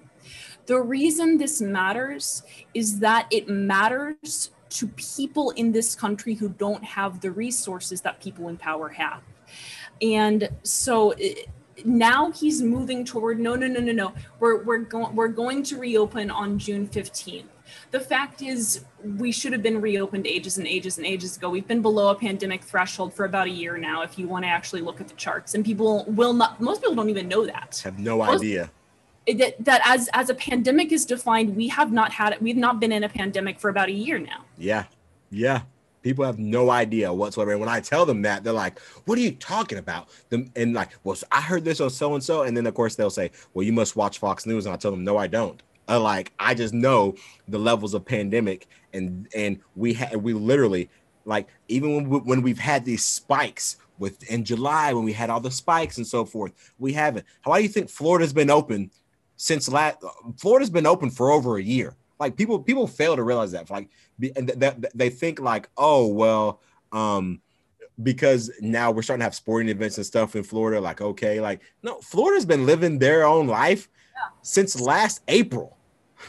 The 0.66 0.82
reason 0.82 1.38
this 1.38 1.62
matters 1.62 2.44
is 2.74 3.00
that 3.00 3.28
it 3.32 3.50
matters 3.50 4.52
to 4.70 4.88
people 4.88 5.52
in 5.52 5.72
this 5.72 5.94
country 5.96 6.34
who 6.34 6.50
don't 6.50 6.84
have 6.84 7.22
the 7.22 7.32
resources 7.32 8.02
that 8.02 8.20
people 8.22 8.48
in 8.48 8.58
power 8.58 8.90
have. 8.90 9.22
And 10.02 10.50
so 10.64 11.12
eh, 11.12 11.34
now 11.86 12.32
he's 12.32 12.62
moving 12.62 13.04
toward 13.04 13.40
no 13.40 13.56
no 13.56 13.68
no 13.68 13.80
no 13.80 13.92
no 13.92 14.14
we're 14.40 14.64
we're 14.64 14.78
going 14.78 15.16
we're 15.16 15.28
going 15.28 15.64
to 15.64 15.78
reopen 15.78 16.32
on 16.32 16.58
June 16.58 16.88
15th. 16.88 17.46
The 17.92 18.00
fact 18.00 18.42
is 18.42 18.86
we 19.04 19.32
should 19.32 19.54
have 19.54 19.64
been 19.64 19.82
reopened 19.82 20.28
ages 20.28 20.58
and 20.58 20.68
ages 20.68 20.98
and 20.98 21.06
ages 21.06 21.38
ago. 21.38 21.50
We've 21.50 21.68
been 21.68 21.82
below 21.82 22.10
a 22.10 22.16
pandemic 22.16 22.64
threshold 22.64 23.14
for 23.14 23.26
about 23.26 23.48
a 23.48 23.52
year 23.52 23.78
now 23.78 24.02
if 24.02 24.18
you 24.18 24.28
want 24.28 24.46
to 24.46 24.50
actually 24.50 24.82
look 24.82 25.02
at 25.02 25.08
the 25.08 25.16
charts 25.16 25.56
and 25.56 25.64
people 25.66 26.06
will 26.08 26.34
not 26.34 26.62
most 26.62 26.82
people 26.82 26.96
don't 26.96 27.10
even 27.10 27.28
know 27.28 27.46
that. 27.46 27.82
Have 27.84 28.00
no 28.00 28.18
most, 28.18 28.42
idea 28.42 28.72
that, 29.28 29.56
that 29.64 29.82
as 29.86 30.10
as 30.14 30.30
a 30.30 30.36
pandemic 30.36 30.92
is 30.92 31.06
defined, 31.06 31.56
we 31.56 31.68
have 31.70 31.92
not 31.92 32.12
had 32.12 32.34
it. 32.34 32.42
We've 32.42 32.58
not 32.58 32.80
been 32.80 32.92
in 32.92 33.04
a 33.04 33.10
pandemic 33.10 33.60
for 33.60 33.70
about 33.70 33.90
a 33.90 33.94
year 33.94 34.20
now. 34.20 34.44
Yeah, 34.58 34.86
yeah. 35.32 35.62
People 36.02 36.26
have 36.26 36.38
no 36.38 36.70
idea 36.70 37.14
whatsoever. 37.14 37.52
And 37.52 37.62
when 37.62 37.70
I 37.70 37.80
tell 37.80 38.06
them 38.06 38.22
that, 38.24 38.44
they're 38.44 38.52
like, 38.52 38.80
"What 39.06 39.18
are 39.18 39.22
you 39.22 39.32
talking 39.32 39.78
about?" 39.78 40.10
And 40.32 40.74
like, 40.74 40.90
"Well, 41.04 41.18
I 41.32 41.42
heard 41.42 41.64
this 41.64 41.80
on 41.80 41.90
so 41.90 42.14
and 42.14 42.24
so," 42.24 42.44
and 42.44 42.56
then 42.56 42.66
of 42.68 42.74
course 42.74 42.96
they'll 42.96 43.10
say, 43.10 43.32
"Well, 43.54 43.64
you 43.64 43.72
must 43.72 43.96
watch 43.96 44.20
Fox 44.20 44.46
News," 44.46 44.66
and 44.66 44.74
I 44.74 44.78
tell 44.78 44.92
them, 44.92 45.04
"No, 45.04 45.18
I 45.18 45.28
don't." 45.28 45.62
Uh, 45.88 46.00
like, 46.00 46.32
I 46.40 46.54
just 46.54 46.74
know 46.74 47.16
the 47.48 47.60
levels 47.60 47.94
of 47.94 48.06
pandemic, 48.06 48.68
and 48.94 49.28
and 49.34 49.60
we 49.76 49.94
had 49.94 50.16
we 50.18 50.34
literally 50.34 50.90
like 51.26 51.48
even 51.70 51.96
when 51.96 52.10
we, 52.10 52.20
when 52.20 52.42
we've 52.42 52.60
had 52.60 52.84
these 52.84 53.06
spikes 53.06 53.78
with 54.00 54.24
in 54.30 54.44
July 54.44 54.94
when 54.94 55.06
we 55.06 55.14
had 55.14 55.30
all 55.30 55.40
the 55.40 55.52
spikes 55.52 55.98
and 55.98 56.06
so 56.06 56.26
forth, 56.26 56.52
we 56.80 56.94
haven't. 56.94 57.26
How 57.42 57.56
do 57.56 57.62
you 57.62 57.70
think 57.70 57.90
Florida's 57.90 58.34
been 58.34 58.50
open 58.50 58.92
since 59.44 59.68
last 59.68 59.98
Florida's 60.38 60.70
been 60.70 60.86
open 60.86 61.10
for 61.10 61.30
over 61.30 61.58
a 61.58 61.62
year. 61.62 61.98
Like 62.18 62.38
people 62.38 62.58
people 62.60 62.88
fail 62.88 63.18
to 63.18 63.24
realize 63.24 63.52
that. 63.52 63.70
Like 63.70 63.90
that 64.20 64.90
they 64.96 65.10
think 65.10 65.42
like, 65.42 65.68
oh 65.78 66.08
well, 66.08 66.62
um, 66.94 67.42
because 68.02 68.50
now 68.62 68.90
we're 68.90 69.02
starting 69.02 69.20
to 69.20 69.26
have 69.26 69.36
sporting 69.36 69.68
events 69.68 69.98
and 69.98 70.06
stuff 70.06 70.38
in 70.38 70.44
Florida. 70.44 70.80
Like, 70.80 71.02
okay, 71.02 71.42
like 71.42 71.60
no, 71.82 72.00
Florida's 72.00 72.46
been 72.46 72.66
living 72.66 73.00
their 73.00 73.26
own 73.26 73.48
life 73.48 73.90
yeah. 74.16 74.30
since 74.44 74.80
last 74.80 75.22
April. 75.28 75.76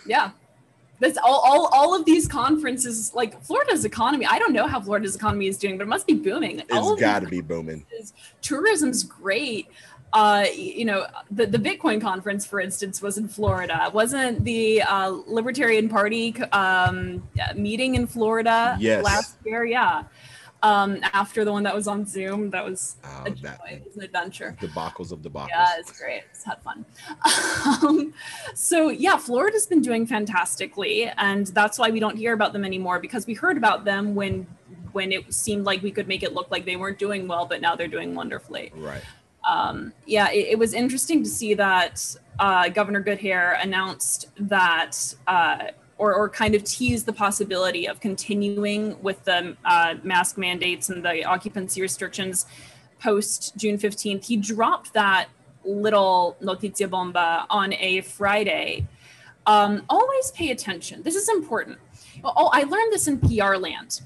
Yeah. 0.05 0.33
that's 0.99 1.17
all, 1.19 1.41
all 1.45 1.67
all 1.73 1.95
of 1.95 2.05
these 2.05 2.27
conferences 2.27 3.15
like 3.15 3.41
florida's 3.45 3.85
economy 3.85 4.27
i 4.27 4.39
don't 4.39 4.53
know 4.53 4.67
how 4.67 4.81
florida's 4.81 5.15
economy 5.15 5.47
is 5.47 5.59
doing 5.59 5.77
but 5.77 5.85
it 5.85 5.89
must 5.89 6.07
be 6.07 6.15
booming 6.15 6.63
it's 6.69 7.01
got 7.01 7.21
to 7.21 7.29
be 7.29 7.41
booming 7.41 7.85
tourism's 8.43 9.03
great 9.03 9.69
uh, 10.15 10.47
you 10.55 10.85
know, 10.85 11.07
the, 11.33 11.45
the 11.45 11.59
Bitcoin 11.59 12.01
conference, 12.01 12.47
for 12.47 12.61
instance, 12.61 13.03
was 13.03 13.19
in 13.19 13.27
Florida. 13.27 13.91
Wasn't 13.93 14.45
the 14.45 14.81
uh, 14.83 15.09
Libertarian 15.27 15.89
Party 15.89 16.41
um, 16.53 17.29
meeting 17.57 17.97
in 17.97 18.07
Florida 18.07 18.77
yes. 18.79 19.05
last 19.05 19.37
year? 19.45 19.65
Yeah. 19.65 20.05
Um, 20.63 21.01
after 21.13 21.45
the 21.45 21.53
one 21.53 21.65
that 21.65 21.75
was 21.75 21.89
on 21.89 22.07
Zoom, 22.07 22.49
that 22.51 22.65
was, 22.65 22.97
oh, 23.05 23.25
that, 23.43 23.61
it 23.69 23.85
was 23.85 23.97
an 23.97 24.03
adventure. 24.05 24.57
Debacles 24.61 25.11
of 25.13 25.19
debacles. 25.19 25.49
Yeah, 25.49 25.75
it's 25.79 26.01
great. 26.01 26.23
It's 26.31 26.45
had 26.45 26.63
fun. 26.63 26.87
um, 27.83 28.15
so 28.55 28.89
yeah, 28.89 29.19
Florida's 29.19 29.67
been 29.67 29.83
doing 29.83 30.07
fantastically, 30.07 31.11
and 31.19 31.49
that's 31.49 31.79
why 31.79 31.91
we 31.91 32.01
don't 32.01 32.17
hear 32.17 32.33
about 32.33 32.55
them 32.55 32.65
anymore 32.65 32.99
because 32.99 33.27
we 33.27 33.35
heard 33.35 33.59
about 33.59 33.85
them 33.85 34.15
when 34.15 34.47
when 34.93 35.11
it 35.13 35.35
seemed 35.35 35.67
like 35.67 35.83
we 35.83 35.91
could 35.91 36.07
make 36.07 36.23
it 36.23 36.33
look 36.33 36.51
like 36.53 36.65
they 36.65 36.77
weren't 36.77 37.01
doing 37.01 37.27
well, 37.27 37.45
but 37.45 37.61
now 37.61 37.75
they're 37.75 37.89
doing 37.89 38.15
wonderfully. 38.15 38.73
Right 38.77 39.03
um, 39.47 39.93
yeah, 40.07 40.31
it, 40.31 40.49
it, 40.53 40.59
was 40.59 40.73
interesting 40.73 41.23
to 41.23 41.29
see 41.29 41.55
that 41.55 42.17
uh, 42.39 42.69
Governor 42.69 43.03
Goodhair 43.03 43.63
announced 43.63 44.29
that, 44.39 45.15
uh, 45.27 45.67
or, 45.99 46.15
or 46.15 46.29
kind 46.29 46.55
of 46.55 46.65
teased 46.65 47.07
the 47.07 47.13
possibility 47.13 47.87
of 47.87 48.01
continuing 48.01 49.01
with 49.03 49.23
the 49.25 49.57
uh, 49.65 49.97
mask 50.03 50.39
mandates 50.39 50.89
and 50.89 51.05
the 51.05 51.25
occupancy 51.25 51.83
restrictions 51.83 52.47
post 53.01 53.55
June 53.57 53.77
15th. 53.77 54.25
He 54.25 54.37
dropped 54.37 54.95
that 54.95 55.29
little 55.65 56.37
notizia 56.43 56.89
bomba 56.89 57.47
on 57.51 57.75
a 57.75 58.01
Friday. 58.01 58.87
Um, 59.47 59.85
always 59.91 60.31
pay 60.31 60.51
attention. 60.51 61.03
This 61.03 61.17
is 61.17 61.29
important. 61.29 61.79
Oh, 62.25 62.49
I 62.53 62.63
learned 62.63 62.93
this 62.93 63.09
in 63.09 63.19
PR 63.21 63.57
land. 63.57 64.01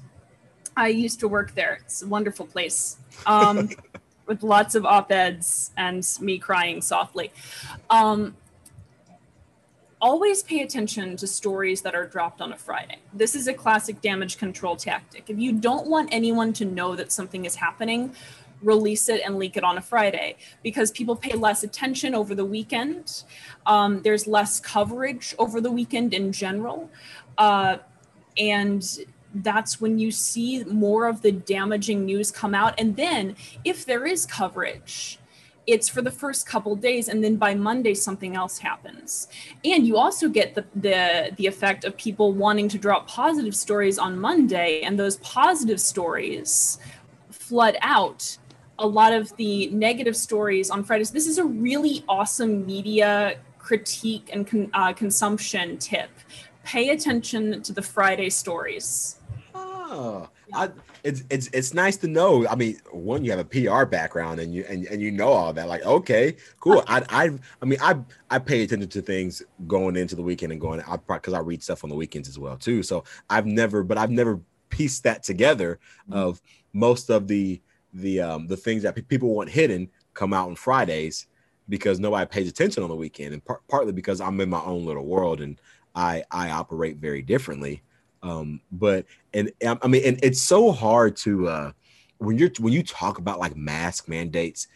I 0.75 0.87
used 0.89 1.19
to 1.21 1.27
work 1.27 1.55
there. 1.55 1.79
It's 1.81 2.01
a 2.03 2.07
wonderful 2.07 2.45
place. 2.45 2.97
Um, 3.25 3.69
with 4.29 4.43
lots 4.43 4.75
of 4.75 4.85
op-eds 4.85 5.71
and 5.75 6.07
me 6.21 6.37
crying 6.37 6.81
softly. 6.81 7.31
Um, 7.89 8.37
always 9.99 10.43
pay 10.43 10.61
attention 10.61 11.17
to 11.17 11.27
stories 11.27 11.81
that 11.81 11.95
are 11.95 12.05
dropped 12.05 12.39
on 12.39 12.53
a 12.53 12.57
Friday. 12.57 12.99
This 13.11 13.35
is 13.35 13.47
a 13.47 13.53
classic 13.53 14.01
damage 14.01 14.37
control 14.37 14.75
tactic. 14.75 15.29
If 15.29 15.39
you 15.39 15.51
don't 15.51 15.87
want 15.87 16.09
anyone 16.13 16.53
to 16.53 16.63
know 16.63 16.95
that 16.95 17.11
something 17.11 17.43
is 17.43 17.55
happening, 17.55 18.13
release 18.61 19.09
it 19.09 19.21
and 19.25 19.37
leak 19.37 19.57
it 19.57 19.63
on 19.63 19.77
a 19.77 19.81
Friday 19.81 20.35
because 20.63 20.91
people 20.91 21.15
pay 21.15 21.35
less 21.35 21.63
attention 21.63 22.13
over 22.13 22.35
the 22.35 22.45
weekend. 22.45 23.23
Um, 23.65 24.03
there's 24.03 24.27
less 24.27 24.59
coverage 24.59 25.33
over 25.39 25.59
the 25.59 25.71
weekend 25.71 26.13
in 26.13 26.31
general. 26.31 26.89
Uh, 27.37 27.77
and 28.37 28.85
that's 29.33 29.79
when 29.79 29.99
you 29.99 30.11
see 30.11 30.63
more 30.63 31.07
of 31.07 31.21
the 31.21 31.31
damaging 31.31 32.05
news 32.05 32.31
come 32.31 32.55
out. 32.55 32.73
And 32.79 32.95
then, 32.95 33.35
if 33.63 33.85
there 33.85 34.05
is 34.05 34.25
coverage, 34.25 35.19
it's 35.69 35.87
for 35.87 36.01
the 36.01 36.11
first 36.11 36.47
couple 36.47 36.75
days 36.75 37.09
and 37.09 37.23
then 37.23 37.35
by 37.35 37.53
monday 37.53 37.93
something 37.93 38.35
else 38.35 38.57
happens. 38.57 39.27
And 39.63 39.85
you 39.85 39.97
also 39.97 40.27
get 40.27 40.55
the, 40.55 40.65
the 40.75 41.31
the 41.37 41.45
effect 41.45 41.85
of 41.85 41.95
people 41.95 42.33
wanting 42.33 42.67
to 42.69 42.79
drop 42.79 43.07
positive 43.07 43.55
stories 43.55 43.99
on 43.99 44.19
monday 44.19 44.81
and 44.81 44.97
those 44.97 45.17
positive 45.17 45.79
stories 45.79 46.79
flood 47.29 47.77
out 47.81 48.37
a 48.79 48.87
lot 48.87 49.13
of 49.13 49.35
the 49.37 49.67
negative 49.67 50.15
stories 50.15 50.71
on 50.71 50.83
fridays 50.83 51.11
this 51.11 51.27
is 51.27 51.37
a 51.37 51.45
really 51.45 52.03
awesome 52.07 52.65
media 52.65 53.37
critique 53.59 54.29
and 54.33 54.47
con, 54.47 54.71
uh, 54.73 54.91
consumption 54.93 55.77
tip. 55.77 56.09
Pay 56.63 56.89
attention 56.89 57.61
to 57.61 57.73
the 57.73 57.83
friday 57.83 58.31
stories 58.31 59.18
Oh, 59.91 60.29
I, 60.53 60.69
it's 61.03 61.23
it's 61.31 61.49
it's 61.51 61.73
nice 61.73 61.97
to 61.97 62.07
know. 62.07 62.47
I 62.47 62.55
mean, 62.55 62.79
one, 62.91 63.25
you 63.25 63.31
have 63.31 63.39
a 63.39 63.43
PR 63.43 63.85
background 63.85 64.39
and 64.39 64.53
you 64.53 64.63
and, 64.69 64.85
and 64.85 65.01
you 65.01 65.11
know 65.11 65.29
all 65.29 65.51
that. 65.51 65.67
Like, 65.67 65.83
okay, 65.83 66.35
cool. 66.59 66.83
I 66.87 67.03
I 67.09 67.29
I 67.59 67.65
mean, 67.65 67.79
I 67.81 67.95
I 68.29 68.37
pay 68.37 68.61
attention 68.61 68.89
to 68.89 69.01
things 69.01 69.41
going 69.65 69.95
into 69.95 70.15
the 70.15 70.21
weekend 70.21 70.51
and 70.51 70.61
going. 70.61 70.81
I 70.81 70.97
because 70.97 71.33
I 71.33 71.39
read 71.39 71.63
stuff 71.63 71.83
on 71.83 71.89
the 71.89 71.95
weekends 71.95 72.29
as 72.29 72.37
well 72.37 72.55
too. 72.55 72.83
So 72.83 73.03
I've 73.31 73.47
never, 73.47 73.83
but 73.83 73.97
I've 73.97 74.11
never 74.11 74.39
pieced 74.69 75.03
that 75.03 75.23
together. 75.23 75.79
Mm-hmm. 76.03 76.13
Of 76.13 76.41
most 76.73 77.09
of 77.09 77.27
the 77.27 77.59
the 77.93 78.21
um 78.21 78.45
the 78.45 78.57
things 78.57 78.83
that 78.83 78.95
people 79.07 79.33
want 79.33 79.49
hidden 79.49 79.89
come 80.13 80.33
out 80.33 80.49
on 80.49 80.55
Fridays 80.55 81.25
because 81.67 81.99
nobody 81.99 82.27
pays 82.27 82.47
attention 82.47 82.83
on 82.83 82.89
the 82.89 82.95
weekend, 82.95 83.33
and 83.33 83.43
par- 83.43 83.61
partly 83.67 83.91
because 83.91 84.21
I'm 84.21 84.39
in 84.39 84.49
my 84.49 84.61
own 84.61 84.85
little 84.85 85.05
world 85.05 85.41
and 85.41 85.59
I 85.95 86.23
I 86.29 86.51
operate 86.51 86.97
very 86.97 87.23
differently. 87.23 87.81
Um, 88.21 88.61
but 88.71 89.05
and 89.33 89.51
I 89.63 89.87
mean, 89.87 90.03
and 90.05 90.19
it's 90.23 90.41
so 90.41 90.71
hard 90.71 91.15
to 91.17 91.47
uh, 91.47 91.71
when 92.17 92.37
you're 92.37 92.51
when 92.59 92.73
you 92.73 92.83
talk 92.83 93.17
about 93.17 93.39
like 93.39 93.55
mask 93.55 94.07
mandates 94.07 94.67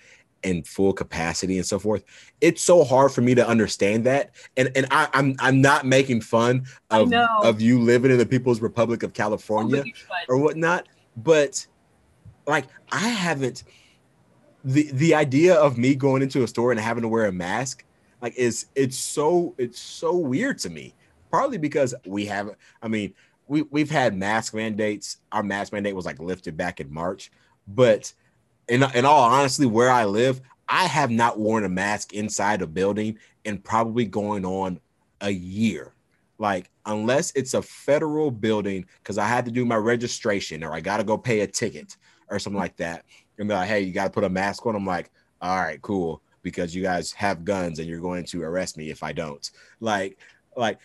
and 0.44 0.68
full 0.68 0.92
capacity 0.92 1.58
and 1.58 1.66
so 1.66 1.80
forth. 1.80 2.04
It's 2.42 2.62
so 2.62 2.84
hard 2.84 3.12
for 3.12 3.22
me 3.22 3.36
to 3.36 3.48
understand 3.48 4.06
that, 4.06 4.32
and 4.58 4.72
and 4.76 4.88
I, 4.92 5.04
am 5.06 5.10
I'm, 5.14 5.36
I'm 5.40 5.62
not 5.62 5.86
making 5.86 6.22
fun 6.22 6.66
of 6.90 7.12
of 7.14 7.62
you 7.62 7.80
living 7.80 8.12
in 8.12 8.18
the 8.18 8.26
People's 8.26 8.62
Republic 8.62 9.04
of 9.04 9.14
California 9.14 9.84
or 10.30 10.38
whatnot, 10.38 10.88
but 11.18 11.66
like 12.48 12.66
I 12.92 13.10
haven't 13.10 13.64
the 14.64 14.90
the 14.94 15.16
idea 15.16 15.56
of 15.56 15.78
me 15.78 15.96
going 15.96 16.22
into 16.22 16.44
a 16.44 16.48
store 16.48 16.72
and 16.72 16.80
having 16.80 17.02
to 17.02 17.08
wear 17.08 17.26
a 17.26 17.32
mask 17.32 17.84
like 18.22 18.36
is 18.36 18.68
it's 18.76 18.98
so 18.98 19.54
it's 19.58 19.80
so 19.80 20.16
weird 20.16 20.58
to 20.58 20.70
me 20.70 20.94
partly 21.32 21.58
because 21.58 21.94
we 22.06 22.26
have 22.26 22.56
i 22.82 22.88
mean 22.88 23.14
we 23.54 23.62
we've 23.70 23.92
had 23.92 24.18
mask 24.18 24.56
mandates. 24.56 25.18
Our 25.32 25.44
mask 25.44 25.72
mandate 25.72 25.96
was 25.96 26.06
like 26.06 26.20
lifted 26.20 26.58
back 26.58 26.80
in 26.80 26.92
March, 26.92 27.32
but 27.68 28.12
in 28.68 28.84
in 28.96 29.06
all 29.06 29.22
honestly, 29.22 29.68
where 29.68 29.92
I 29.92 30.06
live, 30.06 30.42
I 30.68 30.86
have 30.86 31.12
not 31.12 31.38
worn 31.38 31.64
a 31.64 31.70
mask 31.70 32.14
inside 32.14 32.64
a 32.64 32.68
building 32.68 33.20
in 33.46 33.60
probably 33.60 34.06
going 34.06 34.44
on 34.44 34.80
a 35.22 35.30
year. 35.30 35.94
Like 36.40 36.72
unless 36.88 37.32
it's 37.36 37.54
a 37.54 37.62
federal 37.62 38.32
building, 38.32 38.86
because 39.04 39.20
I 39.20 39.28
had 39.28 39.46
to 39.46 39.52
do 39.52 39.66
my 39.66 39.76
registration 39.76 40.64
or 40.64 40.74
I 40.74 40.82
got 40.82 40.98
to 40.98 41.04
go 41.04 41.18
pay 41.18 41.42
a 41.42 41.48
ticket 41.48 41.96
or 42.30 42.40
something 42.40 42.60
like 42.60 42.76
that, 42.78 43.06
and 43.38 43.48
be 43.48 43.54
like, 43.54 43.68
hey, 43.68 43.82
you 43.82 43.94
got 43.94 44.06
to 44.06 44.10
put 44.10 44.24
a 44.24 44.30
mask 44.30 44.66
on. 44.66 44.76
I'm 44.76 44.86
like, 44.86 45.12
all 45.42 45.58
right, 45.58 45.80
cool, 45.84 46.24
because 46.42 46.74
you 46.74 46.82
guys 46.82 47.12
have 47.12 47.46
guns 47.46 47.78
and 47.78 47.88
you're 47.88 48.02
going 48.02 48.26
to 48.26 48.42
arrest 48.42 48.78
me 48.78 48.90
if 48.90 49.04
I 49.04 49.14
don't. 49.14 49.48
Like, 49.80 50.18
like 50.58 50.80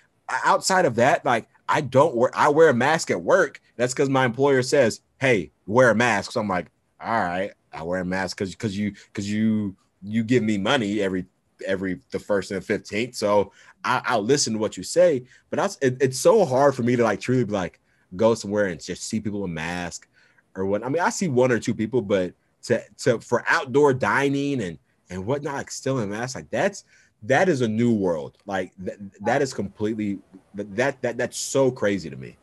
outside 0.45 0.85
of 0.85 0.97
that, 0.97 1.25
like 1.25 1.49
I 1.69 1.81
don't 1.81 2.15
wear 2.15 2.31
I 2.35 2.49
wear 2.49 2.69
a 2.69 2.75
mask 2.75 3.11
at 3.11 3.23
work. 3.23 3.61
That's 3.77 3.95
because 3.95 4.09
my 4.09 4.25
employer 4.25 4.63
says, 4.63 5.01
"Hey, 5.21 5.53
wear 5.67 5.91
a 5.91 5.95
mask." 5.95 6.33
So 6.33 6.41
I'm 6.41 6.49
like, 6.49 6.67
"All 7.01 7.21
right, 7.21 7.53
I 7.73 7.83
wear 7.83 8.01
a 8.01 8.05
mask 8.05 8.39
because 8.39 8.51
because 8.51 8.77
you 8.77 8.93
because 9.07 9.31
you 9.31 9.77
you 10.03 10.23
give 10.23 10.43
me 10.43 10.59
money 10.59 11.01
every 11.01 11.27
every 11.67 12.01
the 12.11 12.19
first 12.19 12.51
and 12.51 12.65
fifteenth. 12.65 13.15
So 13.15 13.53
I, 13.85 14.17
will 14.17 14.25
listen 14.25 14.55
to 14.55 14.59
what 14.59 14.77
you 14.77 14.83
say. 14.83 15.25
But 15.51 15.59
that's 15.59 15.79
it, 15.81 15.97
it's 16.01 16.19
so 16.19 16.45
hard 16.45 16.75
for 16.75 16.83
me 16.83 16.97
to 16.97 17.03
like 17.03 17.21
truly 17.21 17.45
be 17.45 17.53
like 17.53 17.81
go 18.17 18.35
somewhere 18.35 18.67
and 18.67 18.83
just 18.83 19.05
see 19.05 19.21
people 19.21 19.45
in 19.45 19.55
mask 19.55 20.09
or 20.55 20.67
what. 20.67 20.85
I 20.85 20.89
mean, 20.89 21.03
I 21.03 21.11
see 21.11 21.29
one 21.29 21.53
or 21.53 21.59
two 21.59 21.75
people, 21.75 22.03
but 22.03 22.35
to 22.65 22.83
to 22.99 23.21
for 23.21 23.45
outdoor 23.49 23.95
dining 23.95 24.63
and 24.63 24.79
and 25.11 25.25
whatnot, 25.25 25.55
like 25.55 25.71
still 25.71 25.99
in 26.01 26.11
mask, 26.11 26.35
like 26.37 26.51
that's 26.51 26.85
that 27.23 27.49
is 27.49 27.61
a 27.61 27.69
new 27.69 27.93
world. 27.93 28.39
Like 28.47 28.73
th- 28.85 28.99
that 29.21 29.43
is 29.43 29.53
completely 29.53 30.19
that 30.55 31.01
that 31.03 31.17
that's 31.17 31.39
so 31.39 31.71
crazy 31.71 32.11
to 32.11 32.17
me. 32.17 32.37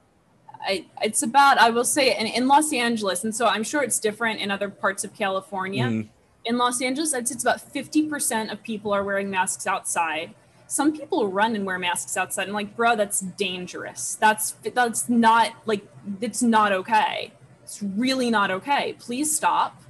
I, 0.61 0.86
it's 1.01 1.23
about 1.23 1.57
I 1.57 1.69
will 1.69 1.86
say 1.86 2.17
in, 2.17 2.28
in 2.28 2.47
Los 2.47 2.73
Angeles, 2.73 3.23
and 3.23 3.36
so 3.36 3.45
I'm 3.47 3.63
sure 3.63 3.84
it's 3.84 3.99
different 3.99 4.41
in 4.41 4.51
other 4.51 4.69
parts 4.69 5.03
of 5.03 5.13
California. 5.13 5.86
Mm. 5.86 6.09
In 6.45 6.57
Los 6.57 6.82
Angeles, 6.82 7.11
say 7.11 7.19
it's 7.19 7.41
about 7.41 7.57
50% 7.73 8.51
of 8.51 8.61
people 8.61 8.93
are 8.93 9.03
wearing 9.03 9.32
masks 9.32 9.65
outside. 9.65 10.36
Some 10.67 10.95
people 10.95 11.28
run 11.28 11.55
and 11.55 11.65
wear 11.65 11.80
masks 11.80 12.17
outside. 12.17 12.47
I'm 12.47 12.53
like, 12.53 12.76
bro, 12.76 12.95
that's 12.95 13.19
dangerous. 13.19 14.15
That's 14.15 14.51
that's 14.63 15.09
not 15.09 15.53
like 15.65 15.88
it's 16.21 16.41
not 16.41 16.71
okay. 16.71 17.32
It's 17.63 17.82
really 17.82 18.30
not 18.30 18.51
okay. 18.51 18.93
Please 18.99 19.36
stop. 19.36 19.82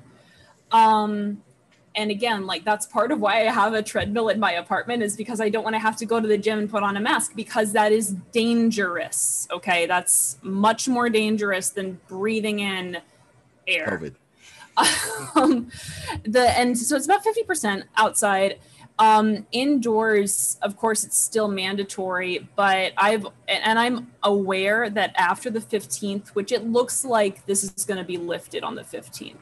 Um, 0.71 1.41
and 1.95 2.11
again 2.11 2.45
like 2.45 2.63
that's 2.63 2.85
part 2.85 3.11
of 3.11 3.19
why 3.19 3.47
i 3.47 3.51
have 3.51 3.73
a 3.73 3.81
treadmill 3.81 4.29
in 4.29 4.39
my 4.39 4.53
apartment 4.53 5.01
is 5.01 5.15
because 5.15 5.39
i 5.39 5.49
don't 5.49 5.63
want 5.63 5.73
to 5.73 5.79
have 5.79 5.95
to 5.95 6.05
go 6.05 6.19
to 6.19 6.27
the 6.27 6.37
gym 6.37 6.59
and 6.59 6.69
put 6.69 6.83
on 6.83 6.97
a 6.97 6.99
mask 6.99 7.33
because 7.35 7.73
that 7.73 7.91
is 7.91 8.11
dangerous 8.31 9.47
okay? 9.55 9.85
That's 9.85 10.37
much 10.41 10.87
more 10.87 11.09
dangerous 11.09 11.69
than 11.69 11.99
breathing 12.07 12.59
in 12.59 12.97
air. 13.67 13.87
COVID. 13.87 14.15
um, 15.35 15.71
the 16.23 16.57
and 16.57 16.77
so 16.77 16.97
it's 16.97 17.05
about 17.05 17.23
50% 17.23 17.83
outside. 17.95 18.59
Um 18.97 19.45
indoors 19.51 20.57
of 20.61 20.77
course 20.77 21.03
it's 21.03 21.17
still 21.17 21.49
mandatory 21.49 22.47
but 22.55 22.93
i've 22.95 23.27
and 23.49 23.77
i'm 23.77 24.09
aware 24.23 24.89
that 24.89 25.13
after 25.17 25.49
the 25.49 25.59
15th 25.59 26.29
which 26.29 26.53
it 26.53 26.63
looks 26.63 27.03
like 27.03 27.45
this 27.45 27.61
is 27.61 27.83
going 27.83 27.97
to 27.97 28.05
be 28.05 28.15
lifted 28.15 28.63
on 28.63 28.75
the 28.75 28.83
15th 28.83 29.35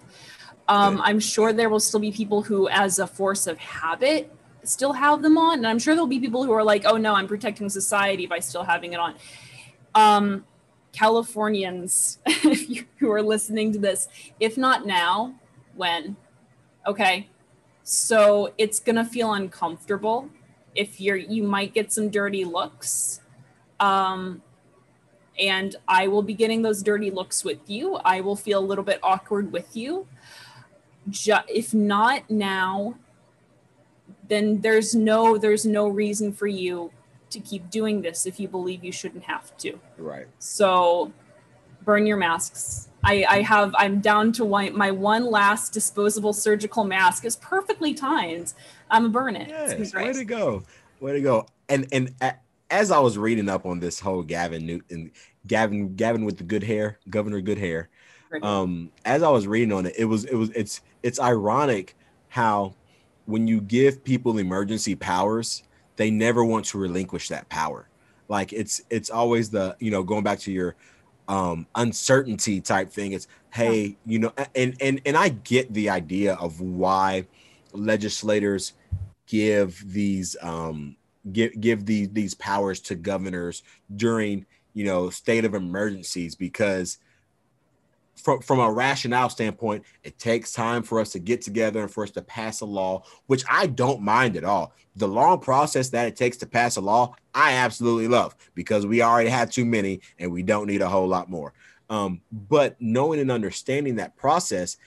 um, 0.68 1.02
I'm 1.02 1.20
sure 1.20 1.52
there 1.52 1.70
will 1.70 1.80
still 1.80 2.00
be 2.00 2.12
people 2.12 2.42
who, 2.42 2.70
as 2.70 3.00
a 3.00 3.08
force 3.08 3.48
of 3.48 3.58
habit, 3.58 4.32
still 4.64 4.94
have 4.94 5.22
them 5.22 5.38
on. 5.38 5.60
And 5.60 5.68
I'm 5.68 5.80
sure 5.80 5.94
there'll 5.94 6.08
be 6.08 6.20
people 6.20 6.44
who 6.44 6.52
are 6.52 6.64
like, 6.64 6.84
oh 6.86 6.98
no, 6.98 7.14
I'm 7.14 7.28
protecting 7.28 7.70
society 7.70 8.26
by 8.28 8.40
still 8.40 8.64
having 8.64 8.94
it 8.94 9.00
on. 9.00 9.16
Um, 9.94 10.46
Californians 10.94 12.20
who 12.98 13.12
are 13.12 13.22
listening 13.22 13.74
to 13.74 13.80
this, 13.80 14.08
if 14.40 14.58
not 14.58 14.86
now, 14.86 15.36
when? 15.76 16.16
Okay. 16.86 17.30
So 17.84 18.54
it's 18.58 18.80
going 18.80 18.96
to 18.96 19.06
feel 19.06 19.34
uncomfortable 19.34 20.30
if 20.76 21.02
you're, 21.02 21.18
you 21.18 21.44
might 21.44 21.74
get 21.74 21.92
some 21.92 22.10
dirty 22.10 22.46
looks. 22.46 23.22
Um, 23.80 24.42
and 25.38 25.76
I 25.88 26.08
will 26.08 26.22
be 26.22 26.34
getting 26.34 26.62
those 26.62 26.84
dirty 26.84 27.12
looks 27.12 27.44
with 27.44 27.60
you. 27.68 27.96
I 28.06 28.22
will 28.22 28.36
feel 28.36 28.60
a 28.60 28.66
little 28.66 28.84
bit 28.84 29.00
awkward 29.04 29.52
with 29.52 29.76
you. 29.76 30.08
Ju- 31.10 31.34
if 31.48 31.74
not 31.74 32.30
now, 32.30 32.96
then 34.28 34.62
there's 34.62 34.96
no 34.96 35.38
there's 35.38 35.66
no 35.66 35.88
reason 35.88 36.32
for 36.34 36.48
you 36.48 36.92
to 37.30 37.40
keep 37.40 37.70
doing 37.70 38.02
this 38.02 38.26
if 38.26 38.40
you 38.40 38.48
believe 38.48 38.84
you 38.84 38.92
shouldn't 38.92 39.24
have 39.24 39.56
to. 39.58 39.80
Right. 39.98 40.28
So 40.40 41.12
burn 41.84 42.06
your 42.06 42.18
masks. 42.18 42.90
I, 43.04 43.26
I 43.30 43.42
have 43.42 43.76
I'm 43.78 44.00
down 44.00 44.32
to 44.34 44.46
one, 44.46 44.76
my 44.78 44.92
one 44.92 45.30
last 45.30 45.74
disposable 45.74 46.32
surgical 46.32 46.84
mask 46.86 47.26
is 47.26 47.36
perfectly 47.36 47.94
timed. 47.94 48.54
I'm 48.90 49.04
gonna 49.04 49.14
burn 49.14 49.36
it. 49.36 49.50
Yes, 49.50 49.94
way 49.94 50.14
to 50.14 50.24
go, 50.24 50.64
way 51.02 51.14
to 51.14 51.22
go. 51.22 51.48
And 51.68 51.88
and 51.92 52.16
as 52.70 52.92
I 52.92 53.00
was 53.00 53.18
reading 53.18 53.50
up 53.50 53.66
on 53.66 53.80
this 53.80 54.00
whole 54.00 54.24
Gavin 54.24 54.66
Newton, 54.66 55.12
Gavin 55.48 55.96
Gavin 55.96 56.24
with 56.24 56.38
the 56.38 56.44
good 56.44 56.64
hair, 56.64 57.00
Governor 57.10 57.42
Good 57.42 57.58
Hair. 57.58 57.90
Um, 58.42 58.92
as 59.06 59.22
I 59.22 59.30
was 59.30 59.46
reading 59.46 59.72
on 59.72 59.86
it, 59.86 59.94
it 59.98 60.06
was 60.06 60.26
it 60.26 60.34
was 60.34 60.50
it's 60.52 60.82
it's 61.04 61.20
ironic 61.20 61.96
how 62.30 62.74
when 63.26 63.48
you 63.48 63.62
give 63.62 64.04
people 64.04 64.38
emergency 64.38 64.96
powers, 64.96 65.64
they 65.96 66.10
never 66.10 66.44
want 66.44 66.66
to 66.66 66.78
relinquish 66.78 67.30
that 67.30 67.48
power. 67.50 67.88
Like 68.28 68.54
it's 68.54 68.82
it's 68.90 69.10
always 69.10 69.50
the 69.50 69.76
you 69.80 69.92
know 69.92 70.02
going 70.04 70.24
back 70.24 70.40
to 70.40 70.52
your 70.52 70.76
um 71.28 71.68
uncertainty 71.76 72.60
type 72.60 72.92
thing 72.92 73.14
it's 73.14 73.28
hey 73.54 73.96
you 74.06 74.20
know 74.20 74.34
and 74.56 74.76
and 74.82 75.00
and 75.06 75.16
i 75.16 75.30
get 75.30 75.74
the 75.74 75.90
idea 75.90 76.34
of 76.34 76.60
why 76.60 77.26
legislators 77.72 78.74
give 79.26 79.82
these 79.88 80.36
um 80.42 80.98
give 81.32 81.60
give 81.62 81.86
these 81.86 82.10
these 82.10 82.34
powers 82.34 82.82
to 82.82 82.96
governors 82.96 83.64
during 83.96 84.46
you 84.74 84.84
know 84.84 85.10
state 85.10 85.46
of 85.46 85.54
emergencies 85.54 86.36
because 86.36 86.98
from, 88.16 88.42
from 88.42 88.60
a 88.60 88.72
rationale 88.72 89.30
standpoint, 89.30 89.84
it 90.04 90.20
takes 90.20 90.52
time 90.52 90.84
for 90.84 91.00
us 91.00 91.12
to 91.12 91.20
get 91.20 91.42
together 91.42 91.82
and 91.82 91.92
for 91.92 92.04
us 92.04 92.12
to 92.12 92.22
pass 92.22 92.62
a 92.62 92.66
law, 92.66 93.04
which 93.28 93.44
I 93.50 93.68
don't 93.68 94.02
mind 94.02 94.38
at 94.38 94.44
all. 94.44 94.74
The 94.96 95.08
long 95.08 95.40
process 95.40 95.90
that 95.90 96.08
it 96.08 96.16
takes 96.16 96.38
to 96.38 96.46
pass 96.46 96.76
a 96.76 96.82
law, 96.82 97.16
I 97.34 97.54
absolutely 97.54 98.08
love 98.08 98.36
because 98.54 98.86
we 98.86 99.02
already 99.02 99.30
have 99.30 99.50
too 99.50 99.66
many 99.66 100.02
and 100.20 100.32
we 100.32 100.44
don't 100.44 100.68
need 100.68 100.82
a 100.82 100.90
whole 100.90 101.08
lot 101.08 101.30
more. 101.30 101.54
Um, 101.90 102.22
but 102.32 102.76
knowing 102.80 103.20
and 103.20 103.32
understanding 103.32 103.96
that 103.96 104.16
process, 104.16 104.78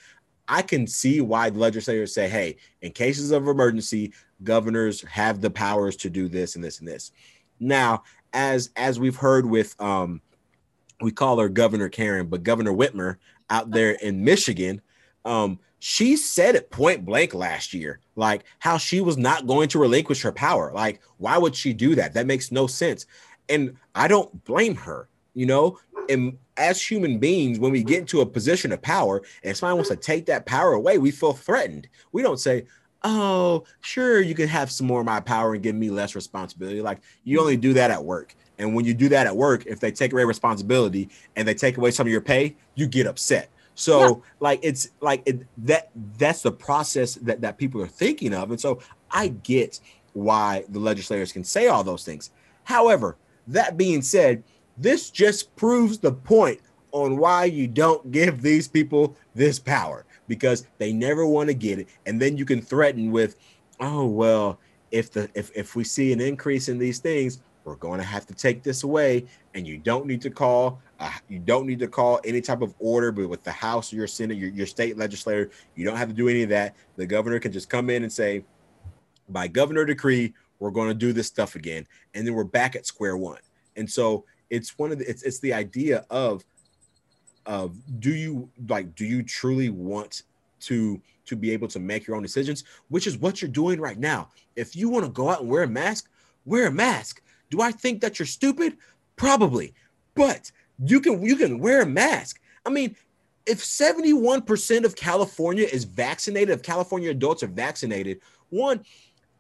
I 0.49 0.63
can 0.63 0.87
see 0.87 1.21
why 1.21 1.49
legislators 1.49 2.15
say, 2.15 2.29
hey, 2.29 2.57
in 2.81 2.93
cases 2.93 3.33
of 3.33 3.49
emergency, 3.49 4.13
governors 4.45 5.03
have 5.03 5.41
the 5.41 5.51
powers 5.51 5.97
to 5.97 6.11
do 6.11 6.29
this 6.29 6.55
and 6.55 6.65
this 6.65 6.79
and 6.79 6.89
this. 6.89 7.13
Now, 7.59 8.05
as 8.33 8.71
as 8.77 9.01
we've 9.01 9.17
heard 9.17 9.47
with 9.47 9.75
um, 9.81 10.21
we 11.01 11.11
call 11.11 11.39
her 11.39 11.49
Governor 11.49 11.89
Karen, 11.89 12.27
but 12.27 12.43
Governor 12.43 12.73
Whitmer 12.73 13.17
out 13.51 13.71
there 13.71 13.93
in 13.93 14.25
Michigan, 14.25 14.81
um, 15.25 15.59
she 15.79 16.17
said 16.17 16.55
it 16.55 16.71
point 16.71 17.05
blank 17.05 17.35
last 17.35 17.75
year, 17.75 18.01
like 18.15 18.45
how 18.59 18.79
she 18.79 19.01
was 19.01 19.17
not 19.17 19.47
going 19.47 19.69
to 19.69 19.79
relinquish 19.79 20.23
her 20.23 20.33
power. 20.33 20.73
Like, 20.75 21.01
why 21.19 21.37
would 21.39 21.55
she 21.55 21.73
do 21.73 21.95
that? 21.97 22.15
That 22.15 22.27
makes 22.27 22.51
no 22.51 22.67
sense. 22.67 23.07
And 23.49 23.77
I 23.95 24.09
don't 24.09 24.45
blame 24.45 24.75
her, 24.77 25.09
you 25.35 25.47
know. 25.47 25.79
And 26.09 26.39
as 26.57 26.81
human 26.81 27.19
beings, 27.19 27.59
when 27.59 27.73
we 27.73 27.83
get 27.83 28.01
into 28.01 28.21
a 28.21 28.27
position 28.27 28.73
of 28.73 28.81
power 28.81 29.23
and 29.43 29.57
somebody 29.57 29.75
wants 29.75 29.91
to 29.91 29.97
take 29.97 30.27
that 30.27 30.47
power 30.47 30.73
away, 30.73 30.99
we 30.99 31.11
feel 31.11 31.33
threatened. 31.33 31.89
We 32.13 32.23
don't 32.23 32.41
say, 32.41 32.67
Oh, 33.05 33.65
sure, 33.83 34.21
you 34.21 34.35
can 34.35 34.49
have 34.49 34.71
some 34.73 34.87
more 34.87 35.01
of 35.01 35.07
my 35.07 35.21
power 35.21 35.55
and 35.55 35.63
give 35.63 35.77
me 35.77 35.91
less 35.91 36.17
responsibility. 36.17 36.81
Like, 36.81 37.01
you 37.23 37.39
only 37.41 37.57
do 37.57 37.75
that 37.75 37.91
at 37.91 38.03
work. 38.03 38.35
And 38.59 38.75
when 38.75 38.85
you 38.85 38.95
do 38.95 39.09
that 39.11 39.27
at 39.27 39.37
work, 39.37 39.67
if 39.67 39.81
they 39.81 39.93
take 39.93 40.13
away 40.13 40.25
responsibility 40.25 41.09
and 41.37 41.47
they 41.47 41.55
take 41.55 41.77
away 41.77 41.91
some 41.91 42.07
of 42.07 42.11
your 42.11 42.21
pay, 42.21 42.57
you 42.75 42.87
get 42.87 43.07
upset. 43.07 43.51
So 43.75 44.01
yeah. 44.01 44.15
like 44.41 44.61
it's 44.63 44.89
like 45.01 45.23
it, 45.27 45.47
that 45.59 45.91
that's 46.17 46.43
the 46.43 46.53
process 46.53 47.17
that 47.17 47.43
that 47.43 47.59
people 47.59 47.83
are 47.83 47.87
thinking 47.87 48.33
of. 48.33 48.51
And 48.51 48.61
so 48.61 48.81
I 49.11 49.29
get 49.29 49.81
why 50.15 50.65
the 50.71 50.79
legislators 50.79 51.33
can 51.33 51.45
say 51.45 51.69
all 51.69 51.85
those 51.85 52.05
things. 52.05 52.31
However, 52.65 53.17
that 53.49 53.77
being 53.77 54.01
said, 54.01 54.43
this 54.79 55.11
just 55.11 55.55
proves 55.57 55.99
the 55.99 56.13
point 56.13 56.61
on 56.93 57.19
why 57.19 57.45
you 57.45 57.67
don't 57.67 58.11
give 58.11 58.41
these 58.41 58.67
people 58.67 59.15
this 59.35 59.59
power 59.59 60.07
because 60.29 60.67
they 60.79 60.93
never 60.93 61.27
want 61.27 61.49
to 61.49 61.55
get 61.55 61.79
it 61.79 61.89
and 62.07 62.21
then 62.21 62.37
you 62.37 62.45
can 62.45 62.61
threaten 62.61 63.13
with 63.13 63.37
oh 63.81 64.07
well 64.07 64.59
if 64.91 65.13
the 65.13 65.29
if, 65.35 65.51
if 65.55 65.77
we 65.77 65.85
see 65.85 66.13
an 66.13 66.21
increase 66.21 66.69
in 66.69 66.79
these 66.79 66.99
things 66.99 67.41
we're 67.67 67.75
going 67.75 67.99
to 67.99 68.07
have 68.07 68.25
to 68.25 68.35
take 68.35 68.63
this 68.63 68.85
away 68.85 69.27
and 69.55 69.67
you 69.67 69.77
don't 69.77 70.07
need 70.07 70.23
to 70.23 70.31
call 70.31 70.81
uh, 71.01 71.11
you 71.29 71.41
don't 71.41 71.67
need 71.67 71.81
to 71.81 71.89
call 71.89 72.21
any 72.25 72.41
type 72.41 72.63
of 72.63 72.73
order 72.79 73.11
but 73.11 73.29
with 73.29 73.43
the 73.43 73.51
house 73.51 73.93
or 73.93 73.97
your 73.97 74.07
senate 74.07 74.39
your, 74.39 74.51
your 74.51 74.67
state 74.67 74.97
legislator 74.97 75.51
you 75.75 75.85
don't 75.85 75.97
have 75.97 76.09
to 76.09 76.15
do 76.15 76.29
any 76.29 76.45
of 76.45 76.49
that. 76.49 76.75
The 76.97 77.07
governor 77.07 77.39
can 77.41 77.53
just 77.53 77.69
come 77.69 77.91
in 77.91 78.05
and 78.05 78.13
say 78.13 78.45
by 79.29 79.49
governor 79.49 79.85
decree 79.85 80.33
we're 80.61 80.71
going 80.71 80.89
to 80.89 80.95
do 80.95 81.13
this 81.13 81.27
stuff 81.27 81.57
again 81.57 81.87
and 82.15 82.27
then 82.27 82.35
we're 82.35 82.45
back 82.45 82.77
at 82.77 82.87
square 82.87 83.17
one. 83.17 83.41
And 83.75 83.91
so 83.91 84.25
it's 84.49 84.79
one 84.79 84.93
of 84.93 84.99
the 85.01 85.11
it's, 85.11 85.25
it's 85.25 85.41
the 85.41 85.53
idea 85.53 86.07
of 86.09 86.45
of 87.47 87.77
do 88.01 88.15
you 88.15 88.49
like 88.69 88.95
do 88.95 89.05
you 89.05 89.25
truly 89.25 89.71
want 89.71 90.23
to 90.61 91.01
to 91.27 91.35
be 91.35 91.51
able 91.51 91.67
to 91.67 91.81
make 91.81 92.07
your 92.07 92.15
own 92.17 92.23
decisions 92.23 92.63
which 92.89 93.09
is 93.09 93.19
what 93.19 93.43
you're 93.43 93.51
doing 93.51 93.81
right 93.81 93.99
now. 93.99 94.31
If 94.55 94.77
you 94.77 94.89
want 94.89 95.05
to 95.05 95.11
go 95.11 95.29
out 95.29 95.41
and 95.41 95.51
wear 95.51 95.65
a 95.65 95.69
mask 95.69 96.09
wear 96.45 96.69
a 96.69 96.71
mask 96.71 97.23
do 97.51 97.61
I 97.61 97.73
think 97.73 98.01
that 98.01 98.19
you're 98.19 98.27
stupid? 98.27 98.77
Probably. 99.17 99.75
But 100.15 100.51
you 100.85 101.01
can 101.01 101.23
you 101.23 101.37
can 101.37 101.59
wear 101.59 101.83
a 101.83 101.87
mask. 101.87 102.41
I 102.65 102.71
mean, 102.71 102.97
if 103.47 103.59
71% 103.59 104.85
of 104.85 104.97
California 104.97 105.67
is 105.71 105.85
vaccinated, 105.85 106.51
if 106.51 106.63
California 106.63 107.11
adults 107.11 107.43
are 107.43 107.49
vaccinated, 107.49 108.21
one, 108.51 108.85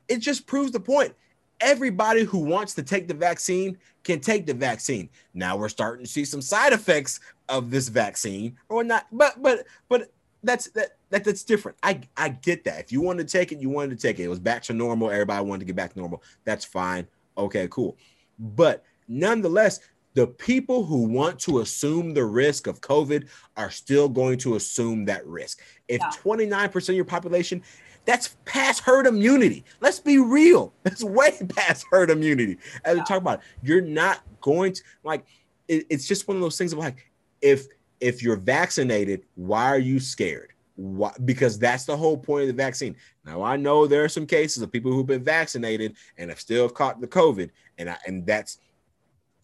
it 0.09 0.18
just 0.18 0.46
proves 0.46 0.70
the 0.70 0.80
point. 0.80 1.12
Everybody 1.61 2.22
who 2.22 2.38
wants 2.38 2.74
to 2.74 2.82
take 2.82 3.09
the 3.09 3.14
vaccine 3.14 3.78
can 4.04 4.20
take 4.20 4.46
the 4.46 4.54
vaccine. 4.54 5.09
Now 5.34 5.57
we're 5.57 5.68
starting 5.68 6.04
to 6.04 6.11
see 6.11 6.24
some 6.24 6.42
side 6.42 6.72
effects 6.72 7.18
of 7.48 7.70
this 7.70 7.88
vaccine, 7.88 8.57
or 8.68 8.84
not, 8.84 9.07
but 9.11 9.42
but 9.42 9.66
but 9.88 10.11
that's 10.42 10.68
that, 10.70 10.96
that 11.11 11.24
that's 11.24 11.42
different. 11.42 11.78
I 11.82 12.00
I 12.16 12.28
get 12.28 12.64
that. 12.64 12.80
If 12.80 12.92
you 12.92 13.00
wanted 13.00 13.26
to 13.26 13.38
take 13.38 13.52
it, 13.52 13.59
you 13.59 13.70
wanted 13.70 13.98
to 13.98 14.07
take 14.07 14.20
it. 14.20 14.24
It 14.24 14.28
was 14.28 14.38
back 14.38 14.62
to 14.64 14.74
normal. 14.74 15.11
Everybody 15.11 15.44
wanted 15.44 15.61
to 15.61 15.64
get 15.66 15.76
back 15.76 15.94
to 15.94 15.98
normal. 15.98 16.22
That's 16.44 16.64
fine. 16.64 17.07
Okay, 17.37 17.68
cool. 17.70 17.97
But 18.39 18.84
nonetheless, 19.09 19.80
the 20.14 20.26
people 20.26 20.84
who 20.84 21.03
want 21.03 21.39
to 21.41 21.61
assume 21.61 22.14
the 22.14 22.24
risk 22.24 22.66
of 22.66 22.80
COVID 22.80 23.28
are 23.57 23.70
still 23.70 24.09
going 24.09 24.39
to 24.39 24.57
assume 24.57 25.05
that 25.05 25.26
risk. 25.26 25.61
If 25.89 26.01
yeah. 26.01 26.11
29% 26.22 26.89
of 26.89 26.95
your 26.95 27.05
population, 27.05 27.62
that's 28.07 28.37
past 28.47 28.80
herd 28.80 29.07
immunity. 29.07 29.64
Let's 29.80 30.01
be 30.01 30.18
real. 30.18 30.72
That's 30.84 31.03
way 31.03 31.37
past 31.49 31.84
herd 31.91 32.09
immunity. 32.09 32.57
As 32.84 32.95
yeah. 32.95 33.03
we 33.03 33.05
talk 33.05 33.18
about, 33.18 33.41
it, 33.41 33.45
you're 33.62 33.80
not 33.80 34.20
going 34.41 34.72
to 34.74 34.82
like 35.03 35.26
it, 35.68 35.87
it's 35.91 36.07
just 36.07 36.28
one 36.28 36.37
of 36.37 36.41
those 36.41 36.57
things 36.57 36.72
of 36.72 36.78
like 36.78 37.11
if 37.43 37.66
if 38.01 38.22
you're 38.22 38.37
vaccinated, 38.37 39.24
why 39.34 39.66
are 39.66 39.78
you 39.78 39.99
scared? 39.99 40.53
Why? 40.76 41.12
Because 41.24 41.58
that's 41.58 41.84
the 41.84 41.96
whole 41.96 42.16
point 42.16 42.42
of 42.42 42.48
the 42.48 42.62
vaccine. 42.62 42.96
Now 43.24 43.42
I 43.42 43.56
know 43.56 43.86
there 43.86 44.04
are 44.04 44.08
some 44.08 44.26
cases 44.26 44.62
of 44.62 44.70
people 44.70 44.92
who've 44.92 45.06
been 45.06 45.24
vaccinated 45.24 45.96
and 46.18 46.30
have 46.30 46.40
still 46.40 46.68
caught 46.68 47.00
the 47.00 47.08
COVID, 47.08 47.50
and 47.78 47.90
I, 47.90 47.96
and 48.06 48.26
that's 48.26 48.58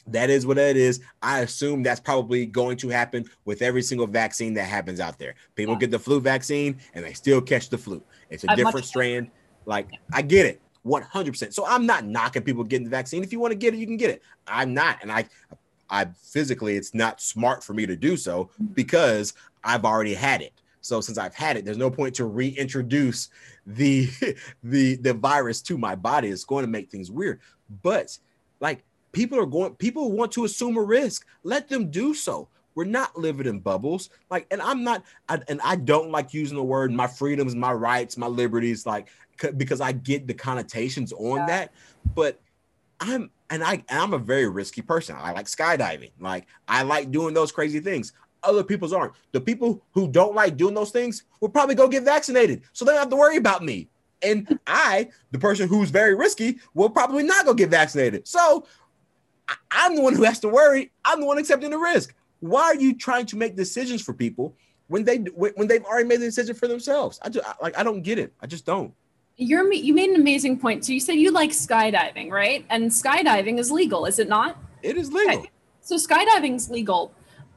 that 0.08 0.30
is 0.30 0.46
what 0.46 0.58
it 0.58 0.76
is. 0.76 1.00
I 1.22 1.40
assume 1.40 1.82
that's 1.82 2.00
probably 2.00 2.46
going 2.46 2.76
to 2.78 2.88
happen 2.88 3.24
with 3.44 3.62
every 3.62 3.82
single 3.82 4.06
vaccine 4.06 4.54
that 4.54 4.64
happens 4.64 5.00
out 5.00 5.18
there. 5.18 5.34
People 5.54 5.74
yeah. 5.74 5.80
get 5.80 5.90
the 5.90 5.98
flu 5.98 6.20
vaccine 6.20 6.78
and 6.94 7.04
they 7.04 7.12
still 7.12 7.40
catch 7.40 7.68
the 7.68 7.78
flu. 7.78 8.02
It's 8.30 8.44
a 8.44 8.50
i 8.50 8.54
different 8.54 8.86
strand. 8.86 9.30
Like 9.64 9.88
I 10.12 10.22
get 10.22 10.46
it, 10.46 10.60
one 10.82 11.02
hundred 11.02 11.32
percent. 11.32 11.54
So 11.54 11.64
I'm 11.66 11.86
not 11.86 12.04
knocking 12.04 12.42
people 12.42 12.64
getting 12.64 12.84
the 12.84 12.90
vaccine. 12.90 13.22
If 13.22 13.32
you 13.32 13.40
want 13.40 13.52
to 13.52 13.58
get 13.58 13.74
it, 13.74 13.78
you 13.78 13.86
can 13.86 13.96
get 13.96 14.10
it. 14.10 14.22
I'm 14.46 14.74
not, 14.74 14.98
and 15.02 15.12
I, 15.12 15.26
I 15.88 16.06
physically, 16.20 16.76
it's 16.76 16.94
not 16.94 17.20
smart 17.20 17.62
for 17.62 17.74
me 17.74 17.86
to 17.86 17.96
do 17.96 18.16
so 18.16 18.50
because 18.74 19.34
I've 19.62 19.84
already 19.84 20.14
had 20.14 20.42
it. 20.42 20.52
So 20.82 21.00
since 21.00 21.16
I've 21.16 21.34
had 21.34 21.56
it, 21.56 21.64
there's 21.64 21.78
no 21.78 21.90
point 21.90 22.14
to 22.16 22.26
reintroduce 22.26 23.30
the 23.66 24.08
the 24.62 24.96
the 24.96 25.14
virus 25.14 25.62
to 25.62 25.78
my 25.78 25.94
body. 25.94 26.28
It's 26.28 26.44
going 26.44 26.64
to 26.64 26.70
make 26.70 26.90
things 26.90 27.10
weird. 27.10 27.40
But 27.82 28.18
like 28.60 28.84
people 29.12 29.38
are 29.38 29.46
going, 29.46 29.74
people 29.76 30.10
want 30.12 30.32
to 30.32 30.44
assume 30.44 30.76
a 30.76 30.82
risk. 30.82 31.26
Let 31.44 31.68
them 31.68 31.90
do 31.90 32.14
so. 32.14 32.48
we're 32.74 32.84
not 32.84 33.18
living 33.18 33.46
in 33.46 33.60
bubbles. 33.60 34.10
Like, 34.30 34.46
and 34.50 34.62
I'm 34.62 34.82
not, 34.82 35.04
I, 35.28 35.40
and 35.48 35.60
I 35.62 35.76
don't 35.76 36.10
like 36.10 36.32
using 36.32 36.56
the 36.56 36.64
word 36.64 36.90
my 36.90 37.06
freedoms, 37.06 37.54
my 37.54 37.72
rights, 37.72 38.16
my 38.16 38.26
liberties, 38.26 38.86
like 38.86 39.08
because 39.56 39.80
I 39.80 39.92
get 39.92 40.26
the 40.26 40.34
connotations 40.34 41.12
on 41.12 41.38
yeah. 41.38 41.46
that. 41.46 41.72
But 42.14 42.40
I'm, 43.00 43.30
and 43.50 43.62
I, 43.62 43.84
and 43.88 43.98
I'm 44.00 44.14
a 44.14 44.18
very 44.18 44.48
risky 44.48 44.80
person. 44.80 45.16
I 45.18 45.32
like 45.32 45.46
skydiving. 45.46 46.12
Like, 46.18 46.46
I 46.66 46.82
like 46.82 47.10
doing 47.10 47.34
those 47.34 47.52
crazy 47.52 47.80
things. 47.80 48.14
Other 48.44 48.64
people's 48.64 48.92
aren't. 48.92 49.12
The 49.32 49.40
people 49.40 49.82
who 49.92 50.08
don't 50.08 50.34
like 50.34 50.56
doing 50.56 50.74
those 50.74 50.90
things 50.90 51.24
will 51.40 51.48
probably 51.48 51.74
go 51.74 51.88
get 51.88 52.02
vaccinated, 52.04 52.62
so 52.72 52.84
they 52.84 52.92
don't 52.92 53.00
have 53.00 53.10
to 53.10 53.16
worry 53.16 53.36
about 53.36 53.64
me. 53.64 53.88
And 54.22 54.58
I, 54.66 55.10
the 55.32 55.38
person 55.38 55.68
who's 55.68 55.90
very 55.90 56.14
risky, 56.14 56.58
will 56.74 56.90
probably 56.90 57.24
not 57.24 57.44
go 57.44 57.54
get 57.54 57.70
vaccinated. 57.70 58.26
So 58.26 58.66
I'm 59.70 59.96
the 59.96 60.02
one 60.02 60.14
who 60.14 60.22
has 60.24 60.38
to 60.40 60.48
worry. 60.48 60.92
I'm 61.04 61.20
the 61.20 61.26
one 61.26 61.38
accepting 61.38 61.70
the 61.70 61.78
risk. 61.78 62.14
Why 62.40 62.62
are 62.62 62.74
you 62.74 62.96
trying 62.96 63.26
to 63.26 63.36
make 63.36 63.56
decisions 63.56 64.02
for 64.02 64.12
people 64.12 64.56
when 64.88 65.04
they 65.04 65.18
when 65.18 65.66
they've 65.66 65.84
already 65.84 66.08
made 66.08 66.20
the 66.20 66.26
decision 66.26 66.54
for 66.54 66.68
themselves? 66.68 67.20
I 67.22 67.28
just 67.28 67.46
like 67.60 67.76
I 67.78 67.82
don't 67.82 68.02
get 68.02 68.18
it. 68.18 68.32
I 68.40 68.46
just 68.46 68.66
don't. 68.66 68.92
You're 69.36 69.72
you 69.72 69.94
made 69.94 70.10
an 70.10 70.16
amazing 70.16 70.58
point. 70.58 70.84
So 70.84 70.92
you 70.92 71.00
said 71.00 71.14
you 71.14 71.30
like 71.30 71.50
skydiving, 71.50 72.30
right? 72.30 72.64
And 72.68 72.90
skydiving 72.90 73.58
is 73.58 73.70
legal, 73.70 74.06
is 74.06 74.18
it 74.18 74.28
not? 74.28 74.56
It 74.82 74.96
is 74.96 75.12
legal. 75.12 75.38
Okay. 75.38 75.50
So 75.80 75.96
skydiving's 75.96 76.70
legal, 76.70 77.12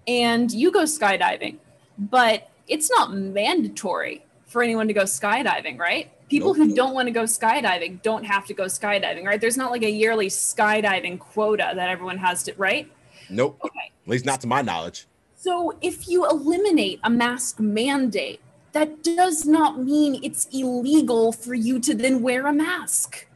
and 0.07 0.51
you 0.51 0.71
go 0.71 0.83
skydiving, 0.83 1.57
but 1.97 2.49
it's 2.67 2.89
not 2.89 3.13
mandatory 3.13 4.25
for 4.45 4.63
anyone 4.63 4.87
to 4.87 4.93
go 4.93 5.03
skydiving, 5.03 5.79
right? 5.79 6.11
people 6.29 6.53
nope. 6.53 6.69
who 6.69 6.75
don't 6.75 6.93
want 6.93 7.07
to 7.07 7.11
go 7.11 7.23
skydiving 7.23 8.01
don't 8.01 8.23
have 8.23 8.45
to 8.47 8.53
go 8.53 8.65
skydiving, 8.65 9.25
right? 9.25 9.39
There's 9.39 9.57
not 9.57 9.71
like 9.71 9.83
a 9.83 9.89
yearly 9.89 10.27
skydiving 10.27 11.19
quota 11.19 11.71
that 11.75 11.89
everyone 11.89 12.17
has 12.17 12.43
to, 12.43 12.53
right? 12.55 12.91
Nope. 13.29 13.59
Okay. 13.63 13.91
At 14.05 14.09
least 14.09 14.25
not 14.25 14.41
to 14.41 14.47
my 14.47 14.61
knowledge. 14.61 15.07
So 15.35 15.77
if 15.81 16.07
you 16.07 16.27
eliminate 16.27 16.99
a 17.03 17.09
mask 17.09 17.59
mandate, 17.59 18.41
that 18.71 19.03
does 19.03 19.45
not 19.45 19.81
mean 19.81 20.19
it's 20.23 20.47
illegal 20.51 21.31
for 21.31 21.53
you 21.53 21.79
to 21.79 21.93
then 21.93 22.21
wear 22.21 22.47
a 22.47 22.53
mask. 22.53 23.27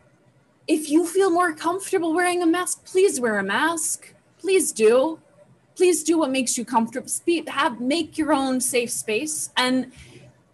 If 0.67 0.89
you 0.89 1.05
feel 1.05 1.31
more 1.31 1.53
comfortable 1.53 2.13
wearing 2.13 2.43
a 2.43 2.45
mask, 2.45 2.85
please 2.85 3.19
wear 3.19 3.37
a 3.39 3.43
mask. 3.43 4.13
Please 4.39 4.71
do. 4.71 5.19
Please 5.79 6.03
do 6.03 6.17
what 6.19 6.29
makes 6.29 6.57
you 6.57 6.65
comfortable. 6.65 7.09
Have 7.47 7.79
make 7.79 8.17
your 8.17 8.33
own 8.33 8.59
safe 8.59 8.89
space 8.89 9.49
and 9.55 9.93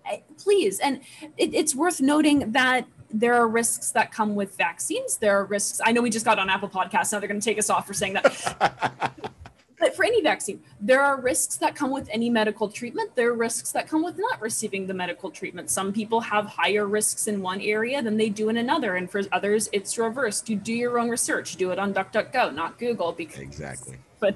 eh, 0.05 0.19
please. 0.38 0.80
And 0.80 1.01
it, 1.36 1.51
it's 1.51 1.73
worth 1.73 1.99
noting 1.99 2.51
that 2.51 2.86
there 3.09 3.34
are 3.34 3.47
risks 3.47 3.89
that 3.93 4.11
come 4.11 4.36
with 4.36 4.55
vaccines. 4.55 5.17
There 5.17 5.36
are 5.36 5.45
risks. 5.45 5.82
I 5.84 5.93
know 5.93 6.03
we 6.03 6.11
just 6.11 6.26
got 6.26 6.38
on 6.38 6.47
Apple 6.47 6.69
Podcasts. 6.69 7.11
Now 7.11 7.17
they're 7.17 7.28
going 7.28 7.39
to 7.39 7.43
take 7.43 7.57
us 7.57 7.71
off 7.71 7.88
for 7.88 7.93
saying 7.95 8.13
that. 8.13 9.32
but 9.80 9.95
for 9.95 10.05
any 10.05 10.21
vaccine, 10.21 10.61
there 10.80 11.01
are 11.01 11.19
risks 11.19 11.57
that 11.57 11.76
come 11.76 11.91
with 11.91 12.07
any 12.11 12.30
medical 12.30 12.69
treatment. 12.69 13.15
There 13.15 13.30
are 13.30 13.34
risks 13.36 13.71
that 13.71 13.88
come 13.88 14.03
with 14.03 14.17
not 14.17 14.41
receiving 14.41 14.88
the 14.88 14.93
medical 14.93 15.30
treatment. 15.30 15.69
Some 15.69 15.93
people 15.93 16.21
have 16.21 16.45
higher 16.45 16.88
risks 16.88 17.28
in 17.28 17.41
one 17.41 17.61
area 17.61 18.01
than 18.01 18.17
they 18.17 18.30
do 18.30 18.49
in 18.49 18.57
another. 18.57 18.95
And 18.95 19.09
for 19.09 19.21
others, 19.32 19.69
it's 19.71 19.97
reversed. 19.97 20.49
You 20.49 20.55
do 20.55 20.73
your 20.73 20.99
own 20.99 21.09
research, 21.09 21.55
do 21.55 21.71
it 21.71 21.80
on 21.80 21.93
DuckDuckGo, 21.93 22.53
not 22.53 22.78
Google. 22.78 23.11
Because 23.11 23.39
exactly 23.39 23.97
but 24.17 24.34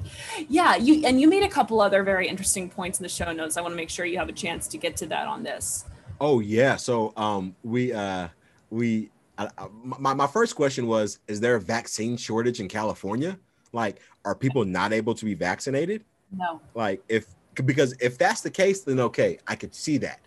yeah 0.50 0.76
you 0.76 1.06
and 1.06 1.22
you 1.22 1.30
made 1.30 1.42
a 1.42 1.48
couple 1.48 1.80
other 1.80 2.04
very 2.04 2.28
interesting 2.28 2.70
points 2.70 3.00
in 3.00 3.04
the 3.04 3.08
show 3.08 3.32
notes 3.32 3.56
i 3.56 3.62
want 3.62 3.72
to 3.72 3.78
make 3.78 3.90
sure 3.90 4.06
you 4.06 4.18
have 4.18 4.28
a 4.28 4.34
chance 4.34 4.68
to 4.68 4.78
get 4.78 4.98
to 4.98 5.06
that 5.06 5.26
on 5.26 5.42
this 5.42 5.86
Oh 6.22 6.40
yeah. 6.40 6.76
So 6.76 7.14
um 7.16 7.56
we 7.64 7.94
uh 7.94 8.28
we 8.70 9.10
uh, 9.38 9.48
my, 9.84 10.14
my 10.14 10.28
first 10.28 10.56
question 10.56 10.86
was 10.86 11.20
is 11.28 11.40
there 11.40 11.56
a 11.56 11.62
vaccine 11.62 12.18
shortage 12.18 12.60
in 12.60 12.68
California? 12.68 13.40
Like 13.72 14.02
are 14.26 14.36
people 14.36 14.66
not 14.66 14.94
able 14.94 15.14
to 15.16 15.26
be 15.26 15.34
vaccinated? 15.34 16.04
No. 16.32 16.62
Like 16.76 17.02
if 17.10 17.28
because 17.66 17.94
if 18.00 18.18
that's 18.18 18.42
the 18.42 18.50
case 18.50 18.82
then 18.82 19.00
okay, 19.00 19.40
I 19.48 19.56
could 19.56 19.74
see 19.74 19.98
that. 20.00 20.20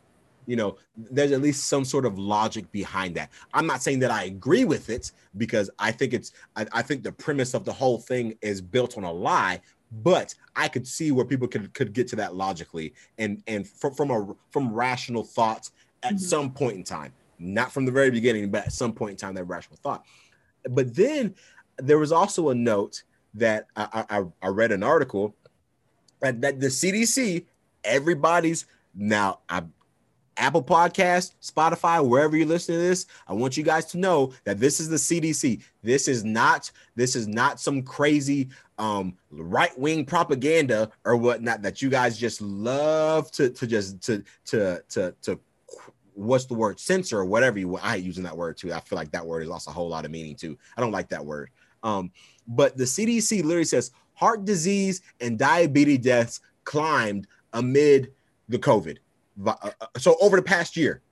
You 0.46 0.56
know, 0.56 0.76
there's 0.96 1.30
at 1.30 1.40
least 1.40 1.68
some 1.68 1.84
sort 1.84 2.04
of 2.04 2.18
logic 2.18 2.70
behind 2.72 3.14
that. 3.14 3.30
I'm 3.54 3.66
not 3.66 3.80
saying 3.80 4.00
that 4.00 4.10
I 4.10 4.24
agree 4.24 4.64
with 4.64 4.90
it 4.90 5.12
because 5.36 5.70
I 5.78 5.92
think 5.92 6.14
it's 6.14 6.32
I, 6.56 6.66
I 6.72 6.82
think 6.82 7.04
the 7.04 7.12
premise 7.12 7.54
of 7.54 7.64
the 7.64 7.72
whole 7.72 7.98
thing 7.98 8.36
is 8.42 8.60
built 8.60 8.98
on 8.98 9.04
a 9.04 9.12
lie, 9.12 9.60
but 10.02 10.34
I 10.56 10.68
could 10.68 10.86
see 10.86 11.12
where 11.12 11.24
people 11.24 11.46
could 11.46 11.72
could 11.74 11.92
get 11.92 12.08
to 12.08 12.16
that 12.16 12.34
logically 12.34 12.94
and 13.18 13.42
and 13.46 13.68
from 13.68 13.94
from 13.94 14.10
a 14.10 14.34
from 14.50 14.72
rational 14.72 15.22
thoughts 15.22 15.70
at 16.02 16.14
mm-hmm. 16.14 16.18
some 16.18 16.50
point 16.50 16.76
in 16.76 16.84
time, 16.84 17.12
not 17.38 17.72
from 17.72 17.84
the 17.84 17.92
very 17.92 18.10
beginning, 18.10 18.50
but 18.50 18.66
at 18.66 18.72
some 18.72 18.92
point 18.92 19.12
in 19.12 19.16
time, 19.16 19.34
that 19.34 19.44
rational 19.44 19.78
thought. 19.82 20.04
But 20.68 20.94
then 20.94 21.34
there 21.78 21.98
was 21.98 22.12
also 22.12 22.50
a 22.50 22.54
note 22.54 23.02
that 23.34 23.66
I, 23.76 24.04
I, 24.10 24.24
I 24.42 24.48
read 24.48 24.72
an 24.72 24.82
article 24.82 25.34
that, 26.20 26.40
that 26.40 26.60
the 26.60 26.66
CDC, 26.66 27.44
everybody's 27.84 28.66
now 28.94 29.40
I, 29.48 29.62
Apple 30.36 30.62
Podcast, 30.62 31.34
Spotify, 31.42 32.06
wherever 32.06 32.36
you 32.36 32.46
listen 32.46 32.74
to 32.74 32.80
this, 32.80 33.06
I 33.28 33.32
want 33.32 33.56
you 33.56 33.62
guys 33.62 33.86
to 33.86 33.98
know 33.98 34.32
that 34.44 34.58
this 34.58 34.80
is 34.80 34.88
the 34.88 34.96
CDC. 34.96 35.62
This 35.82 36.08
is 36.08 36.24
not 36.24 36.70
this 36.94 37.14
is 37.14 37.28
not 37.28 37.60
some 37.60 37.82
crazy 37.82 38.48
um, 38.78 39.16
right 39.30 39.76
wing 39.78 40.04
propaganda 40.04 40.90
or 41.04 41.16
whatnot 41.16 41.62
that 41.62 41.82
you 41.82 41.90
guys 41.90 42.18
just 42.18 42.40
love 42.40 43.30
to 43.32 43.50
to 43.50 43.66
just 43.66 44.00
to 44.02 44.24
to 44.46 44.82
to 44.88 45.14
to 45.22 45.38
what's 46.14 46.46
the 46.46 46.54
word 46.54 46.78
censor 46.78 47.18
or 47.18 47.24
whatever 47.24 47.58
you 47.58 47.76
I 47.76 47.96
hate 47.96 48.04
using 48.04 48.24
that 48.24 48.36
word 48.36 48.56
too. 48.56 48.72
I 48.72 48.80
feel 48.80 48.96
like 48.96 49.12
that 49.12 49.26
word 49.26 49.40
has 49.40 49.48
lost 49.48 49.68
a 49.68 49.72
whole 49.72 49.88
lot 49.88 50.04
of 50.04 50.10
meaning 50.10 50.34
too. 50.34 50.58
I 50.76 50.80
don't 50.80 50.92
like 50.92 51.08
that 51.08 51.24
word. 51.24 51.50
Um, 51.82 52.10
but 52.46 52.76
the 52.76 52.84
CDC 52.84 53.42
literally 53.42 53.64
says 53.64 53.92
heart 54.14 54.44
disease 54.44 55.02
and 55.20 55.38
diabetes 55.38 55.98
deaths 55.98 56.40
climbed 56.64 57.26
amid 57.52 58.12
the 58.48 58.58
COVID. 58.58 58.98
Uh, 59.44 59.54
uh, 59.62 59.86
so 59.98 60.16
over 60.20 60.36
the 60.36 60.42
past 60.42 60.76
year, 60.76 61.02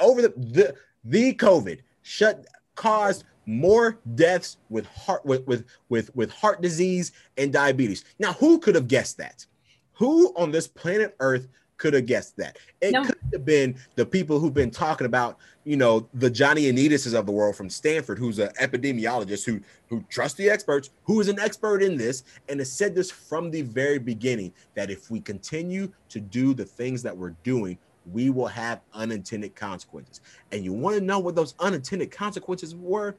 over 0.00 0.22
the 0.22 0.28
the, 0.36 0.74
the 1.04 1.34
COVID 1.34 1.80
shut 2.02 2.46
caused 2.74 3.24
more 3.46 3.98
deaths 4.14 4.56
with 4.70 4.86
heart 4.86 5.24
with, 5.24 5.46
with 5.46 5.64
with 5.88 6.14
with 6.16 6.30
heart 6.30 6.62
disease 6.62 7.12
and 7.36 7.52
diabetes. 7.52 8.04
Now, 8.18 8.32
who 8.32 8.58
could 8.58 8.74
have 8.74 8.88
guessed 8.88 9.18
that? 9.18 9.44
Who 9.92 10.34
on 10.36 10.50
this 10.50 10.66
planet 10.66 11.14
Earth 11.20 11.48
could 11.76 11.94
have 11.94 12.06
guessed 12.06 12.36
that. 12.38 12.58
It 12.80 12.92
no. 12.92 13.04
Have 13.34 13.44
been 13.44 13.74
the 13.96 14.06
people 14.06 14.38
who've 14.38 14.54
been 14.54 14.70
talking 14.70 15.06
about, 15.06 15.38
you 15.64 15.76
know, 15.76 16.08
the 16.14 16.30
John 16.30 16.56
Ioannidises 16.56 17.18
of 17.18 17.26
the 17.26 17.32
world 17.32 17.56
from 17.56 17.68
Stanford, 17.68 18.16
who's 18.16 18.38
an 18.38 18.50
epidemiologist 18.60 19.44
who 19.44 19.60
who 19.88 20.04
trusts 20.08 20.38
the 20.38 20.48
experts, 20.48 20.90
who 21.02 21.20
is 21.20 21.26
an 21.26 21.40
expert 21.40 21.82
in 21.82 21.96
this, 21.96 22.22
and 22.48 22.60
has 22.60 22.70
said 22.70 22.94
this 22.94 23.10
from 23.10 23.50
the 23.50 23.62
very 23.62 23.98
beginning 23.98 24.52
that 24.74 24.88
if 24.88 25.10
we 25.10 25.20
continue 25.20 25.90
to 26.10 26.20
do 26.20 26.54
the 26.54 26.64
things 26.64 27.02
that 27.02 27.16
we're 27.16 27.34
doing, 27.42 27.76
we 28.12 28.30
will 28.30 28.46
have 28.46 28.82
unintended 28.92 29.56
consequences. 29.56 30.20
And 30.52 30.64
you 30.64 30.72
want 30.72 30.96
to 30.96 31.02
know 31.02 31.18
what 31.18 31.34
those 31.34 31.54
unintended 31.58 32.12
consequences 32.12 32.74
were? 32.76 33.16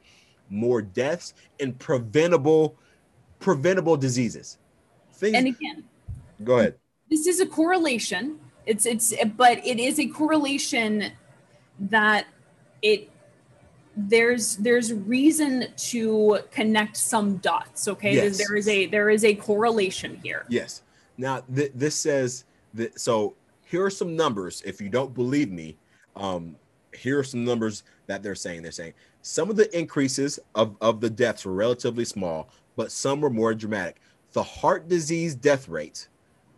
More 0.50 0.82
deaths 0.82 1.34
and 1.60 1.78
preventable 1.78 2.78
preventable 3.40 3.98
diseases. 3.98 4.60
Things, 5.12 5.36
and 5.36 5.48
again, 5.48 5.84
go 6.44 6.60
ahead. 6.60 6.76
This 7.10 7.28
is 7.28 7.42
a 7.42 7.46
correlation 7.46 8.40
it's 8.66 8.86
it's 8.86 9.14
but 9.38 9.66
it 9.66 9.80
is 9.80 10.00
a 10.00 10.08
correlation 10.08 11.12
that 11.80 12.26
it 12.82 13.10
there's 13.96 14.58
there's 14.58 14.92
reason 14.94 15.68
to 15.78 16.40
connect 16.52 16.98
some 16.98 17.38
dots 17.38 17.88
okay? 17.88 18.16
Yes. 18.16 18.38
there 18.38 18.56
is 18.56 18.68
a 18.68 18.88
there 18.88 19.10
is 19.10 19.24
a 19.24 19.34
correlation 19.36 20.20
here. 20.24 20.46
Yes. 20.50 20.82
Now 21.18 21.42
th- 21.54 21.72
this 21.74 21.96
says 21.96 22.46
that 22.74 23.00
so 23.00 23.36
here 23.66 23.86
are 23.86 23.90
some 23.90 24.16
numbers 24.16 24.62
if 24.66 24.82
you 24.82 24.90
don't 24.90 25.14
believe 25.14 25.52
me 25.52 25.78
um 26.16 26.56
here 26.94 27.20
are 27.20 27.24
some 27.24 27.44
numbers 27.44 27.84
that 28.08 28.24
they're 28.24 28.36
saying. 28.36 28.64
They're 28.64 28.72
saying 28.72 28.94
some 29.22 29.50
of 29.50 29.56
the 29.56 29.76
increases 29.78 30.40
of 30.56 30.76
of 30.82 31.00
the 31.00 31.10
deaths 31.10 31.46
were 31.46 31.54
relatively 31.54 32.06
small 32.06 32.50
but 32.76 32.92
some 32.92 33.22
were 33.22 33.30
more 33.30 33.54
dramatic. 33.54 34.02
The 34.34 34.44
heart 34.44 34.90
disease 34.90 35.36
death 35.36 35.70
rate 35.70 36.10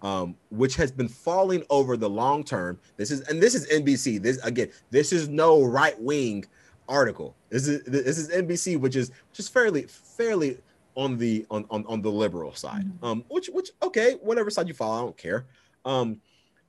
um, 0.02 0.36
which 0.50 0.76
has 0.76 0.91
been 0.91 1.08
falling 1.08 1.64
over 1.70 1.98
the 1.98 2.10
long 2.10 2.43
term. 2.43 2.80
This 2.98 3.12
is 3.12 3.22
and 3.22 3.41
this 3.41 3.56
is 3.56 3.68
NBC. 3.68 4.22
This 4.22 4.38
again, 4.43 4.70
this 4.91 5.12
is 5.12 5.28
no 5.28 5.64
right 5.64 6.00
wing 6.02 6.45
article. 6.88 7.36
This 7.50 7.68
is 7.68 7.84
this 7.84 8.18
is 8.18 8.30
NBC, 8.30 8.80
which 8.80 8.95
is 8.95 9.12
just 9.34 9.54
fairly 9.54 9.84
fairly 9.84 10.58
on 10.95 11.18
the 11.18 11.45
on 11.50 11.66
on, 11.70 11.86
on 11.88 12.02
the 12.02 12.12
liberal 12.12 12.54
side. 12.54 12.86
Mm-hmm. 12.86 13.06
Um, 13.06 13.26
which 13.30 13.48
which 13.48 13.72
okay, 13.84 14.14
whatever 14.22 14.50
side 14.50 14.68
you 14.68 14.74
follow, 14.74 14.98
I 14.98 15.02
don't 15.02 15.18
care. 15.18 15.45
Um, 15.86 16.22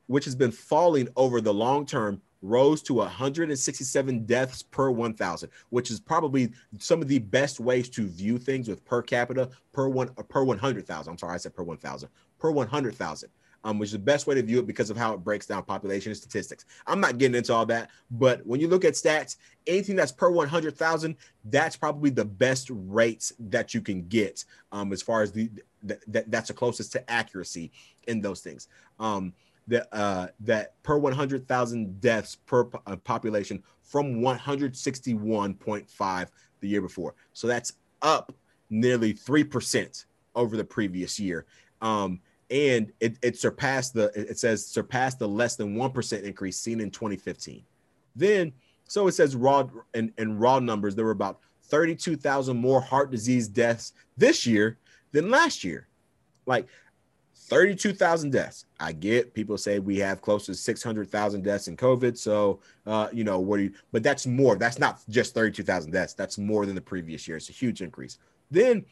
which 0.06 0.24
has 0.24 0.34
been 0.34 0.52
falling 0.52 1.08
over 1.16 1.40
the 1.40 1.52
long 1.52 1.84
term 1.86 2.20
rose 2.42 2.82
to 2.82 2.94
167 2.94 4.24
deaths 4.24 4.62
per 4.62 4.90
1000 4.90 5.50
which 5.70 5.90
is 5.90 5.98
probably 5.98 6.50
some 6.78 7.02
of 7.02 7.08
the 7.08 7.18
best 7.18 7.58
ways 7.60 7.88
to 7.88 8.06
view 8.06 8.38
things 8.38 8.68
with 8.68 8.84
per 8.84 9.02
capita 9.02 9.48
per 9.72 9.88
one 9.88 10.08
per 10.28 10.44
100000 10.44 11.10
i'm 11.10 11.18
sorry 11.18 11.34
i 11.34 11.36
said 11.36 11.54
per 11.54 11.62
1000 11.62 12.08
per 12.38 12.50
100,000. 12.50 13.30
um, 13.64 13.78
which 13.78 13.88
is 13.88 13.92
the 13.92 13.98
best 13.98 14.26
way 14.26 14.34
to 14.34 14.42
view 14.42 14.60
it 14.60 14.66
because 14.66 14.88
of 14.90 14.96
how 14.96 15.12
it 15.12 15.24
breaks 15.24 15.46
down 15.46 15.62
population 15.64 16.10
and 16.10 16.16
statistics. 16.16 16.64
I'm 16.86 17.00
not 17.00 17.18
getting 17.18 17.34
into 17.34 17.52
all 17.52 17.66
that, 17.66 17.90
but 18.10 18.46
when 18.46 18.60
you 18.60 18.68
look 18.68 18.84
at 18.84 18.94
stats, 18.94 19.36
anything 19.66 19.96
that's 19.96 20.12
per 20.12 20.30
100,000, 20.30 21.16
that's 21.46 21.76
probably 21.76 22.10
the 22.10 22.24
best 22.24 22.70
rates 22.70 23.32
that 23.38 23.74
you 23.74 23.80
can 23.80 24.06
get 24.06 24.44
um, 24.70 24.92
as 24.92 25.02
far 25.02 25.22
as 25.22 25.32
the 25.32 25.50
that, 25.82 26.30
that's 26.30 26.48
the 26.48 26.54
closest 26.54 26.92
to 26.92 27.10
accuracy 27.10 27.70
in 28.06 28.20
those 28.20 28.40
things. 28.40 28.68
Um, 28.98 29.32
that 29.68 29.88
uh, 29.92 30.26
that 30.40 30.82
per 30.82 30.98
100,000 30.98 32.00
deaths 32.00 32.34
per 32.34 32.68
uh, 32.86 32.96
population 32.96 33.62
from 33.82 34.16
161.5 34.16 36.28
the 36.60 36.68
year 36.68 36.82
before. 36.82 37.14
So 37.32 37.46
that's 37.46 37.74
up 38.02 38.34
nearly 38.70 39.14
3% 39.14 40.04
over 40.34 40.56
the 40.56 40.64
previous 40.64 41.20
year. 41.20 41.46
Um, 41.80 42.20
and 42.50 42.92
it, 43.00 43.16
it 43.22 43.38
surpassed 43.38 43.94
the 43.94 44.10
it 44.14 44.38
says 44.38 44.66
surpassed 44.66 45.18
the 45.18 45.28
less 45.28 45.56
than 45.56 45.76
1% 45.76 46.22
increase 46.22 46.58
seen 46.58 46.80
in 46.80 46.90
2015. 46.90 47.62
Then 48.16 48.52
so 48.84 49.06
it 49.06 49.12
says 49.12 49.36
raw 49.36 49.68
in, 49.92 50.14
in 50.16 50.38
raw 50.38 50.58
numbers 50.58 50.94
there 50.94 51.04
were 51.04 51.10
about 51.10 51.40
32,000 51.64 52.56
more 52.56 52.80
heart 52.80 53.10
disease 53.10 53.48
deaths 53.48 53.92
this 54.16 54.46
year 54.46 54.78
than 55.12 55.30
last 55.30 55.62
year. 55.62 55.88
Like 56.46 56.68
32,000 57.48 58.30
deaths. 58.30 58.66
I 58.78 58.92
get 58.92 59.32
people 59.32 59.56
say 59.56 59.78
we 59.78 59.98
have 59.98 60.20
close 60.20 60.46
to 60.46 60.54
600,000 60.54 61.42
deaths 61.42 61.68
in 61.68 61.76
COVID. 61.76 62.16
So, 62.16 62.60
uh, 62.86 63.08
you 63.12 63.24
know, 63.24 63.38
what 63.38 63.56
do 63.56 63.64
you, 63.64 63.72
but 63.90 64.02
that's 64.02 64.26
more. 64.26 64.56
That's 64.56 64.78
not 64.78 65.00
just 65.08 65.34
32,000 65.34 65.90
deaths. 65.90 66.14
That's 66.14 66.38
more 66.38 66.66
than 66.66 66.74
the 66.74 66.80
previous 66.80 67.26
year. 67.26 67.38
It's 67.38 67.48
a 67.48 67.52
huge 67.52 67.80
increase. 67.80 68.18
Then 68.50 68.84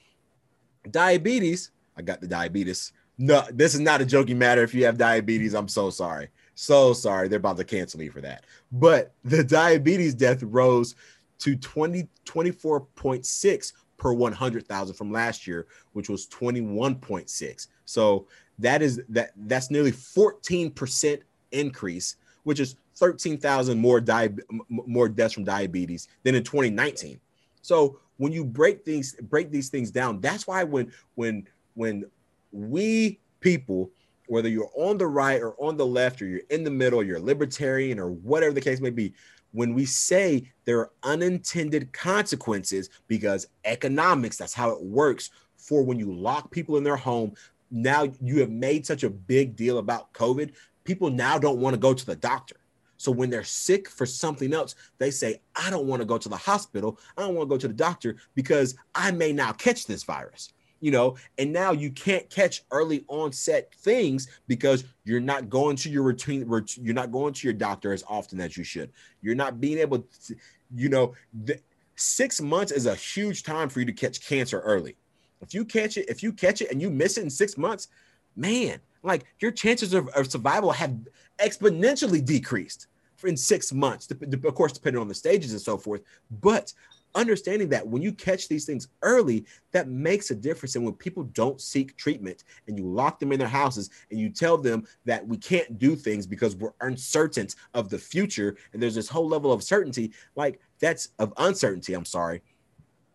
diabetes. 0.90 1.70
I 1.96 2.02
got 2.02 2.20
the 2.20 2.26
diabetes. 2.26 2.92
No, 3.18 3.42
this 3.52 3.74
is 3.74 3.80
not 3.80 4.00
a 4.00 4.06
joking 4.06 4.38
matter. 4.38 4.62
If 4.62 4.74
you 4.74 4.84
have 4.84 4.98
diabetes, 4.98 5.54
I'm 5.54 5.68
so 5.68 5.90
sorry. 5.90 6.28
So 6.54 6.92
sorry. 6.92 7.28
They're 7.28 7.38
about 7.38 7.56
to 7.58 7.64
cancel 7.64 8.00
me 8.00 8.08
for 8.08 8.20
that. 8.22 8.44
But 8.72 9.12
the 9.24 9.44
diabetes 9.44 10.14
death 10.14 10.42
rose 10.42 10.94
to 11.40 11.56
20, 11.56 12.08
24.6 12.24 13.72
per 13.96 14.12
100,000 14.12 14.94
from 14.94 15.12
last 15.12 15.46
year, 15.46 15.66
which 15.92 16.08
was 16.08 16.26
21.6. 16.28 17.66
So 17.84 18.26
that 18.58 18.82
is 18.82 19.00
that 19.08 19.32
that's 19.36 19.70
nearly 19.70 19.92
14% 19.92 21.20
increase, 21.52 22.16
which 22.44 22.60
is 22.60 22.76
13,000 22.96 23.78
more 23.78 24.00
di- 24.00 24.30
more 24.68 25.08
deaths 25.08 25.34
from 25.34 25.44
diabetes 25.44 26.08
than 26.22 26.34
in 26.34 26.42
2019. 26.42 27.20
So 27.62 27.98
when 28.16 28.32
you 28.32 28.44
break 28.44 28.84
things 28.84 29.14
break 29.22 29.50
these 29.50 29.68
things 29.68 29.90
down, 29.90 30.20
that's 30.20 30.46
why 30.46 30.64
when 30.64 30.92
when 31.14 31.46
when 31.74 32.04
we 32.52 33.20
people 33.40 33.90
whether 34.28 34.48
you're 34.48 34.70
on 34.76 34.98
the 34.98 35.06
right 35.06 35.40
or 35.40 35.54
on 35.62 35.76
the 35.76 35.86
left 35.86 36.20
or 36.20 36.26
you're 36.26 36.40
in 36.50 36.64
the 36.64 36.70
middle, 36.70 37.02
you're 37.02 37.20
libertarian 37.20 37.98
or 37.98 38.10
whatever 38.10 38.52
the 38.52 38.60
case 38.60 38.80
may 38.80 38.90
be, 38.90 39.14
when 39.52 39.72
we 39.72 39.84
say 39.84 40.50
there 40.64 40.80
are 40.80 40.90
unintended 41.02 41.92
consequences 41.92 42.90
because 43.06 43.46
economics, 43.64 44.36
that's 44.36 44.54
how 44.54 44.70
it 44.70 44.82
works 44.82 45.30
for 45.56 45.82
when 45.82 45.98
you 45.98 46.12
lock 46.12 46.50
people 46.50 46.76
in 46.76 46.84
their 46.84 46.96
home. 46.96 47.32
Now 47.70 48.08
you 48.20 48.40
have 48.40 48.50
made 48.50 48.86
such 48.86 49.02
a 49.02 49.10
big 49.10 49.56
deal 49.56 49.78
about 49.78 50.12
COVID, 50.12 50.52
people 50.84 51.10
now 51.10 51.38
don't 51.38 51.60
want 51.60 51.74
to 51.74 51.80
go 51.80 51.94
to 51.94 52.06
the 52.06 52.16
doctor. 52.16 52.56
So 52.98 53.12
when 53.12 53.28
they're 53.28 53.44
sick 53.44 53.88
for 53.90 54.06
something 54.06 54.54
else, 54.54 54.74
they 54.98 55.10
say, 55.10 55.40
I 55.54 55.68
don't 55.68 55.86
want 55.86 56.00
to 56.00 56.06
go 56.06 56.16
to 56.16 56.28
the 56.28 56.36
hospital. 56.36 56.98
I 57.16 57.22
don't 57.22 57.34
want 57.34 57.48
to 57.50 57.54
go 57.54 57.58
to 57.58 57.68
the 57.68 57.74
doctor 57.74 58.16
because 58.34 58.74
I 58.94 59.10
may 59.10 59.32
now 59.32 59.52
catch 59.52 59.86
this 59.86 60.02
virus 60.02 60.52
you 60.80 60.90
know, 60.90 61.16
and 61.38 61.52
now 61.52 61.72
you 61.72 61.90
can't 61.90 62.28
catch 62.30 62.62
early 62.70 63.04
onset 63.08 63.74
things 63.78 64.28
because 64.46 64.84
you're 65.04 65.20
not 65.20 65.48
going 65.48 65.76
to 65.76 65.90
your 65.90 66.02
routine, 66.02 66.48
you're 66.80 66.94
not 66.94 67.10
going 67.10 67.32
to 67.32 67.46
your 67.46 67.54
doctor 67.54 67.92
as 67.92 68.04
often 68.08 68.40
as 68.40 68.56
you 68.56 68.64
should. 68.64 68.90
You're 69.22 69.34
not 69.34 69.60
being 69.60 69.78
able 69.78 70.00
to, 70.00 70.36
you 70.74 70.88
know, 70.88 71.14
the, 71.44 71.58
six 71.96 72.40
months 72.40 72.72
is 72.72 72.86
a 72.86 72.94
huge 72.94 73.42
time 73.42 73.68
for 73.68 73.80
you 73.80 73.86
to 73.86 73.92
catch 73.92 74.26
cancer 74.26 74.60
early. 74.60 74.96
If 75.40 75.54
you 75.54 75.64
catch 75.64 75.96
it, 75.96 76.08
if 76.08 76.22
you 76.22 76.32
catch 76.32 76.60
it 76.60 76.70
and 76.70 76.80
you 76.80 76.90
miss 76.90 77.18
it 77.18 77.24
in 77.24 77.30
six 77.30 77.56
months, 77.56 77.88
man, 78.36 78.78
like 79.02 79.26
your 79.40 79.50
chances 79.50 79.94
of, 79.94 80.08
of 80.08 80.30
survival 80.30 80.72
have 80.72 80.96
exponentially 81.38 82.24
decreased 82.24 82.88
in 83.24 83.36
six 83.36 83.72
months, 83.72 84.08
of 84.10 84.54
course, 84.54 84.72
depending 84.72 85.00
on 85.00 85.08
the 85.08 85.14
stages 85.14 85.52
and 85.52 85.60
so 85.60 85.78
forth. 85.78 86.02
But 86.42 86.72
understanding 87.14 87.68
that 87.70 87.86
when 87.86 88.02
you 88.02 88.12
catch 88.12 88.46
these 88.46 88.66
things 88.66 88.88
early, 89.02 89.46
that 89.72 89.88
makes 89.88 90.30
a 90.30 90.34
difference. 90.34 90.76
And 90.76 90.84
when 90.84 90.94
people 90.94 91.24
don't 91.24 91.60
seek 91.60 91.96
treatment 91.96 92.44
and 92.68 92.78
you 92.78 92.84
lock 92.84 93.18
them 93.18 93.32
in 93.32 93.38
their 93.38 93.48
houses 93.48 93.90
and 94.10 94.20
you 94.20 94.28
tell 94.28 94.58
them 94.58 94.86
that 95.06 95.26
we 95.26 95.38
can't 95.38 95.78
do 95.78 95.96
things 95.96 96.26
because 96.26 96.54
we're 96.56 96.74
uncertain 96.82 97.48
of 97.74 97.88
the 97.88 97.98
future, 97.98 98.56
and 98.72 98.82
there's 98.82 98.94
this 98.94 99.08
whole 99.08 99.26
level 99.26 99.50
of 99.50 99.62
certainty, 99.62 100.12
like 100.36 100.60
that's 100.78 101.08
of 101.18 101.32
uncertainty. 101.38 101.94
I'm 101.94 102.04
sorry. 102.04 102.42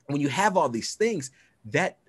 When 0.08 0.20
you 0.20 0.30
have 0.30 0.58
all 0.58 0.68
these 0.68 0.96
things, 0.96 1.32
that 1.66 2.00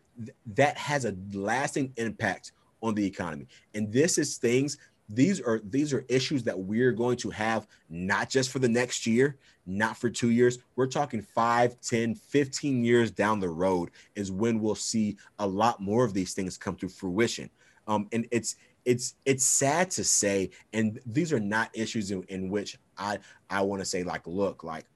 that 0.55 0.77
has 0.77 1.05
a 1.05 1.17
lasting 1.33 1.93
impact 1.97 2.53
on 2.83 2.95
the 2.95 3.07
economy. 3.07 3.47
And 3.75 3.93
this 3.93 4.19
is 4.19 4.37
things 4.37 4.79
these 5.09 5.41
are 5.41 5.61
these 5.65 5.93
are 5.93 6.05
issues 6.09 6.43
that 6.45 6.59
we're 6.59 6.93
going 6.93 7.17
to 7.19 7.31
have 7.31 7.67
not 7.91 8.31
just 8.31 8.51
for 8.51 8.61
the 8.61 8.69
next 8.69 9.07
year 9.07 9.37
not 9.67 9.97
for 9.97 10.11
two 10.11 10.31
years. 10.31 10.59
We're 10.77 10.87
talking 10.87 11.23
5 11.23 11.81
10 11.81 12.15
15 12.15 12.85
years 12.85 13.11
down 13.11 13.41
the 13.41 13.49
road 13.49 13.91
is 14.15 14.33
when 14.33 14.61
we'll 14.61 14.75
see 14.75 15.17
a 15.39 15.47
lot 15.47 15.81
more 15.81 16.05
of 16.05 16.15
these 16.15 16.35
things 16.35 16.59
come 16.59 16.77
to 16.77 16.89
fruition. 16.89 17.51
Um, 17.87 18.09
and 18.13 18.27
it's 18.31 18.57
it's 18.85 19.15
it's 19.25 19.45
sad 19.45 19.91
to 19.93 20.03
say 20.03 20.51
and 20.73 20.99
these 21.07 21.33
are 21.33 21.41
not 21.41 21.71
issues 21.73 22.11
in, 22.11 22.25
in 22.25 22.51
which 22.51 22.77
i 22.99 23.17
i 23.49 23.63
want 23.63 23.81
to 23.81 23.87
say 23.87 24.03
like 24.03 24.27
look 24.27 24.65
like 24.65 24.87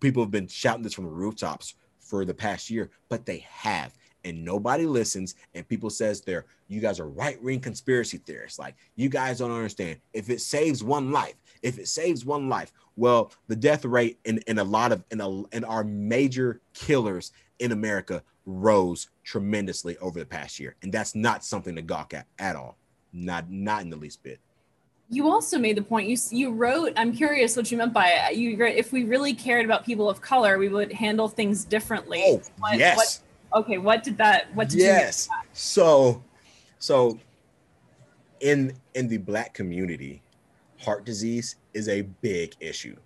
people 0.00 0.20
have 0.20 0.32
been 0.32 0.48
shouting 0.48 0.82
this 0.82 0.94
from 0.94 1.04
the 1.04 1.10
rooftops 1.10 1.76
for 2.00 2.24
the 2.24 2.34
past 2.34 2.70
year 2.70 2.90
but 3.08 3.24
they 3.24 3.46
have 3.48 3.96
and 4.24 4.44
nobody 4.44 4.86
listens 4.86 5.34
and 5.54 5.68
people 5.68 5.90
says 5.90 6.20
they're 6.20 6.46
you 6.68 6.80
guys 6.80 7.00
are 7.00 7.08
right-wing 7.08 7.60
conspiracy 7.60 8.18
theorists. 8.18 8.58
Like 8.58 8.76
you 8.96 9.08
guys 9.08 9.38
don't 9.38 9.50
understand. 9.50 9.98
If 10.12 10.30
it 10.30 10.40
saves 10.40 10.84
one 10.84 11.10
life 11.10 11.34
if 11.62 11.78
it 11.78 11.88
saves 11.88 12.24
one 12.24 12.48
life 12.48 12.72
well 12.96 13.32
the 13.48 13.56
death 13.56 13.84
rate 13.84 14.18
in, 14.24 14.38
in 14.46 14.58
a 14.58 14.64
lot 14.64 14.92
of 14.92 15.04
in, 15.10 15.20
a, 15.20 15.42
in 15.48 15.64
our 15.64 15.84
major 15.84 16.60
killers 16.74 17.32
in 17.58 17.72
america 17.72 18.22
rose 18.46 19.08
tremendously 19.24 19.96
over 19.98 20.18
the 20.18 20.26
past 20.26 20.58
year 20.58 20.76
and 20.82 20.92
that's 20.92 21.14
not 21.14 21.44
something 21.44 21.74
to 21.74 21.82
gawk 21.82 22.14
at 22.14 22.26
at 22.38 22.56
all. 22.56 22.76
Not 23.12 23.50
not 23.50 23.82
in 23.82 23.90
the 23.90 23.96
least 23.96 24.22
bit. 24.22 24.38
You 25.08 25.28
also 25.28 25.58
made 25.58 25.76
the 25.76 25.82
point 25.82 26.08
you 26.08 26.16
you 26.30 26.52
wrote 26.52 26.92
i'm 26.96 27.12
curious 27.12 27.56
what 27.56 27.70
you 27.70 27.76
meant 27.76 27.92
by 27.92 28.08
it 28.08 28.36
you 28.36 28.64
if 28.64 28.92
we 28.92 29.04
really 29.04 29.34
cared 29.34 29.64
about 29.64 29.84
people 29.84 30.08
of 30.08 30.20
color 30.20 30.58
we 30.58 30.68
would 30.68 30.92
handle 30.92 31.28
things 31.28 31.64
differently. 31.64 32.22
Oh, 32.24 32.42
what, 32.58 32.78
yes. 32.78 32.96
what, 32.96 33.20
okay 33.54 33.78
what 33.78 34.02
did 34.02 34.16
that 34.18 34.54
what 34.54 34.68
did 34.68 34.78
yes. 34.78 35.28
so 35.52 36.22
so 36.78 37.18
in 38.40 38.72
in 38.94 39.08
the 39.08 39.18
black 39.18 39.54
community 39.54 40.22
heart 40.80 41.04
disease 41.04 41.56
is 41.74 41.88
a 41.88 42.02
big 42.02 42.54
issue. 42.60 42.96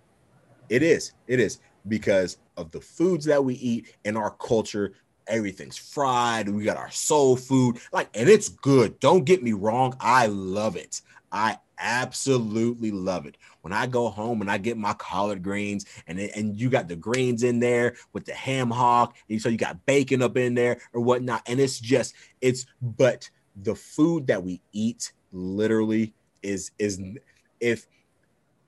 It 0.69 0.81
is 0.81 1.13
it 1.27 1.39
is 1.39 1.59
because 1.87 2.37
of 2.57 2.71
the 2.71 2.81
foods 2.81 3.25
that 3.25 3.43
we 3.43 3.55
eat 3.55 3.95
in 4.05 4.17
our 4.17 4.31
culture. 4.31 4.93
Everything's 5.27 5.77
fried 5.77 6.47
we 6.47 6.63
got 6.63 6.77
our 6.77 6.91
soul 6.91 7.35
food 7.35 7.79
like 7.91 8.09
and 8.13 8.29
it's 8.29 8.49
good. 8.49 8.99
Don't 8.99 9.25
get 9.25 9.41
me 9.43 9.53
wrong 9.53 9.95
i 9.99 10.27
love 10.27 10.75
it 10.75 11.01
i 11.35 11.59
absolutely 11.77 12.89
love 12.89 13.25
it. 13.25 13.37
When 13.61 13.73
I 13.73 13.85
go 13.85 14.09
home 14.09 14.41
and 14.41 14.49
I 14.49 14.57
get 14.57 14.77
my 14.77 14.93
collard 14.93 15.43
greens 15.43 15.85
and 16.07 16.17
and 16.19 16.57
you 16.59 16.69
got 16.69 16.87
the 16.87 16.95
greens 16.95 17.43
in 17.43 17.59
there 17.59 17.95
with 18.13 18.25
the 18.25 18.33
ham 18.33 18.71
hock, 18.71 19.15
and 19.29 19.41
so 19.41 19.49
you 19.49 19.57
got 19.57 19.85
bacon 19.85 20.21
up 20.21 20.37
in 20.37 20.55
there 20.55 20.79
or 20.93 21.01
whatnot, 21.01 21.41
and 21.47 21.59
it's 21.59 21.79
just 21.79 22.15
it's 22.41 22.65
but 22.81 23.29
the 23.63 23.75
food 23.75 24.27
that 24.27 24.41
we 24.41 24.61
eat 24.71 25.11
literally 25.31 26.13
is 26.41 26.71
is 26.79 27.01
if 27.59 27.87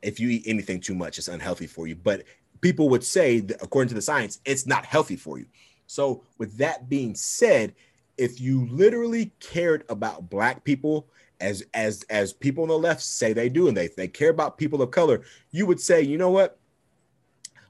if 0.01 0.19
you 0.19 0.29
eat 0.29 0.43
anything 0.45 0.79
too 0.79 0.95
much, 0.95 1.17
it's 1.17 1.27
unhealthy 1.27 1.67
for 1.67 1.87
you. 1.87 1.95
But 1.95 2.23
people 2.61 2.89
would 2.89 3.03
say, 3.03 3.37
according 3.61 3.89
to 3.89 3.95
the 3.95 4.01
science, 4.01 4.39
it's 4.45 4.67
not 4.67 4.85
healthy 4.85 5.15
for 5.15 5.39
you. 5.39 5.45
So, 5.87 6.23
with 6.37 6.57
that 6.57 6.89
being 6.89 7.15
said, 7.15 7.73
if 8.17 8.41
you 8.41 8.67
literally 8.67 9.31
cared 9.39 9.85
about 9.89 10.29
black 10.29 10.63
people 10.63 11.07
as 11.39 11.63
as 11.73 12.03
as 12.09 12.33
people 12.33 12.63
on 12.63 12.69
the 12.69 12.77
left 12.77 13.01
say 13.01 13.33
they 13.33 13.49
do 13.49 13.67
and 13.67 13.77
they, 13.77 13.87
they 13.95 14.07
care 14.07 14.29
about 14.29 14.57
people 14.57 14.81
of 14.81 14.91
color 14.91 15.21
you 15.51 15.65
would 15.65 15.79
say 15.79 16.01
you 16.01 16.17
know 16.17 16.29
what? 16.29 16.59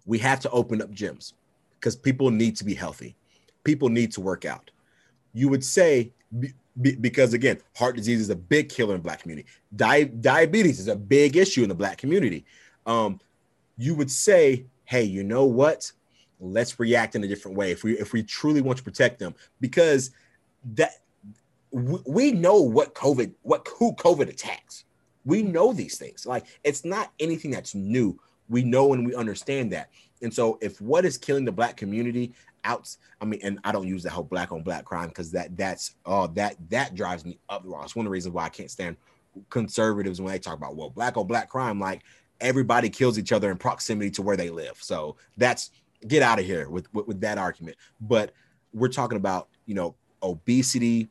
We 0.06 0.18
have 0.20 0.40
to 0.42 0.50
open 0.52 0.82
up 0.82 0.92
gyms 0.92 1.34
because 1.80 1.96
people 1.96 2.32
need 2.32 2.56
to 2.58 2.66
be 2.66 2.74
healthy. 2.74 3.16
People 3.64 3.90
need 3.90 4.12
to 4.14 4.22
work 4.22 4.46
out. 4.46 4.72
You 5.34 5.50
would 5.50 5.64
say 5.64 6.14
because 6.80 7.34
again 7.34 7.58
heart 7.76 7.96
disease 7.96 8.22
is 8.22 8.30
a 8.30 8.36
big 8.36 8.70
killer 8.70 8.96
in 8.96 9.02
black 9.02 9.22
community. 9.22 9.48
Di- 9.76 10.06
diabetes 10.06 10.80
is 10.80 10.88
a 10.88 10.96
big 10.96 11.36
issue 11.36 11.64
in 11.64 11.70
the 11.70 11.76
black 11.76 11.98
community. 11.98 12.46
Um, 12.86 13.20
you 13.78 13.96
would 13.96 14.12
say 14.12 14.66
hey 14.86 15.04
you 15.04 15.24
know 15.24 15.46
what? 15.46 15.92
Let's 16.40 16.80
react 16.80 17.16
in 17.16 17.24
a 17.24 17.28
different 17.28 17.58
way 17.58 17.72
if 17.72 17.84
we 17.84 17.98
if 17.98 18.14
we 18.14 18.24
truly 18.24 18.62
want 18.62 18.78
to 18.78 18.84
protect 18.84 19.20
them. 19.20 19.36
Because 19.60 20.12
that 20.76 20.92
we, 21.72 22.32
know 22.32 22.62
what 22.62 22.96
COVID, 22.96 23.34
what 23.42 23.68
who 23.78 23.94
COVID 23.94 24.30
attacks. 24.30 24.86
We 25.26 25.44
know 25.44 25.74
these 25.74 25.98
things. 25.98 26.26
Like 26.26 26.46
it's 26.64 26.86
not 26.86 27.12
anything 27.20 27.52
that's 27.52 27.76
new. 27.76 28.20
We 28.50 28.64
know 28.64 28.94
and 28.94 29.06
we 29.06 29.14
understand 29.14 29.72
that. 29.74 29.90
And 30.22 30.34
so 30.34 30.58
if 30.62 30.80
what 30.82 31.06
is 31.06 31.18
killing 31.18 31.46
the 31.46 31.52
black 31.52 31.76
community 31.78 32.34
out, 32.64 32.96
I 33.22 33.26
mean, 33.26 33.40
and 33.44 33.60
I 33.64 33.72
don't 33.72 33.88
use 33.88 34.04
the 34.04 34.10
whole 34.10 34.24
black 34.24 34.52
on 34.52 34.64
black 34.64 34.86
crime 34.86 35.10
because 35.10 35.32
that 35.32 35.56
that's 35.58 35.96
oh 36.06 36.28
that 36.28 36.56
that 36.70 36.96
drives 36.96 37.26
me 37.26 37.40
up 37.50 37.64
the 37.64 37.70
wall. 37.70 37.84
It's 37.84 37.96
one 37.96 38.06
of 38.06 38.10
the 38.10 38.14
reasons 38.14 38.34
why 38.34 38.46
I 38.46 38.50
can't 38.50 38.72
stand 38.72 38.96
conservatives 39.50 40.20
when 40.22 40.32
they 40.32 40.40
talk 40.40 40.56
about 40.56 40.76
well 40.76 40.90
black 40.90 41.18
on 41.18 41.28
black 41.28 41.50
crime. 41.50 41.80
Like 41.80 42.04
everybody 42.40 42.90
kills 42.90 43.20
each 43.20 43.32
other 43.32 43.52
in 43.52 43.58
proximity 43.58 44.12
to 44.12 44.22
where 44.22 44.38
they 44.38 44.50
live. 44.50 44.78
So 44.80 45.18
that's 45.38 45.72
get 46.08 46.22
out 46.22 46.40
of 46.40 46.46
here 46.46 46.70
with, 46.70 46.92
with, 46.94 47.08
with 47.08 47.22
that 47.22 47.38
argument. 47.38 47.78
But 48.00 48.32
we're 48.74 48.90
talking 48.90 49.18
about 49.18 49.50
you 49.66 49.76
know 49.76 49.96
obesity, 50.24 51.10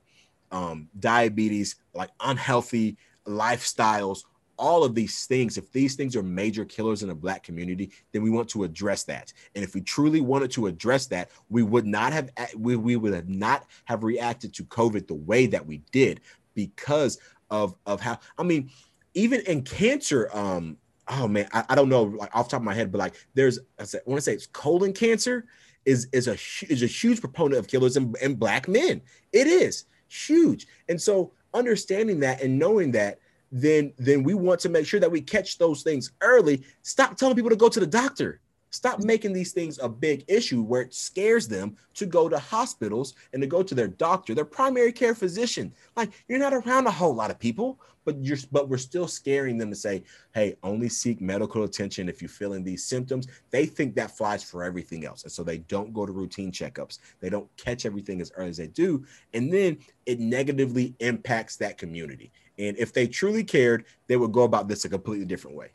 um, 0.56 0.88
diabetes, 0.98 1.76
like 1.92 2.08
unhealthy 2.20 2.96
lifestyles, 3.26 4.20
all 4.58 4.84
of 4.84 4.94
these 4.94 5.26
things, 5.26 5.58
if 5.58 5.70
these 5.70 5.96
things 5.96 6.16
are 6.16 6.22
major 6.22 6.64
killers 6.64 7.02
in 7.02 7.10
the 7.10 7.14
black 7.14 7.42
community, 7.42 7.90
then 8.12 8.22
we 8.22 8.30
want 8.30 8.48
to 8.48 8.64
address 8.64 9.04
that. 9.04 9.34
And 9.54 9.62
if 9.62 9.74
we 9.74 9.82
truly 9.82 10.22
wanted 10.22 10.50
to 10.52 10.66
address 10.66 11.06
that, 11.08 11.30
we 11.50 11.62
would 11.62 11.84
not 11.84 12.14
have 12.14 12.30
we, 12.56 12.76
we 12.76 12.96
would 12.96 13.12
have 13.12 13.28
not 13.28 13.66
have 13.84 14.02
reacted 14.02 14.54
to 14.54 14.64
COVID 14.64 15.06
the 15.06 15.14
way 15.14 15.46
that 15.46 15.66
we 15.66 15.82
did 15.92 16.22
because 16.54 17.18
of 17.50 17.74
of 17.84 18.00
how 18.00 18.18
I 18.38 18.42
mean, 18.42 18.70
even 19.12 19.40
in 19.42 19.60
cancer, 19.62 20.30
um, 20.32 20.78
oh 21.06 21.28
man, 21.28 21.48
I, 21.52 21.64
I 21.68 21.74
don't 21.74 21.90
know 21.90 22.04
like 22.04 22.34
off 22.34 22.48
top 22.48 22.60
of 22.60 22.64
my 22.64 22.74
head, 22.74 22.90
but 22.90 22.98
like 22.98 23.14
there's 23.34 23.58
I, 23.78 23.84
said, 23.84 24.00
I 24.06 24.10
want 24.10 24.18
to 24.18 24.22
say 24.22 24.32
it's 24.32 24.46
colon 24.46 24.94
cancer 24.94 25.44
is 25.84 26.08
is 26.12 26.28
a 26.28 26.38
is 26.72 26.82
a 26.82 26.86
huge 26.86 27.20
proponent 27.20 27.58
of 27.58 27.68
killers 27.68 27.98
in, 27.98 28.14
in 28.22 28.36
black 28.36 28.68
men. 28.68 29.02
It 29.34 29.46
is 29.46 29.84
huge. 30.08 30.66
And 30.88 31.00
so 31.00 31.32
understanding 31.54 32.20
that 32.20 32.42
and 32.42 32.58
knowing 32.58 32.92
that, 32.92 33.18
then 33.52 33.92
then 33.96 34.22
we 34.22 34.34
want 34.34 34.60
to 34.60 34.68
make 34.68 34.86
sure 34.86 35.00
that 35.00 35.10
we 35.10 35.20
catch 35.20 35.58
those 35.58 35.82
things 35.82 36.12
early. 36.20 36.64
Stop 36.82 37.16
telling 37.16 37.36
people 37.36 37.50
to 37.50 37.56
go 37.56 37.68
to 37.68 37.80
the 37.80 37.86
doctor. 37.86 38.40
Stop 38.76 39.02
making 39.02 39.32
these 39.32 39.52
things 39.52 39.78
a 39.78 39.88
big 39.88 40.22
issue 40.28 40.62
where 40.62 40.82
it 40.82 40.92
scares 40.92 41.48
them 41.48 41.74
to 41.94 42.04
go 42.04 42.28
to 42.28 42.38
hospitals 42.38 43.14
and 43.32 43.40
to 43.40 43.46
go 43.46 43.62
to 43.62 43.74
their 43.74 43.88
doctor, 43.88 44.34
their 44.34 44.44
primary 44.44 44.92
care 44.92 45.14
physician. 45.14 45.72
Like 45.96 46.10
you're 46.28 46.38
not 46.38 46.52
around 46.52 46.86
a 46.86 46.90
whole 46.90 47.14
lot 47.14 47.30
of 47.30 47.38
people, 47.38 47.80
but 48.04 48.22
you're 48.22 48.36
but 48.52 48.68
we're 48.68 48.76
still 48.76 49.08
scaring 49.08 49.56
them 49.56 49.70
to 49.70 49.76
say, 49.76 50.04
"Hey, 50.34 50.56
only 50.62 50.90
seek 50.90 51.22
medical 51.22 51.64
attention 51.64 52.06
if 52.06 52.20
you're 52.20 52.28
feeling 52.28 52.62
these 52.62 52.84
symptoms." 52.84 53.28
They 53.48 53.64
think 53.64 53.94
that 53.94 54.14
flies 54.14 54.44
for 54.44 54.62
everything 54.62 55.06
else, 55.06 55.22
and 55.22 55.32
so 55.32 55.42
they 55.42 55.58
don't 55.58 55.94
go 55.94 56.04
to 56.04 56.12
routine 56.12 56.52
checkups. 56.52 56.98
They 57.20 57.30
don't 57.30 57.48
catch 57.56 57.86
everything 57.86 58.20
as 58.20 58.30
early 58.36 58.50
as 58.50 58.58
they 58.58 58.68
do, 58.68 59.06
and 59.32 59.50
then 59.50 59.78
it 60.04 60.20
negatively 60.20 60.94
impacts 61.00 61.56
that 61.56 61.78
community. 61.78 62.30
And 62.58 62.76
if 62.76 62.92
they 62.92 63.06
truly 63.06 63.42
cared, 63.42 63.86
they 64.06 64.18
would 64.18 64.32
go 64.32 64.42
about 64.42 64.68
this 64.68 64.84
a 64.84 64.90
completely 64.90 65.24
different 65.24 65.56
way. 65.56 65.70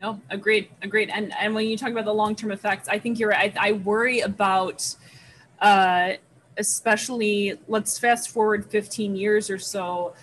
No, 0.00 0.20
agreed, 0.30 0.70
agreed. 0.82 1.10
And 1.10 1.32
and 1.34 1.54
when 1.54 1.66
you 1.66 1.76
talk 1.76 1.90
about 1.90 2.04
the 2.04 2.14
long 2.14 2.36
term 2.36 2.52
effects, 2.52 2.88
I 2.88 2.98
think 2.98 3.18
you're 3.18 3.30
right. 3.30 3.52
I, 3.58 3.70
I 3.70 3.72
worry 3.72 4.20
about, 4.20 4.94
uh, 5.60 6.12
especially 6.56 7.58
let's 7.66 7.98
fast 7.98 8.30
forward 8.30 8.66
15 8.66 9.16
years 9.16 9.50
or 9.50 9.58
so. 9.58 10.14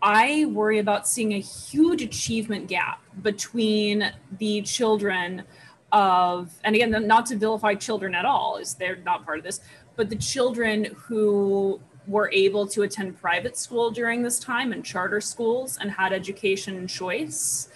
I 0.00 0.44
worry 0.46 0.78
about 0.78 1.08
seeing 1.08 1.32
a 1.34 1.40
huge 1.40 2.02
achievement 2.02 2.68
gap 2.68 3.02
between 3.22 4.12
the 4.38 4.62
children 4.62 5.42
of, 5.90 6.52
and 6.62 6.76
again, 6.76 7.06
not 7.06 7.26
to 7.26 7.36
vilify 7.36 7.74
children 7.74 8.14
at 8.14 8.24
all, 8.24 8.58
is 8.58 8.74
they're 8.74 8.96
not 8.96 9.24
part 9.24 9.38
of 9.38 9.44
this, 9.44 9.60
but 9.96 10.10
the 10.10 10.16
children 10.16 10.94
who 10.94 11.80
were 12.06 12.30
able 12.32 12.66
to 12.68 12.82
attend 12.82 13.18
private 13.20 13.56
school 13.56 13.90
during 13.90 14.22
this 14.22 14.38
time 14.38 14.72
and 14.72 14.84
charter 14.84 15.20
schools 15.20 15.78
and 15.80 15.90
had 15.90 16.12
education 16.12 16.86
choice 16.86 17.68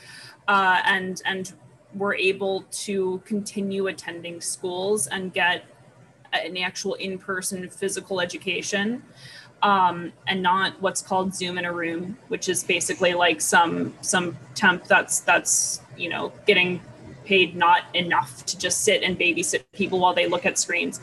uh, 0.49 0.81
and 0.85 1.23
and 1.25 1.53
were 1.95 2.15
able 2.15 2.63
to 2.71 3.21
continue 3.25 3.89
attending 3.89 4.41
schools 4.41 5.07
and 5.09 5.33
get 5.33 5.65
an 6.33 6.57
actual 6.57 6.95
in-person 6.95 7.69
physical 7.69 8.21
education 8.21 9.03
um, 9.63 10.13
and 10.29 10.41
not 10.41 10.81
what's 10.81 11.03
called 11.03 11.35
zoom 11.35 11.59
in 11.59 11.65
a 11.65 11.73
room 11.73 12.17
which 12.29 12.49
is 12.49 12.63
basically 12.63 13.13
like 13.15 13.41
some 13.41 13.93
some 14.01 14.37
temp 14.55 14.85
that's 14.85 15.21
that's 15.21 15.81
you 15.97 16.09
know 16.09 16.33
getting 16.47 16.81
paid 17.31 17.55
not 17.55 17.83
enough 17.95 18.45
to 18.45 18.59
just 18.59 18.83
sit 18.83 19.05
and 19.05 19.17
babysit 19.17 19.63
people 19.73 20.01
while 20.01 20.13
they 20.13 20.27
look 20.27 20.45
at 20.45 20.59
screens. 20.59 21.01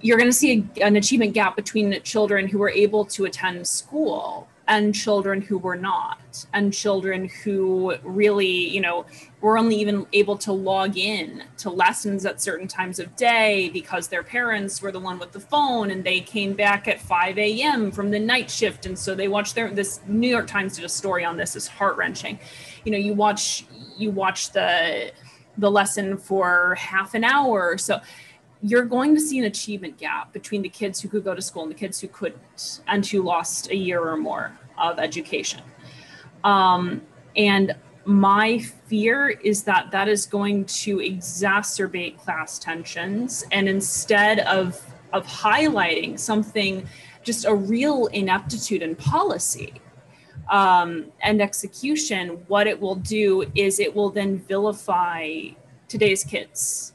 You're 0.00 0.18
going 0.18 0.28
to 0.28 0.36
see 0.36 0.66
a, 0.76 0.82
an 0.82 0.96
achievement 0.96 1.34
gap 1.34 1.54
between 1.54 2.02
children 2.02 2.48
who 2.48 2.58
were 2.58 2.70
able 2.70 3.04
to 3.16 3.24
attend 3.24 3.64
school 3.68 4.48
and 4.68 4.94
children 4.94 5.42
who 5.42 5.58
were 5.58 5.76
not 5.76 6.46
and 6.52 6.72
children 6.72 7.28
who 7.42 7.94
really 8.02 8.46
you 8.46 8.80
know 8.80 9.04
were 9.40 9.58
only 9.58 9.76
even 9.76 10.06
able 10.12 10.36
to 10.36 10.52
log 10.52 10.96
in 10.96 11.42
to 11.58 11.68
lessons 11.68 12.24
at 12.24 12.40
certain 12.40 12.66
times 12.66 12.98
of 12.98 13.14
day 13.14 13.70
because 13.72 14.08
their 14.08 14.22
parents 14.22 14.80
were 14.80 14.90
the 14.90 14.98
one 14.98 15.18
with 15.18 15.32
the 15.32 15.40
phone 15.40 15.90
and 15.90 16.02
they 16.02 16.20
came 16.20 16.54
back 16.54 16.88
at 16.88 17.00
5 17.00 17.38
a.m 17.38 17.90
from 17.90 18.10
the 18.10 18.18
night 18.18 18.50
shift. 18.50 18.86
And 18.86 18.98
so 18.98 19.14
they 19.14 19.28
watched 19.28 19.54
their 19.54 19.70
this 19.70 20.00
new 20.06 20.28
york 20.28 20.46
times 20.46 20.76
did 20.76 20.84
a 20.84 20.88
story 20.88 21.24
on 21.24 21.36
this 21.36 21.56
is 21.56 21.66
heart-wrenching. 21.66 22.38
You 22.84 22.92
know 22.92 22.98
you 22.98 23.14
watch 23.14 23.66
you 23.98 24.10
watch 24.10 24.52
the 24.52 25.12
the 25.58 25.70
lesson 25.70 26.16
for 26.16 26.74
half 26.76 27.14
an 27.14 27.22
hour 27.22 27.78
so 27.78 28.00
you're 28.66 28.86
going 28.86 29.14
to 29.14 29.20
see 29.20 29.38
an 29.38 29.44
achievement 29.44 29.98
gap 29.98 30.32
between 30.32 30.62
the 30.62 30.68
kids 30.70 30.98
who 30.98 31.06
could 31.06 31.22
go 31.22 31.34
to 31.34 31.42
school 31.42 31.64
and 31.64 31.70
the 31.70 31.76
kids 31.76 32.00
who 32.00 32.08
couldn't 32.08 32.80
and 32.88 33.04
who 33.04 33.22
lost 33.22 33.68
a 33.68 33.76
year 33.76 34.00
or 34.00 34.16
more 34.16 34.58
of 34.78 34.98
education. 34.98 35.60
Um, 36.44 37.02
and 37.36 37.76
my 38.06 38.58
fear 38.58 39.28
is 39.28 39.64
that 39.64 39.90
that 39.90 40.08
is 40.08 40.24
going 40.24 40.64
to 40.64 40.96
exacerbate 40.96 42.18
class 42.18 42.58
tensions 42.58 43.44
and 43.52 43.68
instead 43.68 44.40
of 44.40 44.80
of 45.12 45.26
highlighting 45.26 46.18
something 46.18 46.86
just 47.22 47.44
a 47.44 47.54
real 47.54 48.06
ineptitude 48.08 48.82
in 48.82 48.94
policy 48.96 49.72
um, 50.50 51.06
and 51.22 51.40
execution 51.40 52.30
what 52.48 52.66
it 52.66 52.78
will 52.78 52.96
do 52.96 53.50
is 53.54 53.80
it 53.80 53.94
will 53.94 54.10
then 54.10 54.38
vilify 54.38 55.30
today's 55.88 56.24
kids 56.24 56.93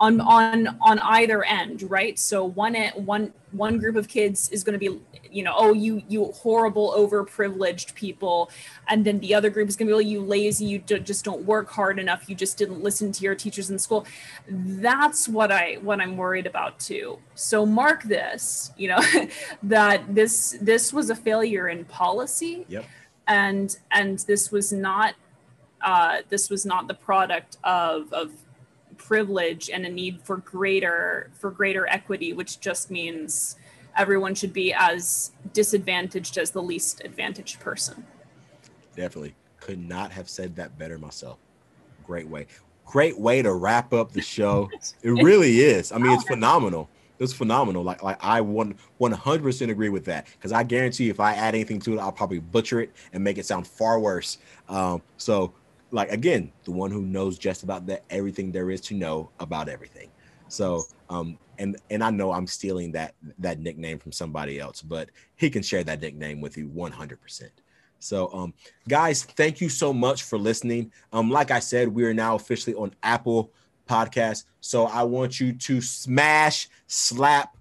on 0.00 0.20
on 0.20 0.78
on 0.80 0.98
either 1.00 1.44
end 1.44 1.82
right? 1.90 2.18
So 2.18 2.44
one 2.44 2.74
one 2.94 3.32
one 3.52 3.78
group 3.78 3.96
of 3.96 4.08
kids 4.08 4.48
is 4.50 4.62
going 4.62 4.78
to 4.78 4.78
be 4.78 5.00
you 5.30 5.42
know 5.42 5.54
oh 5.56 5.72
you 5.72 6.02
you 6.08 6.26
horrible 6.26 6.94
overprivileged 6.96 7.94
people. 7.94 8.50
And 8.88 9.04
then 9.04 9.18
the 9.20 9.34
other 9.34 9.50
group 9.50 9.68
is 9.68 9.76
going 9.76 9.88
to 9.88 9.92
be 9.92 9.96
oh 9.96 9.98
you 9.98 10.20
lazy 10.20 10.64
you 10.64 10.78
just 10.78 11.24
don't 11.24 11.42
work 11.42 11.70
hard 11.70 11.98
enough 11.98 12.28
you 12.28 12.34
just 12.34 12.56
didn't 12.58 12.82
listen 12.82 13.12
to 13.12 13.24
your 13.24 13.34
teachers 13.34 13.70
in 13.70 13.78
school. 13.78 14.06
That's 14.48 15.28
what 15.28 15.50
i 15.50 15.78
what 15.82 16.00
i'm 16.00 16.16
worried 16.16 16.46
about 16.46 16.78
too. 16.78 17.18
So 17.34 17.66
mark 17.66 18.02
this 18.04 18.72
you 18.76 18.88
know 18.88 19.00
that 19.62 20.14
this 20.14 20.56
this 20.60 20.92
was 20.92 21.10
a 21.10 21.16
failure 21.16 21.68
in 21.68 21.84
policy. 21.84 22.66
Yep. 22.68 22.84
and 23.26 23.76
and 23.90 24.18
this 24.20 24.50
was 24.50 24.72
not 24.72 25.14
uh, 25.80 26.22
this 26.28 26.50
was 26.50 26.66
not 26.66 26.88
the 26.88 26.94
product 26.94 27.56
of 27.64 28.12
of 28.12 28.32
privilege 28.98 29.70
and 29.70 29.86
a 29.86 29.88
need 29.88 30.20
for 30.22 30.38
greater 30.38 31.30
for 31.34 31.50
greater 31.50 31.86
equity 31.88 32.32
which 32.32 32.60
just 32.60 32.90
means 32.90 33.56
everyone 33.98 34.34
should 34.34 34.52
be 34.52 34.72
as 34.72 35.32
disadvantaged 35.52 36.38
as 36.38 36.52
the 36.52 36.62
least 36.62 37.02
advantaged 37.04 37.60
person. 37.60 38.06
Definitely. 38.96 39.34
Could 39.60 39.80
not 39.80 40.12
have 40.12 40.28
said 40.28 40.56
that 40.56 40.78
better 40.78 40.98
myself. 40.98 41.38
Great 42.06 42.28
way. 42.28 42.46
Great 42.86 43.18
way 43.18 43.42
to 43.42 43.52
wrap 43.52 43.92
up 43.92 44.12
the 44.12 44.22
show. 44.22 44.70
It 45.02 45.10
really 45.10 45.60
is. 45.60 45.92
I 45.92 45.98
mean 45.98 46.12
it's 46.12 46.24
phenomenal. 46.24 46.88
It's 47.18 47.32
phenomenal. 47.32 47.82
Like 47.82 48.02
like 48.02 48.18
i 48.24 48.40
100% 48.40 49.70
agree 49.70 49.88
with 49.88 50.04
that. 50.06 50.26
Because 50.26 50.52
i 50.52 50.62
guarantee 50.62 51.10
if 51.10 51.20
i 51.20 51.34
add 51.34 51.54
anything 51.54 51.80
to 51.80 51.94
it 51.94 51.98
i'll 51.98 52.12
probably 52.12 52.38
butcher 52.38 52.80
it 52.80 52.92
and 53.12 53.22
make 53.22 53.36
it 53.36 53.46
sound 53.46 53.66
far 53.66 53.98
worse. 53.98 54.38
Um, 54.68 55.02
so 55.16 55.52
like 55.90 56.10
again, 56.10 56.52
the 56.64 56.72
one 56.72 56.90
who 56.90 57.02
knows 57.02 57.38
just 57.38 57.62
about 57.62 57.86
that 57.86 58.04
everything 58.10 58.52
there 58.52 58.70
is 58.70 58.80
to 58.82 58.94
know 58.94 59.30
about 59.40 59.68
everything. 59.68 60.10
So 60.48 60.84
um 61.08 61.38
and 61.58 61.76
and 61.90 62.02
I 62.02 62.10
know 62.10 62.32
I'm 62.32 62.46
stealing 62.46 62.92
that 62.92 63.14
that 63.38 63.60
nickname 63.60 63.98
from 63.98 64.12
somebody 64.12 64.58
else, 64.58 64.82
but 64.82 65.10
he 65.36 65.50
can 65.50 65.62
share 65.62 65.84
that 65.84 66.00
nickname 66.00 66.40
with 66.40 66.56
you 66.56 66.68
100%. 66.68 67.50
So 67.98 68.30
um 68.32 68.54
guys, 68.88 69.24
thank 69.24 69.60
you 69.60 69.68
so 69.68 69.92
much 69.92 70.24
for 70.24 70.38
listening. 70.38 70.92
Um 71.12 71.30
like 71.30 71.50
I 71.50 71.60
said, 71.60 71.88
we 71.88 72.04
are 72.04 72.14
now 72.14 72.34
officially 72.34 72.76
on 72.76 72.94
Apple 73.02 73.52
Podcast. 73.88 74.44
So 74.60 74.84
I 74.84 75.02
want 75.02 75.40
you 75.40 75.52
to 75.52 75.80
smash, 75.80 76.68
slap, 76.86 77.56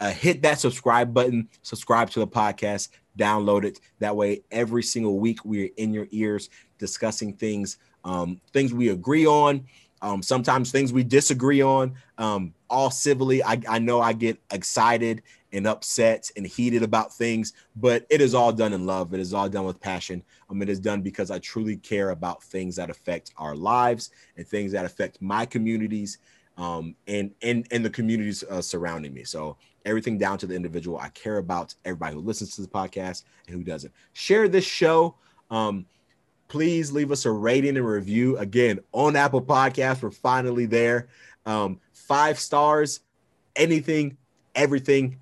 uh, 0.00 0.10
hit 0.10 0.42
that 0.42 0.58
subscribe 0.58 1.12
button, 1.12 1.48
subscribe 1.62 2.10
to 2.10 2.20
the 2.20 2.26
podcast, 2.26 2.88
download 3.20 3.64
it. 3.64 3.80
That 3.98 4.16
way, 4.16 4.42
every 4.50 4.82
single 4.82 5.18
week 5.18 5.44
we 5.44 5.66
are 5.66 5.70
in 5.76 5.92
your 5.92 6.06
ears 6.10 6.48
discussing 6.78 7.34
things, 7.34 7.76
um, 8.04 8.40
things 8.52 8.72
we 8.72 8.88
agree 8.88 9.26
on, 9.26 9.66
um, 10.02 10.22
sometimes 10.22 10.70
things 10.72 10.92
we 10.92 11.04
disagree 11.04 11.62
on, 11.62 11.94
um, 12.16 12.54
all 12.70 12.90
civilly. 12.90 13.44
I, 13.44 13.60
I 13.68 13.78
know 13.78 14.00
I 14.00 14.14
get 14.14 14.40
excited 14.50 15.22
and 15.52 15.66
upset 15.66 16.30
and 16.36 16.46
heated 16.46 16.82
about 16.82 17.12
things, 17.12 17.52
but 17.76 18.06
it 18.08 18.20
is 18.20 18.34
all 18.34 18.52
done 18.52 18.72
in 18.72 18.86
love. 18.86 19.12
It 19.12 19.20
is 19.20 19.34
all 19.34 19.48
done 19.48 19.66
with 19.66 19.80
passion. 19.80 20.22
Um, 20.48 20.62
it 20.62 20.68
is 20.68 20.80
done 20.80 21.02
because 21.02 21.30
I 21.30 21.38
truly 21.38 21.76
care 21.76 22.10
about 22.10 22.42
things 22.42 22.76
that 22.76 22.88
affect 22.88 23.32
our 23.36 23.54
lives 23.54 24.10
and 24.36 24.46
things 24.46 24.72
that 24.72 24.84
affect 24.84 25.20
my 25.20 25.44
communities 25.44 26.18
um, 26.60 26.94
and 27.06 27.32
and 27.42 27.66
and 27.70 27.84
the 27.84 27.90
communities 27.90 28.44
uh, 28.44 28.60
surrounding 28.60 29.14
me. 29.14 29.24
So 29.24 29.56
everything 29.86 30.18
down 30.18 30.36
to 30.38 30.46
the 30.46 30.54
individual. 30.54 30.98
I 30.98 31.08
care 31.08 31.38
about 31.38 31.74
everybody 31.86 32.14
who 32.14 32.20
listens 32.20 32.54
to 32.56 32.62
the 32.62 32.68
podcast 32.68 33.24
and 33.46 33.56
who 33.56 33.64
doesn't. 33.64 33.92
Share 34.12 34.46
this 34.46 34.64
show. 34.64 35.14
Um, 35.50 35.86
please 36.48 36.92
leave 36.92 37.10
us 37.10 37.24
a 37.24 37.30
rating 37.30 37.78
and 37.78 37.86
review. 37.86 38.36
Again, 38.36 38.80
on 38.92 39.16
Apple 39.16 39.40
Podcasts, 39.40 40.02
we're 40.02 40.10
finally 40.10 40.66
there. 40.66 41.08
Um, 41.46 41.80
five 41.92 42.38
stars, 42.38 43.00
anything, 43.56 44.18
everything, 44.54 45.18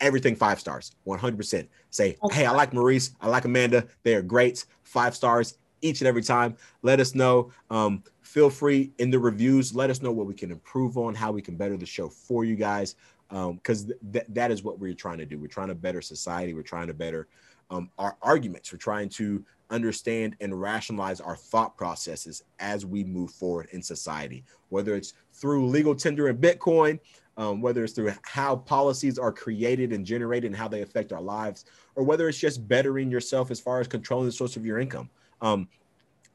everything 0.00 0.36
five 0.36 0.58
stars, 0.58 0.92
100%. 1.06 1.66
Say, 1.90 2.16
hey, 2.30 2.46
I 2.46 2.52
like 2.52 2.72
Maurice, 2.72 3.10
I 3.20 3.28
like 3.28 3.44
Amanda. 3.44 3.86
They 4.04 4.14
are 4.14 4.22
great. 4.22 4.64
Five 4.84 5.14
stars 5.14 5.58
each 5.82 6.00
and 6.00 6.08
every 6.08 6.22
time. 6.22 6.56
Let 6.82 7.00
us 7.00 7.14
know. 7.14 7.52
Um, 7.70 8.02
feel 8.36 8.50
free 8.50 8.92
in 8.98 9.10
the 9.10 9.18
reviews. 9.18 9.74
Let 9.74 9.88
us 9.88 10.02
know 10.02 10.12
what 10.12 10.26
we 10.26 10.34
can 10.34 10.50
improve 10.50 10.98
on, 10.98 11.14
how 11.14 11.32
we 11.32 11.40
can 11.40 11.56
better 11.56 11.78
the 11.78 11.86
show 11.86 12.10
for 12.10 12.44
you 12.44 12.54
guys. 12.54 12.94
Because 13.30 13.84
um, 13.84 13.92
th- 14.12 14.26
that 14.28 14.50
is 14.50 14.62
what 14.62 14.78
we're 14.78 14.92
trying 14.92 15.16
to 15.16 15.24
do. 15.24 15.38
We're 15.38 15.46
trying 15.46 15.68
to 15.68 15.74
better 15.74 16.02
society. 16.02 16.52
We're 16.52 16.60
trying 16.60 16.88
to 16.88 16.92
better 16.92 17.28
um, 17.70 17.88
our 17.96 18.18
arguments. 18.20 18.70
We're 18.70 18.78
trying 18.78 19.08
to 19.20 19.42
understand 19.70 20.36
and 20.42 20.60
rationalize 20.60 21.18
our 21.18 21.34
thought 21.34 21.78
processes 21.78 22.42
as 22.58 22.84
we 22.84 23.04
move 23.04 23.30
forward 23.30 23.68
in 23.72 23.80
society, 23.80 24.44
whether 24.68 24.94
it's 24.94 25.14
through 25.32 25.66
legal 25.66 25.94
tender 25.94 26.28
and 26.28 26.38
Bitcoin, 26.38 27.00
um, 27.38 27.62
whether 27.62 27.84
it's 27.84 27.94
through 27.94 28.12
how 28.20 28.54
policies 28.54 29.18
are 29.18 29.32
created 29.32 29.94
and 29.94 30.04
generated 30.04 30.50
and 30.50 30.56
how 30.56 30.68
they 30.68 30.82
affect 30.82 31.10
our 31.10 31.22
lives, 31.22 31.64
or 31.94 32.04
whether 32.04 32.28
it's 32.28 32.38
just 32.38 32.68
bettering 32.68 33.10
yourself 33.10 33.50
as 33.50 33.60
far 33.60 33.80
as 33.80 33.88
controlling 33.88 34.26
the 34.26 34.32
source 34.32 34.56
of 34.56 34.66
your 34.66 34.78
income. 34.78 35.08
Um, 35.40 35.68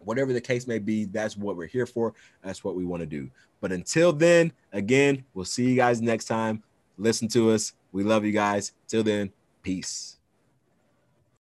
whatever 0.06 0.34
the 0.34 0.42
case 0.42 0.68
may 0.68 0.80
be, 0.80 1.06
that's 1.06 1.38
what 1.38 1.56
we're 1.56 1.68
here 1.68 1.86
for. 1.86 2.14
That's 2.44 2.64
what 2.64 2.76
we 2.76 2.86
want 2.86 3.02
to 3.02 3.08
do. 3.08 3.30
But 3.60 3.72
until 3.72 4.14
then, 4.14 4.52
again, 4.72 5.24
we'll 5.34 5.46
see 5.46 5.70
you 5.70 5.76
guys 5.76 6.02
next 6.02 6.26
time. 6.26 6.64
Listen 6.98 7.28
to 7.30 7.52
us. 7.52 7.74
We 7.92 8.04
love 8.04 8.26
you 8.26 8.32
guys. 8.32 8.74
Till 8.88 9.04
then, 9.04 9.32
peace. 9.62 10.18